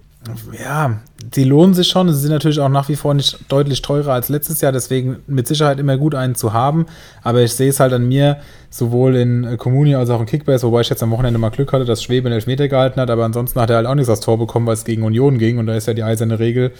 [0.57, 1.01] ja,
[1.35, 2.11] die lohnen sich schon.
[2.11, 5.47] Sie sind natürlich auch nach wie vor nicht deutlich teurer als letztes Jahr, deswegen mit
[5.47, 6.85] Sicherheit immer gut einen zu haben.
[7.21, 8.37] Aber ich sehe es halt an mir,
[8.69, 11.73] sowohl in äh, Communio als auch in Kickbase, wobei ich jetzt am Wochenende mal Glück
[11.73, 14.21] hatte, dass Schwebe einen Elfmeter gehalten hat, aber ansonsten hat er halt auch nichts aufs
[14.21, 15.57] Tor bekommen, weil es gegen Union ging.
[15.57, 16.71] Und da ist ja die eiserne Regel,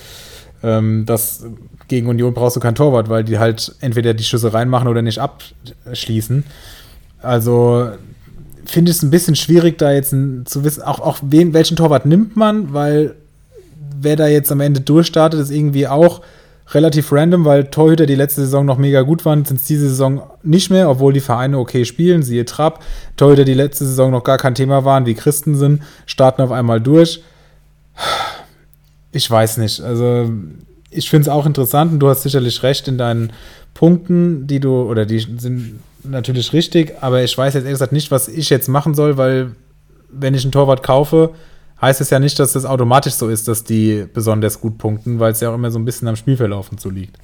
[0.63, 1.45] ähm, dass
[1.87, 5.19] gegen Union brauchst du kein Torwart, weil die halt entweder die Schüsse reinmachen oder nicht
[5.19, 6.45] abschließen.
[7.21, 7.89] Also
[8.65, 12.05] finde ich es ein bisschen schwierig, da jetzt zu wissen, auch, auch wen, welchen Torwart
[12.05, 13.15] nimmt man, weil
[13.99, 16.21] wer da jetzt am Ende durchstartet, ist irgendwie auch
[16.71, 20.23] relativ random, weil Torhüter, die letzte Saison noch mega gut waren, sind es diese Saison
[20.43, 22.83] nicht mehr, obwohl die Vereine okay spielen, siehe Trapp.
[23.17, 27.21] Torhüter, die letzte Saison noch gar kein Thema waren, wie Christensen, starten auf einmal durch.
[29.11, 29.81] Ich weiß nicht.
[29.81, 30.31] Also,
[30.89, 33.33] ich finde es auch interessant und du hast sicherlich recht in deinen
[33.73, 38.11] Punkten, die du, oder die sind natürlich richtig, aber ich weiß jetzt ehrlich gesagt nicht,
[38.11, 39.51] was ich jetzt machen soll, weil
[40.09, 41.31] wenn ich einen Torwart kaufe,
[41.83, 45.33] heißt es ja nicht, dass das automatisch so ist, dass die besonders gut punkten, weil
[45.33, 47.17] es ja auch immer so ein bisschen am Spielverlauf und so liegt.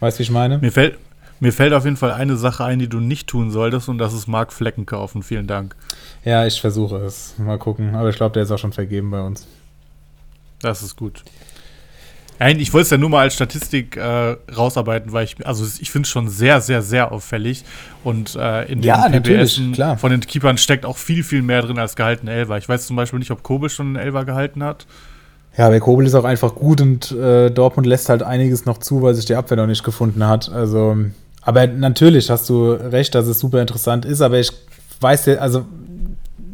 [0.00, 0.58] Weißt du, wie ich meine?
[0.58, 0.96] Mir fällt,
[1.40, 4.14] mir fällt auf jeden Fall eine Sache ein, die du nicht tun solltest, und das
[4.14, 5.22] ist Mark Flecken kaufen.
[5.22, 5.74] Vielen Dank.
[6.24, 7.34] Ja, ich versuche es.
[7.38, 7.94] Mal gucken.
[7.94, 9.46] Aber ich glaube, der ist auch schon vergeben bei uns.
[10.60, 11.24] Das ist gut.
[12.38, 15.90] Nein, ich wollte es ja nur mal als Statistik äh, rausarbeiten, weil ich, also ich
[15.90, 17.64] finde es schon sehr, sehr, sehr auffällig.
[18.04, 19.08] Und äh, in den Ja,
[19.72, 19.98] klar.
[19.98, 22.56] von den Keepern steckt auch viel, viel mehr drin als gehaltene Elfer.
[22.58, 24.86] Ich weiß zum Beispiel nicht, ob Kobe schon einen Elfer gehalten hat.
[25.56, 29.02] Ja, aber Kobel ist auch einfach gut und äh, Dortmund lässt halt einiges noch zu,
[29.02, 30.48] weil sich die Abwehr noch nicht gefunden hat.
[30.52, 30.96] Also,
[31.42, 34.52] aber natürlich hast du recht, dass es super interessant ist, aber ich
[35.00, 35.64] weiß ja, also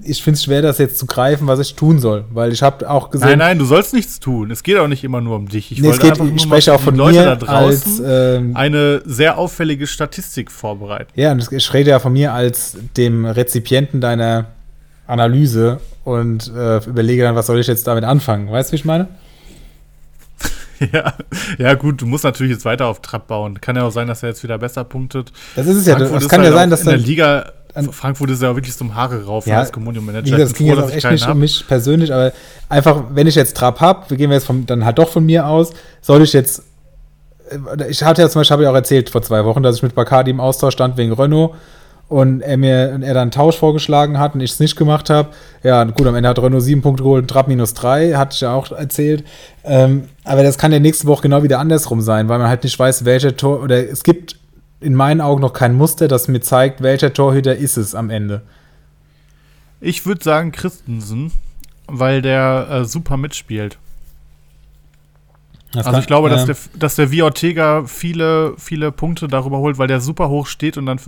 [0.04, 2.88] ich finde es schwer, das jetzt zu greifen, was ich tun soll, weil ich habe
[2.88, 3.28] auch gesehen.
[3.30, 4.50] Nein, nein, du sollst nichts tun.
[4.50, 5.72] Es geht auch nicht immer nur um dich.
[5.72, 9.02] Ich Nee, wollte geht, ich spreche auch von Leute mir da als draußen ähm, eine
[9.04, 11.10] sehr auffällige Statistik vorbereiten.
[11.14, 14.46] Ja, und ich rede ja von mir als dem Rezipienten deiner
[15.06, 18.50] Analyse und äh, überlege dann, was soll ich jetzt damit anfangen.
[18.50, 19.08] Weißt du, wie ich meine?
[20.92, 21.14] Ja,
[21.56, 23.60] ja, gut, du musst natürlich jetzt weiter auf Trab bauen.
[23.60, 25.32] Kann ja auch sein, dass er jetzt wieder besser punktet.
[25.54, 25.94] Das ist es ja.
[25.94, 28.54] Frankfurt Es ist kann ja halt sein, dass in der Liga, an- Frankfurt ist ja
[28.54, 30.26] wirklich zum Haare rauf Ja, als Communio Manager.
[30.26, 31.34] Wie gesagt, es Ich ging bin jetzt froh, auch echt nicht hab.
[31.34, 32.32] um mich persönlich, aber
[32.68, 35.46] einfach, wenn ich jetzt Trab habe, wir gehen jetzt vom, dann halt doch von mir
[35.46, 36.62] aus, soll ich jetzt,
[37.50, 39.82] äh, ich hatte ja zum Beispiel, habe ich auch erzählt vor zwei Wochen, dass ich
[39.82, 41.52] mit Bacardi im Austausch stand wegen Renault
[42.08, 45.08] und er mir, und er dann einen Tausch vorgeschlagen hat und ich es nicht gemacht
[45.10, 45.30] habe.
[45.62, 48.52] Ja, gut, am Ende hat Renault sieben Punkte geholt und minus drei, hatte ich ja
[48.54, 49.24] auch erzählt.
[49.64, 52.78] Ähm, aber das kann ja nächste Woche genau wieder andersrum sein, weil man halt nicht
[52.78, 54.36] weiß, welcher Tor, oder es gibt
[54.84, 58.42] in meinen Augen noch kein Muster, das mir zeigt, welcher Torhüter ist es am Ende.
[59.80, 61.32] Ich würde sagen Christensen,
[61.86, 63.78] weil der äh, super mitspielt.
[65.74, 69.78] Das also ich glaube, dass, der, dass der Via Ortega viele, viele Punkte darüber holt,
[69.78, 71.00] weil der super hoch steht und dann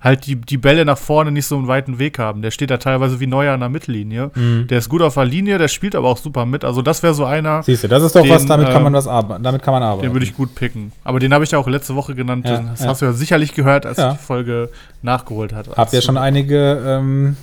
[0.00, 2.42] halt die, die Bälle nach vorne nicht so einen weiten Weg haben.
[2.42, 4.30] Der steht da teilweise wie Neuer an der Mittellinie.
[4.34, 4.66] Mhm.
[4.68, 6.64] Der ist gut auf der Linie, der spielt aber auch super mit.
[6.64, 7.62] Also das wäre so einer.
[7.62, 9.42] Siehst du, das ist doch den, was, damit kann man ähm, was arbeiten.
[9.42, 10.02] Damit kann man arbeiten.
[10.02, 10.92] Den würde ich gut picken.
[11.04, 12.46] Aber den habe ich ja auch letzte Woche genannt.
[12.46, 12.88] Ja, das ja.
[12.88, 14.12] hast du ja sicherlich gehört, als ja.
[14.12, 14.70] die Folge
[15.02, 15.68] nachgeholt hat.
[15.76, 17.36] Habt ihr schon einige ähm,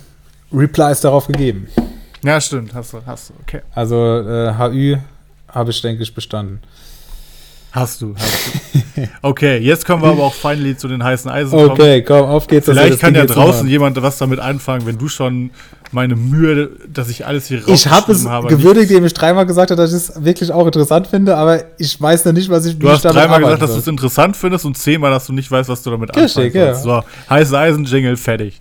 [0.52, 1.68] Replies darauf gegeben?
[2.22, 3.62] Ja, stimmt, hast du, hast du, okay.
[3.74, 4.98] Also äh, HÜ
[5.52, 6.60] habe ich, denke ich, bestanden.
[7.72, 8.60] Hast du, hast du.
[9.22, 11.70] Okay, jetzt kommen wir aber auch finally zu den heißen Eisen kommen.
[11.70, 12.66] Okay, komm, auf geht's.
[12.66, 15.50] Vielleicht kann ja draußen jemand was damit anfangen, wenn du schon
[15.92, 19.70] meine Mühe, dass ich alles hier Ich habe es habe, gewürdigt, indem ich dreimal gesagt
[19.70, 22.78] habe, dass ich es wirklich auch interessant finde, aber ich weiß noch nicht, was ich
[22.78, 25.68] Du hast dreimal gesagt, dass du es interessant findest und zehnmal, dass du nicht weißt,
[25.68, 26.74] was du damit Richtig, anfangen ja.
[26.74, 28.60] So, heiße Eisen, Jingle, fertig.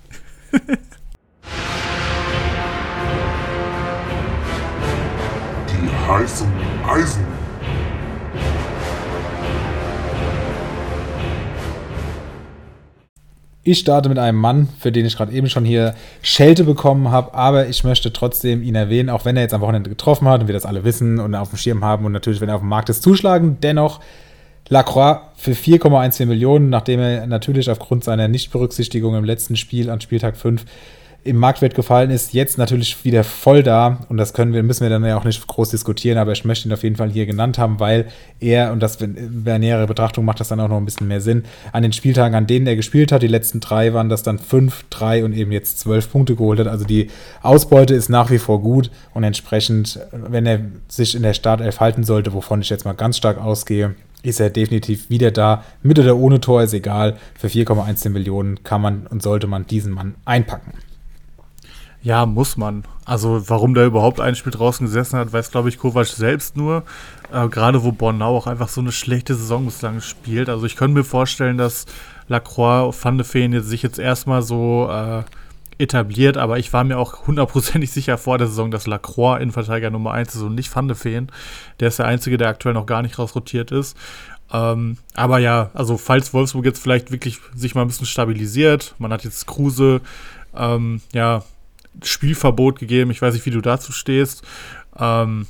[5.68, 6.48] Die heißen
[6.90, 7.24] Eisen.
[13.62, 15.94] Ich starte mit einem Mann, für den ich gerade eben schon hier
[16.24, 19.92] Schelte bekommen habe, aber ich möchte trotzdem ihn erwähnen, auch wenn er jetzt am Wochenende
[19.92, 22.50] getroffen hat und wir das alle wissen und auf dem Schirm haben und natürlich, wenn
[22.50, 23.58] er auf dem Markt ist, zuschlagen.
[23.62, 24.00] Dennoch
[24.70, 30.38] Lacroix für 4,14 Millionen, nachdem er natürlich aufgrund seiner Nichtberücksichtigung im letzten Spiel an Spieltag
[30.38, 30.66] 5
[31.24, 34.00] im Marktwert gefallen ist, jetzt natürlich wieder voll da.
[34.10, 36.68] Und das können wir, müssen wir dann ja auch nicht groß diskutieren, aber ich möchte
[36.68, 38.08] ihn auf jeden Fall hier genannt haben, weil
[38.40, 41.44] er, und das bei nähere Betrachtung macht das dann auch noch ein bisschen mehr Sinn,
[41.74, 44.86] an den Spieltagen, an denen er gespielt hat, die letzten drei waren das dann fünf,
[44.90, 46.68] drei und eben jetzt zwölf Punkte geholt hat.
[46.68, 47.10] Also die
[47.42, 52.04] Ausbeute ist nach wie vor gut und entsprechend, wenn er sich in der Startelf halten
[52.04, 55.64] sollte, wovon ich jetzt mal ganz stark ausgehe, ist er definitiv wieder da.
[55.82, 57.18] Mit oder ohne Tor ist egal.
[57.38, 60.74] Für 4,1 Millionen kann man und sollte man diesen Mann einpacken.
[62.02, 62.84] Ja, muss man.
[63.06, 66.84] Also warum der überhaupt ein Spiel draußen gesessen hat, weiß, glaube ich, Kovac selbst nur.
[67.34, 70.48] Äh, Gerade wo Bornau auch einfach so eine schlechte Saison bislang spielt.
[70.48, 71.86] Also ich könnte mir vorstellen, dass
[72.28, 75.24] Lacroix Van de Feen jetzt sich jetzt erstmal so äh,
[75.78, 80.12] etabliert, aber ich war mir auch hundertprozentig sicher vor der Saison, dass Lacroix Innenverteidiger Nummer
[80.12, 81.32] 1 ist und nicht Van de Feen.
[81.80, 83.98] Der ist der Einzige, der aktuell noch gar nicht rausrotiert ist.
[84.52, 89.14] Ähm, aber ja, also falls Wolfsburg jetzt vielleicht wirklich sich mal ein bisschen stabilisiert, man
[89.14, 90.02] hat jetzt Kruse,
[90.56, 91.44] ähm, ja,
[92.04, 93.12] Spielverbot gegeben.
[93.12, 94.44] Ich weiß nicht, wie du dazu stehst.
[94.98, 95.48] Ähm,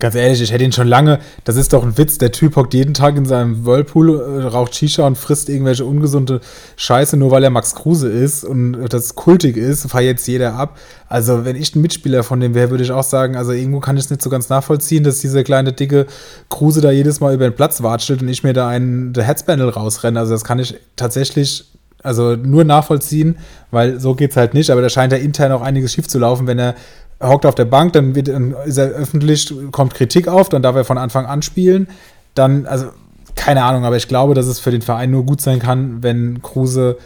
[0.00, 1.18] Ganz ehrlich, ich hätte ihn schon lange.
[1.42, 2.18] Das ist doch ein Witz.
[2.18, 6.40] Der Typ hockt jeden Tag in seinem Whirlpool, äh, raucht Shisha und frisst irgendwelche ungesunde
[6.76, 10.78] Scheiße, nur weil er Max Kruse ist und das kultig ist, feiert jetzt jeder ab.
[11.08, 13.96] Also, wenn ich ein Mitspieler von dem wäre, würde ich auch sagen, also irgendwo kann
[13.96, 16.06] ich es nicht so ganz nachvollziehen, dass dieser kleine, dicke
[16.48, 19.68] Kruse da jedes Mal über den Platz watschelt und ich mir da einen der Headspandel
[19.68, 20.20] rausrenne.
[20.20, 21.64] Also, das kann ich tatsächlich
[22.02, 23.36] also nur nachvollziehen,
[23.70, 26.18] weil so geht es halt nicht, aber da scheint ja intern auch einiges schief zu
[26.18, 26.74] laufen, wenn er
[27.22, 30.76] hockt auf der Bank, dann, wird, dann ist er öffentlich, kommt Kritik auf, dann darf
[30.76, 31.88] er von Anfang an spielen.
[32.34, 32.86] Dann, also
[33.34, 36.42] keine Ahnung, aber ich glaube, dass es für den Verein nur gut sein kann, wenn
[36.42, 36.98] Kruse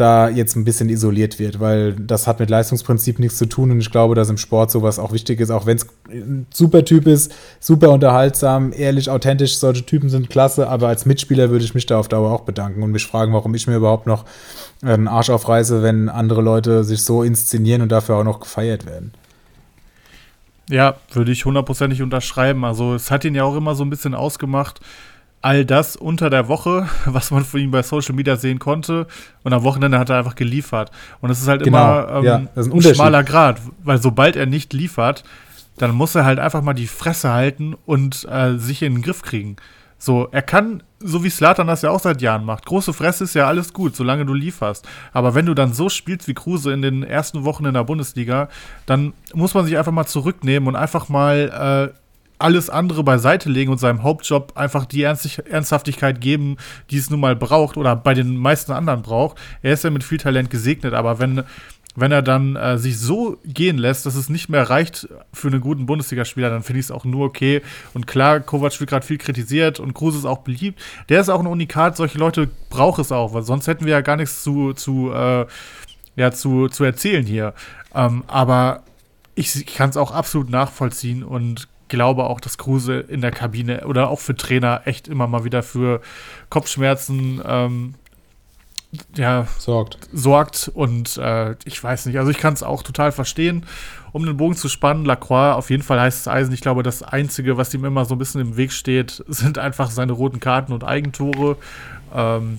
[0.00, 3.80] da jetzt ein bisschen isoliert wird, weil das hat mit Leistungsprinzip nichts zu tun und
[3.80, 7.06] ich glaube, dass im Sport sowas auch wichtig ist, auch wenn es ein super Typ
[7.06, 11.86] ist, super unterhaltsam, ehrlich, authentisch, solche Typen sind klasse, aber als Mitspieler würde ich mich
[11.86, 14.24] da auf Dauer auch bedanken und mich fragen, warum ich mir überhaupt noch
[14.82, 19.12] einen Arsch aufreiße, wenn andere Leute sich so inszenieren und dafür auch noch gefeiert werden.
[20.70, 22.64] Ja, würde ich hundertprozentig unterschreiben.
[22.64, 24.80] Also es hat ihn ja auch immer so ein bisschen ausgemacht,
[25.42, 29.06] all das unter der Woche, was man von ihm bei Social Media sehen konnte.
[29.42, 30.90] Und am Wochenende hat er einfach geliefert.
[31.20, 34.46] Und es ist halt genau, immer ähm, ja, ein, ein schmaler Grad, weil sobald er
[34.46, 35.24] nicht liefert,
[35.78, 39.22] dann muss er halt einfach mal die Fresse halten und äh, sich in den Griff
[39.22, 39.56] kriegen.
[40.02, 43.34] So, er kann, so wie Slatan das ja auch seit Jahren macht, große Fresse ist
[43.34, 44.86] ja alles gut, solange du lieferst.
[45.12, 48.48] Aber wenn du dann so spielst wie Kruse in den ersten Wochen in der Bundesliga,
[48.86, 52.00] dann muss man sich einfach mal zurücknehmen und einfach mal äh,
[52.40, 56.56] alles andere beiseite legen und seinem Hauptjob einfach die Ernsthaftigkeit geben,
[56.90, 59.38] die es nun mal braucht oder bei den meisten anderen braucht.
[59.62, 61.44] Er ist ja mit viel Talent gesegnet, aber wenn,
[61.96, 65.60] wenn er dann äh, sich so gehen lässt, dass es nicht mehr reicht für einen
[65.60, 67.62] guten Bundesligaspieler, dann finde ich es auch nur okay.
[67.94, 70.80] Und klar, Kovac wird gerade viel kritisiert und Kruse ist auch beliebt.
[71.08, 74.00] Der ist auch ein Unikat, solche Leute braucht es auch, weil sonst hätten wir ja
[74.00, 75.46] gar nichts zu, zu, äh,
[76.16, 77.54] ja, zu, zu erzählen hier.
[77.94, 78.82] Ähm, aber
[79.34, 84.08] ich kann es auch absolut nachvollziehen und glaube auch, dass Kruse in der Kabine oder
[84.08, 86.00] auch für Trainer echt immer mal wieder für
[86.48, 87.94] Kopfschmerzen ähm,
[89.14, 89.98] ja, sorgt.
[90.12, 90.70] sorgt.
[90.72, 93.66] Und äh, ich weiß nicht, also ich kann es auch total verstehen.
[94.12, 96.54] Um den Bogen zu spannen, Lacroix, auf jeden Fall heißt es Eisen.
[96.54, 99.90] Ich glaube, das Einzige, was ihm immer so ein bisschen im Weg steht, sind einfach
[99.90, 101.56] seine roten Karten und Eigentore.
[102.14, 102.58] Ähm,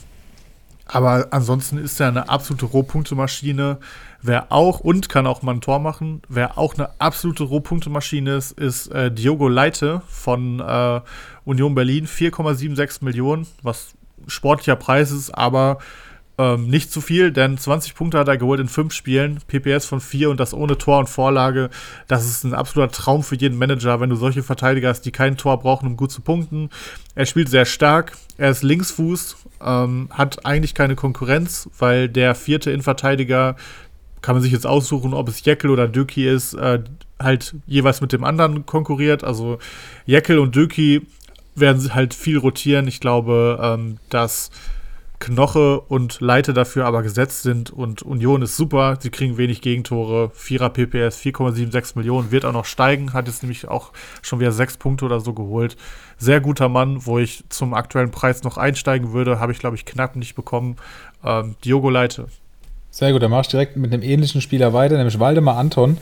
[0.91, 3.77] aber ansonsten ist er eine absolute Rohpunktemaschine.
[4.21, 8.51] Wer auch und kann auch mal ein Tor machen, wer auch eine absolute Rohpunktemaschine ist,
[8.51, 11.01] ist äh, Diogo Leite von äh,
[11.45, 12.05] Union Berlin.
[12.05, 13.93] 4,76 Millionen, was
[14.27, 15.79] sportlicher Preis ist, aber
[16.41, 20.01] ähm, nicht zu viel, denn 20 Punkte hat er geholt in fünf Spielen, PPS von
[20.01, 21.69] 4 und das ohne Tor und Vorlage.
[22.07, 25.37] Das ist ein absoluter Traum für jeden Manager, wenn du solche Verteidiger hast, die kein
[25.37, 26.71] Tor brauchen, um gut zu punkten.
[27.13, 32.71] Er spielt sehr stark, er ist Linksfuß, ähm, hat eigentlich keine Konkurrenz, weil der vierte
[32.71, 33.55] Innenverteidiger
[34.23, 36.79] kann man sich jetzt aussuchen, ob es Jekyll oder Döki ist, äh,
[37.19, 39.23] halt jeweils mit dem anderen konkurriert.
[39.23, 39.59] Also
[40.07, 41.05] Jekyll und Döki
[41.55, 42.87] werden halt viel rotieren.
[42.87, 44.49] Ich glaube, ähm, dass
[45.21, 48.97] Knoche und Leite dafür aber gesetzt sind und Union ist super.
[48.99, 50.31] Sie kriegen wenig Gegentore.
[50.33, 53.13] Vierer PPS, 4,76 Millionen, wird auch noch steigen.
[53.13, 53.91] Hat jetzt nämlich auch
[54.21, 55.77] schon wieder sechs Punkte oder so geholt.
[56.17, 59.85] Sehr guter Mann, wo ich zum aktuellen Preis noch einsteigen würde, habe ich glaube ich
[59.85, 60.75] knapp nicht bekommen.
[61.23, 62.27] Ähm, Diogo Leite.
[62.89, 65.97] Sehr gut, dann mache ich direkt mit einem ähnlichen Spieler weiter, nämlich Waldemar Anton.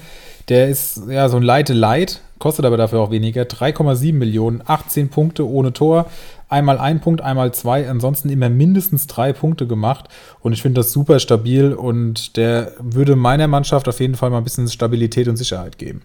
[0.50, 3.44] Der ist ja so ein Leite Light, kostet aber dafür auch weniger.
[3.44, 6.10] 3,7 Millionen, 18 Punkte ohne Tor,
[6.50, 10.10] einmal ein Punkt, einmal zwei, ansonsten immer mindestens drei Punkte gemacht.
[10.42, 14.40] Und ich finde das super stabil und der würde meiner Mannschaft auf jeden Fall mal
[14.40, 16.02] ein bisschen Stabilität und Sicherheit geben.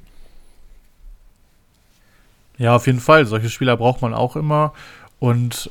[2.58, 3.26] Ja, auf jeden Fall.
[3.26, 4.72] Solche Spieler braucht man auch immer.
[5.18, 5.70] Und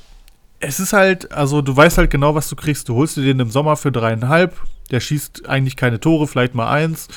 [0.59, 2.89] es ist halt, also du weißt halt genau, was du kriegst.
[2.89, 4.59] Du holst dir den im Sommer für dreieinhalb.
[4.91, 7.07] Der schießt eigentlich keine Tore, vielleicht mal eins.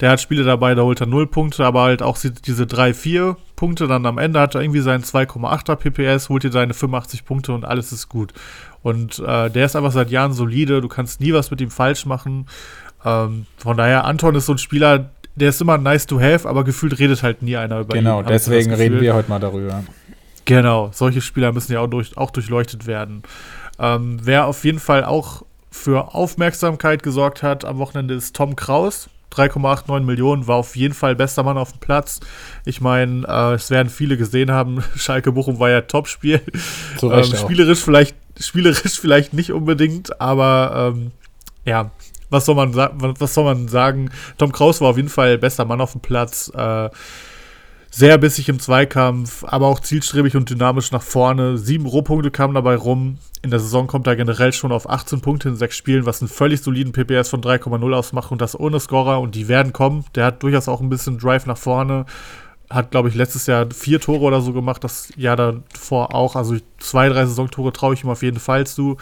[0.00, 3.36] Der hat Spiele dabei, da holt er null Punkte, aber halt auch diese drei, vier
[3.56, 3.86] Punkte.
[3.86, 7.64] Dann am Ende hat er irgendwie seinen 2,8er PPS, holt dir seine 85 Punkte und
[7.64, 8.34] alles ist gut.
[8.82, 10.80] Und äh, der ist einfach seit Jahren solide.
[10.80, 12.46] Du kannst nie was mit ihm falsch machen.
[13.04, 16.64] Ähm, von daher, Anton ist so ein Spieler, der ist immer nice to have, aber
[16.64, 18.24] gefühlt redet halt nie einer über genau, ihn.
[18.24, 19.82] Genau, deswegen reden wir heute mal darüber.
[20.44, 23.22] Genau, solche Spieler müssen ja auch, durch, auch durchleuchtet werden.
[23.78, 29.08] Ähm, wer auf jeden Fall auch für Aufmerksamkeit gesorgt hat am Wochenende ist Tom Kraus.
[29.32, 32.20] 3,89 Millionen, war auf jeden Fall bester Mann auf dem Platz.
[32.64, 36.40] Ich meine, äh, es werden viele gesehen haben, Schalke Bochum war ja Topspiel.
[37.02, 41.12] Ähm, spielerisch vielleicht, spielerisch vielleicht nicht unbedingt, aber ähm,
[41.64, 41.90] ja,
[42.30, 44.10] was soll man was soll man sagen?
[44.38, 46.50] Tom Kraus war auf jeden Fall bester Mann auf dem Platz.
[46.54, 46.90] Äh,
[47.90, 51.56] sehr bissig im Zweikampf, aber auch zielstrebig und dynamisch nach vorne.
[51.56, 53.18] Sieben Rohpunkte kamen dabei rum.
[53.42, 56.28] In der Saison kommt er generell schon auf 18 Punkte in sechs Spielen, was einen
[56.28, 60.04] völlig soliden PPS von 3,0 ausmacht und das ohne Scorer und die werden kommen.
[60.14, 62.06] Der hat durchaus auch ein bisschen Drive nach vorne.
[62.68, 66.34] Hat, glaube ich, letztes Jahr vier Tore oder so gemacht, das Jahr davor auch.
[66.34, 68.96] Also zwei, drei Saisontore traue ich ihm auf jeden Fall zu.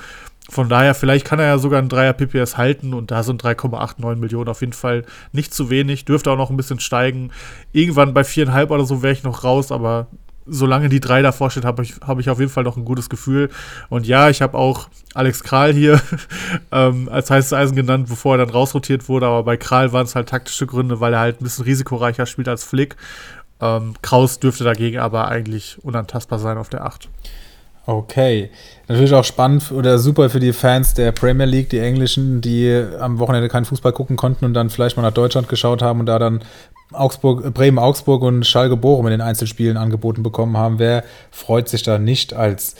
[0.51, 4.17] Von daher, vielleicht kann er ja sogar einen Dreier PPS halten und da sind 3,89
[4.17, 6.05] Millionen auf jeden Fall nicht zu wenig.
[6.05, 7.31] Dürfte auch noch ein bisschen steigen.
[7.73, 10.09] Irgendwann bei viereinhalb oder so wäre ich noch raus, aber
[10.47, 13.09] solange die drei davor steht, habe ich, hab ich auf jeden Fall noch ein gutes
[13.09, 13.51] Gefühl.
[13.89, 16.01] Und ja, ich habe auch Alex Kral hier
[16.73, 19.27] ähm, als heißes Eisen genannt, bevor er dann rausrotiert wurde.
[19.27, 22.49] Aber bei Kral waren es halt taktische Gründe, weil er halt ein bisschen risikoreicher spielt
[22.49, 22.97] als Flick.
[23.61, 27.09] Ähm, Kraus dürfte dagegen aber eigentlich unantastbar sein auf der 8.
[27.87, 28.51] Okay.
[28.89, 33.19] Natürlich auch spannend oder super für die Fans der Premier League, die Englischen, die am
[33.19, 36.19] Wochenende keinen Fußball gucken konnten und dann vielleicht mal nach Deutschland geschaut haben und da
[36.19, 36.41] dann
[36.93, 40.79] Augsburg, Bremen, Augsburg und Schalke Bochum in den Einzelspielen angeboten bekommen haben.
[40.79, 42.77] Wer freut sich da nicht als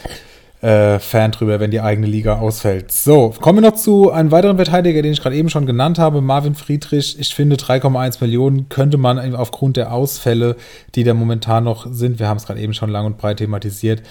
[0.61, 2.91] äh, Fan drüber, wenn die eigene Liga ausfällt?
[2.91, 6.21] So, kommen wir noch zu einem weiteren Verteidiger, den ich gerade eben schon genannt habe,
[6.23, 7.19] Marvin Friedrich.
[7.19, 10.57] Ich finde, 3,1 Millionen könnte man aufgrund der Ausfälle,
[10.95, 14.03] die da momentan noch sind, wir haben es gerade eben schon lang und breit thematisiert,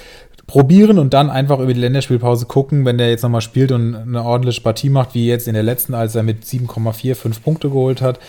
[0.47, 4.23] probieren und dann einfach über die Länderspielpause gucken, wenn der jetzt nochmal spielt und eine
[4.23, 8.19] ordentliche Partie macht, wie jetzt in der letzten, als er mit 7,45 Punkte geholt hat,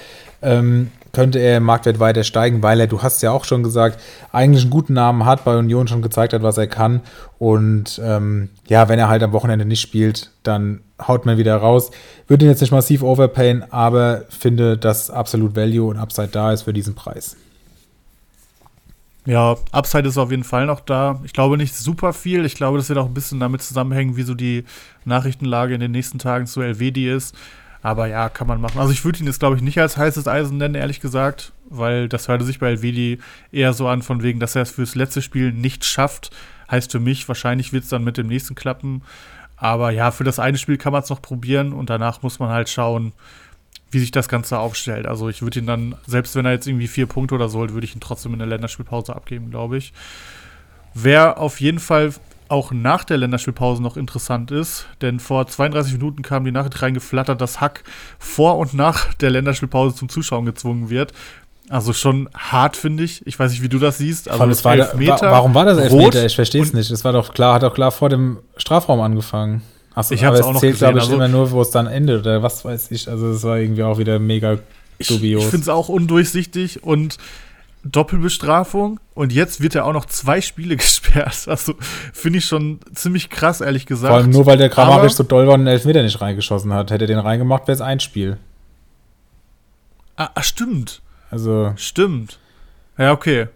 [0.41, 4.01] ähm, könnte er im Marktwert weiter steigen, weil er, du hast ja auch schon gesagt,
[4.33, 7.01] eigentlich einen guten Namen hat, bei Union schon gezeigt hat, was er kann.
[7.39, 11.91] Und ähm, ja, wenn er halt am Wochenende nicht spielt, dann haut man wieder raus.
[12.27, 16.63] Würde ihn jetzt nicht massiv overpayen, aber finde, dass absolut Value und Upside da ist
[16.63, 17.37] für diesen Preis.
[19.27, 21.21] Ja, Upside ist auf jeden Fall noch da.
[21.25, 22.45] Ich glaube nicht super viel.
[22.45, 24.65] Ich glaube, das wird auch ein bisschen damit zusammenhängen, wie so die
[25.05, 27.35] Nachrichtenlage in den nächsten Tagen zu LWD ist.
[27.81, 28.79] Aber ja, kann man machen.
[28.79, 32.09] Also ich würde ihn jetzt, glaube ich, nicht als heißes Eisen nennen, ehrlich gesagt, weil
[32.09, 33.21] das hörte sich bei LWD
[33.53, 36.31] eher so an, von wegen, dass er es fürs letzte Spiel nicht schafft.
[36.71, 39.03] Heißt für mich, wahrscheinlich wird es dann mit dem nächsten klappen.
[39.57, 42.49] Aber ja, für das eine Spiel kann man es noch probieren und danach muss man
[42.51, 43.13] halt schauen,
[43.95, 45.07] wie sich das Ganze aufstellt.
[45.07, 47.73] Also ich würde ihn dann, selbst wenn er jetzt irgendwie vier Punkte oder so holt,
[47.73, 49.93] würde ich ihn trotzdem in der Länderspielpause abgeben, glaube ich.
[50.93, 52.13] Wer auf jeden Fall
[52.49, 57.41] auch nach der Länderspielpause noch interessant ist, denn vor 32 Minuten kam die Nachricht reingeflattert,
[57.41, 57.85] dass Hack
[58.19, 61.13] vor und nach der Länderspielpause zum Zuschauen gezwungen wird.
[61.71, 63.27] Also schon hart, finde ich.
[63.27, 64.29] Ich weiß nicht, wie du das siehst.
[64.29, 66.25] Also das war Elfmeter, warum war das Elfmeter?
[66.27, 66.91] Ich verstehe es nicht.
[66.91, 69.63] Es war doch klar, hat doch klar vor dem Strafraum angefangen.
[69.95, 71.71] Achso, Ich hab's es auch noch zählt, glaube ich, gesehen, also- immer nur, wo es
[71.71, 73.09] dann endet oder was weiß ich.
[73.09, 74.59] Also es war irgendwie auch wieder mega
[74.99, 75.45] Ich, dubios.
[75.45, 77.17] ich finde es auch undurchsichtig und
[77.85, 81.47] Doppelbestrafung und jetzt wird er auch noch zwei Spiele gesperrt.
[81.47, 81.75] Also
[82.13, 84.09] finde ich schon ziemlich krass, ehrlich gesagt.
[84.11, 86.91] Vor allem nur, weil der Kramaric so doll war und den Elfmeter nicht reingeschossen hat.
[86.91, 88.39] Hätte er den reingemacht, wäre es ein Spiel.
[90.17, 91.03] Ah, ah, stimmt.
[91.31, 92.39] Also, Stimmt.
[92.97, 93.49] Ja, okay.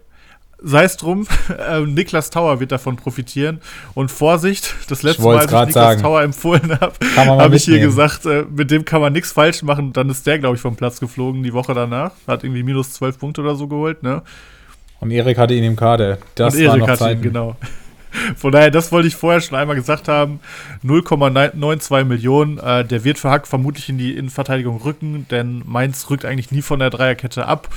[0.61, 1.27] Sei es drum,
[1.69, 3.61] äh, Niklas Tauer wird davon profitieren.
[3.93, 6.01] Und Vorsicht, das letzte Mal, als ich Niklas sagen.
[6.01, 9.93] Tauer empfohlen habe, habe ich hier gesagt, äh, mit dem kann man nichts falsch machen.
[9.93, 12.11] Dann ist der, glaube ich, vom Platz geflogen die Woche danach.
[12.27, 14.21] Hat irgendwie minus 12 Punkte oder so geholt, ne?
[14.99, 16.17] und Erik hatte ihn im Kader.
[16.35, 17.21] Das und Erik noch hat ihn, Zeiten.
[17.21, 17.55] genau.
[18.35, 20.39] Von daher, das wollte ich vorher schon einmal gesagt haben.
[20.83, 22.57] 0,92 Millionen.
[22.57, 26.61] Äh, der wird für Hack vermutlich in die Innenverteidigung rücken, denn Mainz rückt eigentlich nie
[26.61, 27.69] von der Dreierkette ab.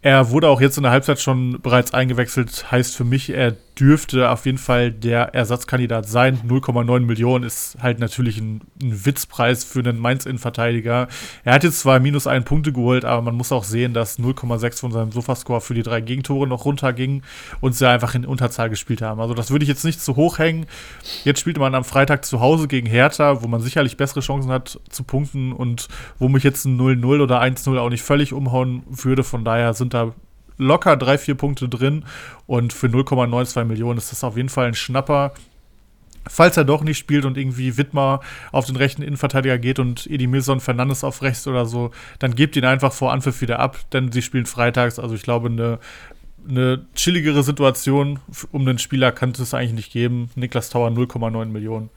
[0.00, 2.70] Er wurde auch jetzt in der Halbzeit schon bereits eingewechselt.
[2.70, 6.40] Heißt für mich, er dürfte auf jeden Fall der Ersatzkandidat sein.
[6.46, 11.08] 0,9 Millionen ist halt natürlich ein, ein Witzpreis für einen Mainz-Innenverteidiger.
[11.44, 14.80] Er hat jetzt zwar minus einen Punkte geholt, aber man muss auch sehen, dass 0,6
[14.80, 17.22] von seinem Sofascore für die drei Gegentore noch runterging
[17.60, 19.20] und sie einfach in Unterzahl gespielt haben.
[19.20, 20.66] Also das würde ich jetzt nicht zu hoch hängen.
[21.24, 24.80] Jetzt spielt man am Freitag zu Hause gegen Hertha, wo man sicherlich bessere Chancen hat
[24.88, 25.88] zu punkten und
[26.18, 29.22] wo mich jetzt ein 0-0 oder 1-0 auch nicht völlig umhauen würde.
[29.22, 30.12] Von daher sind da
[30.58, 32.04] locker drei, vier Punkte drin
[32.46, 35.32] und für 0,92 Millionen ist das auf jeden Fall ein Schnapper.
[36.28, 38.20] Falls er doch nicht spielt und irgendwie Wittmer
[38.52, 42.66] auf den rechten Innenverteidiger geht und Edimilson Fernandes auf rechts oder so, dann gebt ihn
[42.66, 44.98] einfach vor Anpfiff wieder ab, denn sie spielen freitags.
[44.98, 45.78] Also ich glaube, eine,
[46.46, 48.18] eine chilligere Situation
[48.52, 50.30] um den Spieler kann es eigentlich nicht geben.
[50.34, 51.88] Niklas Tauer 0,9 Millionen.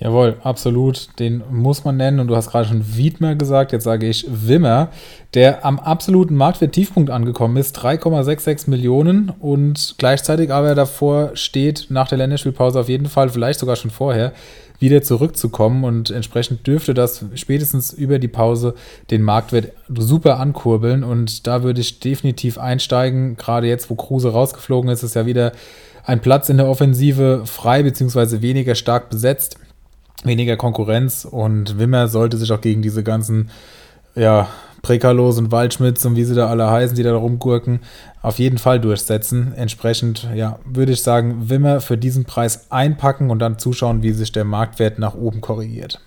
[0.00, 1.08] Jawohl, absolut.
[1.20, 2.18] Den muss man nennen.
[2.18, 3.72] Und du hast gerade schon Wiedmer gesagt.
[3.72, 4.88] Jetzt sage ich Wimmer,
[5.34, 7.78] der am absoluten Marktwert-Tiefpunkt angekommen ist.
[7.78, 9.32] 3,66 Millionen.
[9.38, 14.32] Und gleichzeitig aber davor steht, nach der Länderspielpause auf jeden Fall, vielleicht sogar schon vorher,
[14.80, 15.84] wieder zurückzukommen.
[15.84, 18.74] Und entsprechend dürfte das spätestens über die Pause
[19.12, 21.04] den Marktwert super ankurbeln.
[21.04, 23.36] Und da würde ich definitiv einsteigen.
[23.36, 25.52] Gerade jetzt, wo Kruse rausgeflogen ist, ist ja wieder
[26.04, 29.56] ein Platz in der Offensive frei beziehungsweise weniger stark besetzt
[30.22, 33.50] weniger Konkurrenz und Wimmer sollte sich auch gegen diese ganzen,
[34.14, 34.48] ja,
[34.84, 37.80] Prekalos und Waldschmidts und wie sie da alle heißen, die da rumgurken,
[38.20, 39.54] auf jeden Fall durchsetzen.
[39.54, 44.30] Entsprechend, ja, würde ich sagen, Wimmer für diesen Preis einpacken und dann zuschauen, wie sich
[44.30, 46.00] der Marktwert nach oben korrigiert.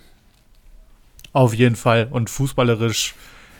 [1.34, 2.08] Auf jeden Fall.
[2.12, 3.16] Und fußballerisch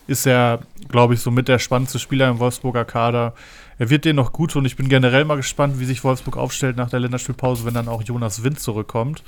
[0.06, 3.34] ist er, glaube ich, somit der spannendste Spieler im Wolfsburger Kader.
[3.80, 6.78] Er wird den noch gut und ich bin generell mal gespannt, wie sich Wolfsburg aufstellt
[6.78, 9.24] nach der Länderspielpause, wenn dann auch Jonas Wind zurückkommt.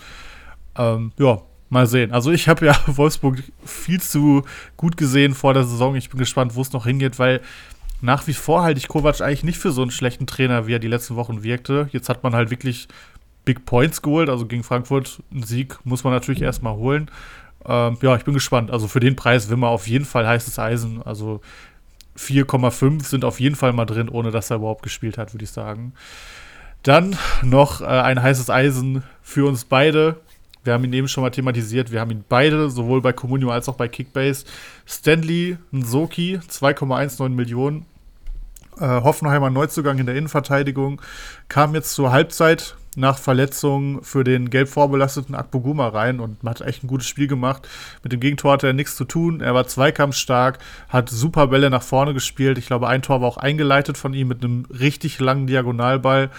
[0.78, 2.12] Ähm, ja, mal sehen.
[2.12, 4.44] Also ich habe ja Wolfsburg viel zu
[4.78, 5.96] gut gesehen vor der Saison.
[5.96, 7.42] Ich bin gespannt, wo es noch hingeht, weil
[8.02, 10.80] nach wie vor halte ich Kovac eigentlich nicht für so einen schlechten Trainer, wie er
[10.80, 11.90] die letzten Wochen wirkte.
[11.92, 12.88] Jetzt hat man halt wirklich
[13.46, 17.10] Big Points geholt, also gegen Frankfurt einen Sieg muss man natürlich erstmal holen.
[17.66, 18.72] Ähm, ja, ich bin gespannt.
[18.72, 21.02] Also für den Preis will man auf jeden Fall heißes Eisen.
[21.04, 21.42] Also
[22.18, 25.52] 4,5 sind auf jeden Fall mal drin, ohne dass er überhaupt gespielt hat, würde ich
[25.52, 25.94] sagen.
[26.84, 30.18] Dann noch äh, ein heißes Eisen für uns beide.
[30.64, 31.92] Wir haben ihn eben schon mal thematisiert.
[31.92, 34.46] Wir haben ihn beide, sowohl bei Comunio als auch bei Kickbase.
[34.86, 37.86] Stanley Nsoki, 2,19 Millionen.
[38.80, 41.02] Äh, Hoffenheimer Neuzugang in der Innenverteidigung.
[41.48, 46.84] Kam jetzt zur Halbzeit nach Verletzung für den gelb vorbelasteten Akpoguma rein und hat echt
[46.84, 47.68] ein gutes Spiel gemacht.
[48.04, 49.42] Mit dem Gegentor hatte er nichts zu tun.
[49.42, 50.60] Er war zweikampfstark,
[50.90, 52.58] hat super Bälle nach vorne gespielt.
[52.58, 56.30] Ich glaube, ein Tor war auch eingeleitet von ihm mit einem richtig langen Diagonalball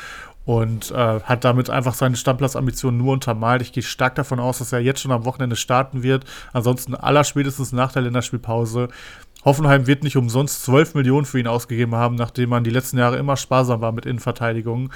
[0.45, 3.63] und äh, hat damit einfach seine Stammplatzambitionen nur untermalt.
[3.63, 6.25] Ich gehe stark davon aus, dass er jetzt schon am Wochenende starten wird.
[6.53, 8.89] Ansonsten allerspätestens nach der Länderspielpause.
[9.45, 13.17] Hoffenheim wird nicht umsonst 12 Millionen für ihn ausgegeben haben, nachdem man die letzten Jahre
[13.17, 14.91] immer sparsam war mit Innenverteidigung.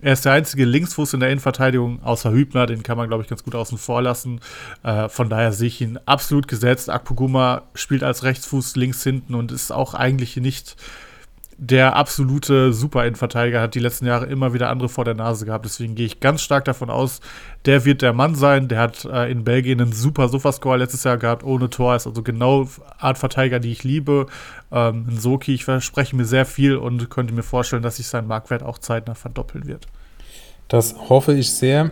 [0.00, 3.28] Er ist der einzige Linksfuß in der Innenverteidigung, außer Hübner, den kann man, glaube ich,
[3.28, 4.40] ganz gut außen vor lassen.
[4.82, 6.88] Äh, von daher sehe ich ihn absolut gesetzt.
[6.88, 10.76] Akpoguma spielt als Rechtsfuß links hinten und ist auch eigentlich nicht
[11.62, 15.66] der absolute Super-Innenverteidiger, hat die letzten Jahre immer wieder andere vor der Nase gehabt.
[15.66, 17.20] Deswegen gehe ich ganz stark davon aus,
[17.66, 18.68] der wird der Mann sein.
[18.68, 21.94] Der hat äh, in Belgien einen super Sofascore letztes Jahr gehabt, ohne Tor.
[21.94, 22.66] Ist also genau
[22.96, 24.26] Art Verteidiger, die ich liebe.
[24.72, 28.26] Ähm, ein Soki, ich verspreche mir sehr viel und könnte mir vorstellen, dass sich sein
[28.26, 29.86] Marktwert auch zeitnah verdoppeln wird.
[30.68, 31.90] Das hoffe ich sehr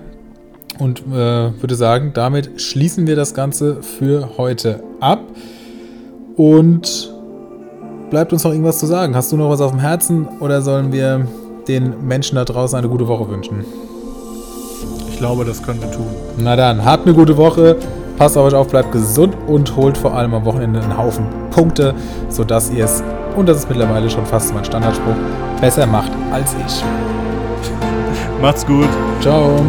[0.78, 5.20] und äh, würde sagen, damit schließen wir das Ganze für heute ab.
[6.36, 7.12] Und
[8.10, 9.14] bleibt uns noch irgendwas zu sagen?
[9.14, 11.26] Hast du noch was auf dem Herzen oder sollen wir
[11.66, 13.64] den Menschen da draußen eine gute Woche wünschen?
[15.10, 16.06] Ich glaube, das können wir tun.
[16.36, 17.76] Na dann, habt eine gute Woche,
[18.16, 21.94] passt auf euch auf, bleibt gesund und holt vor allem am Wochenende einen Haufen Punkte,
[22.28, 23.02] sodass ihr es,
[23.36, 25.16] und das ist mittlerweile schon fast mein Standardspruch,
[25.60, 26.85] besser macht als ich.
[28.40, 28.89] Macht's gut.
[29.20, 29.60] Ciao.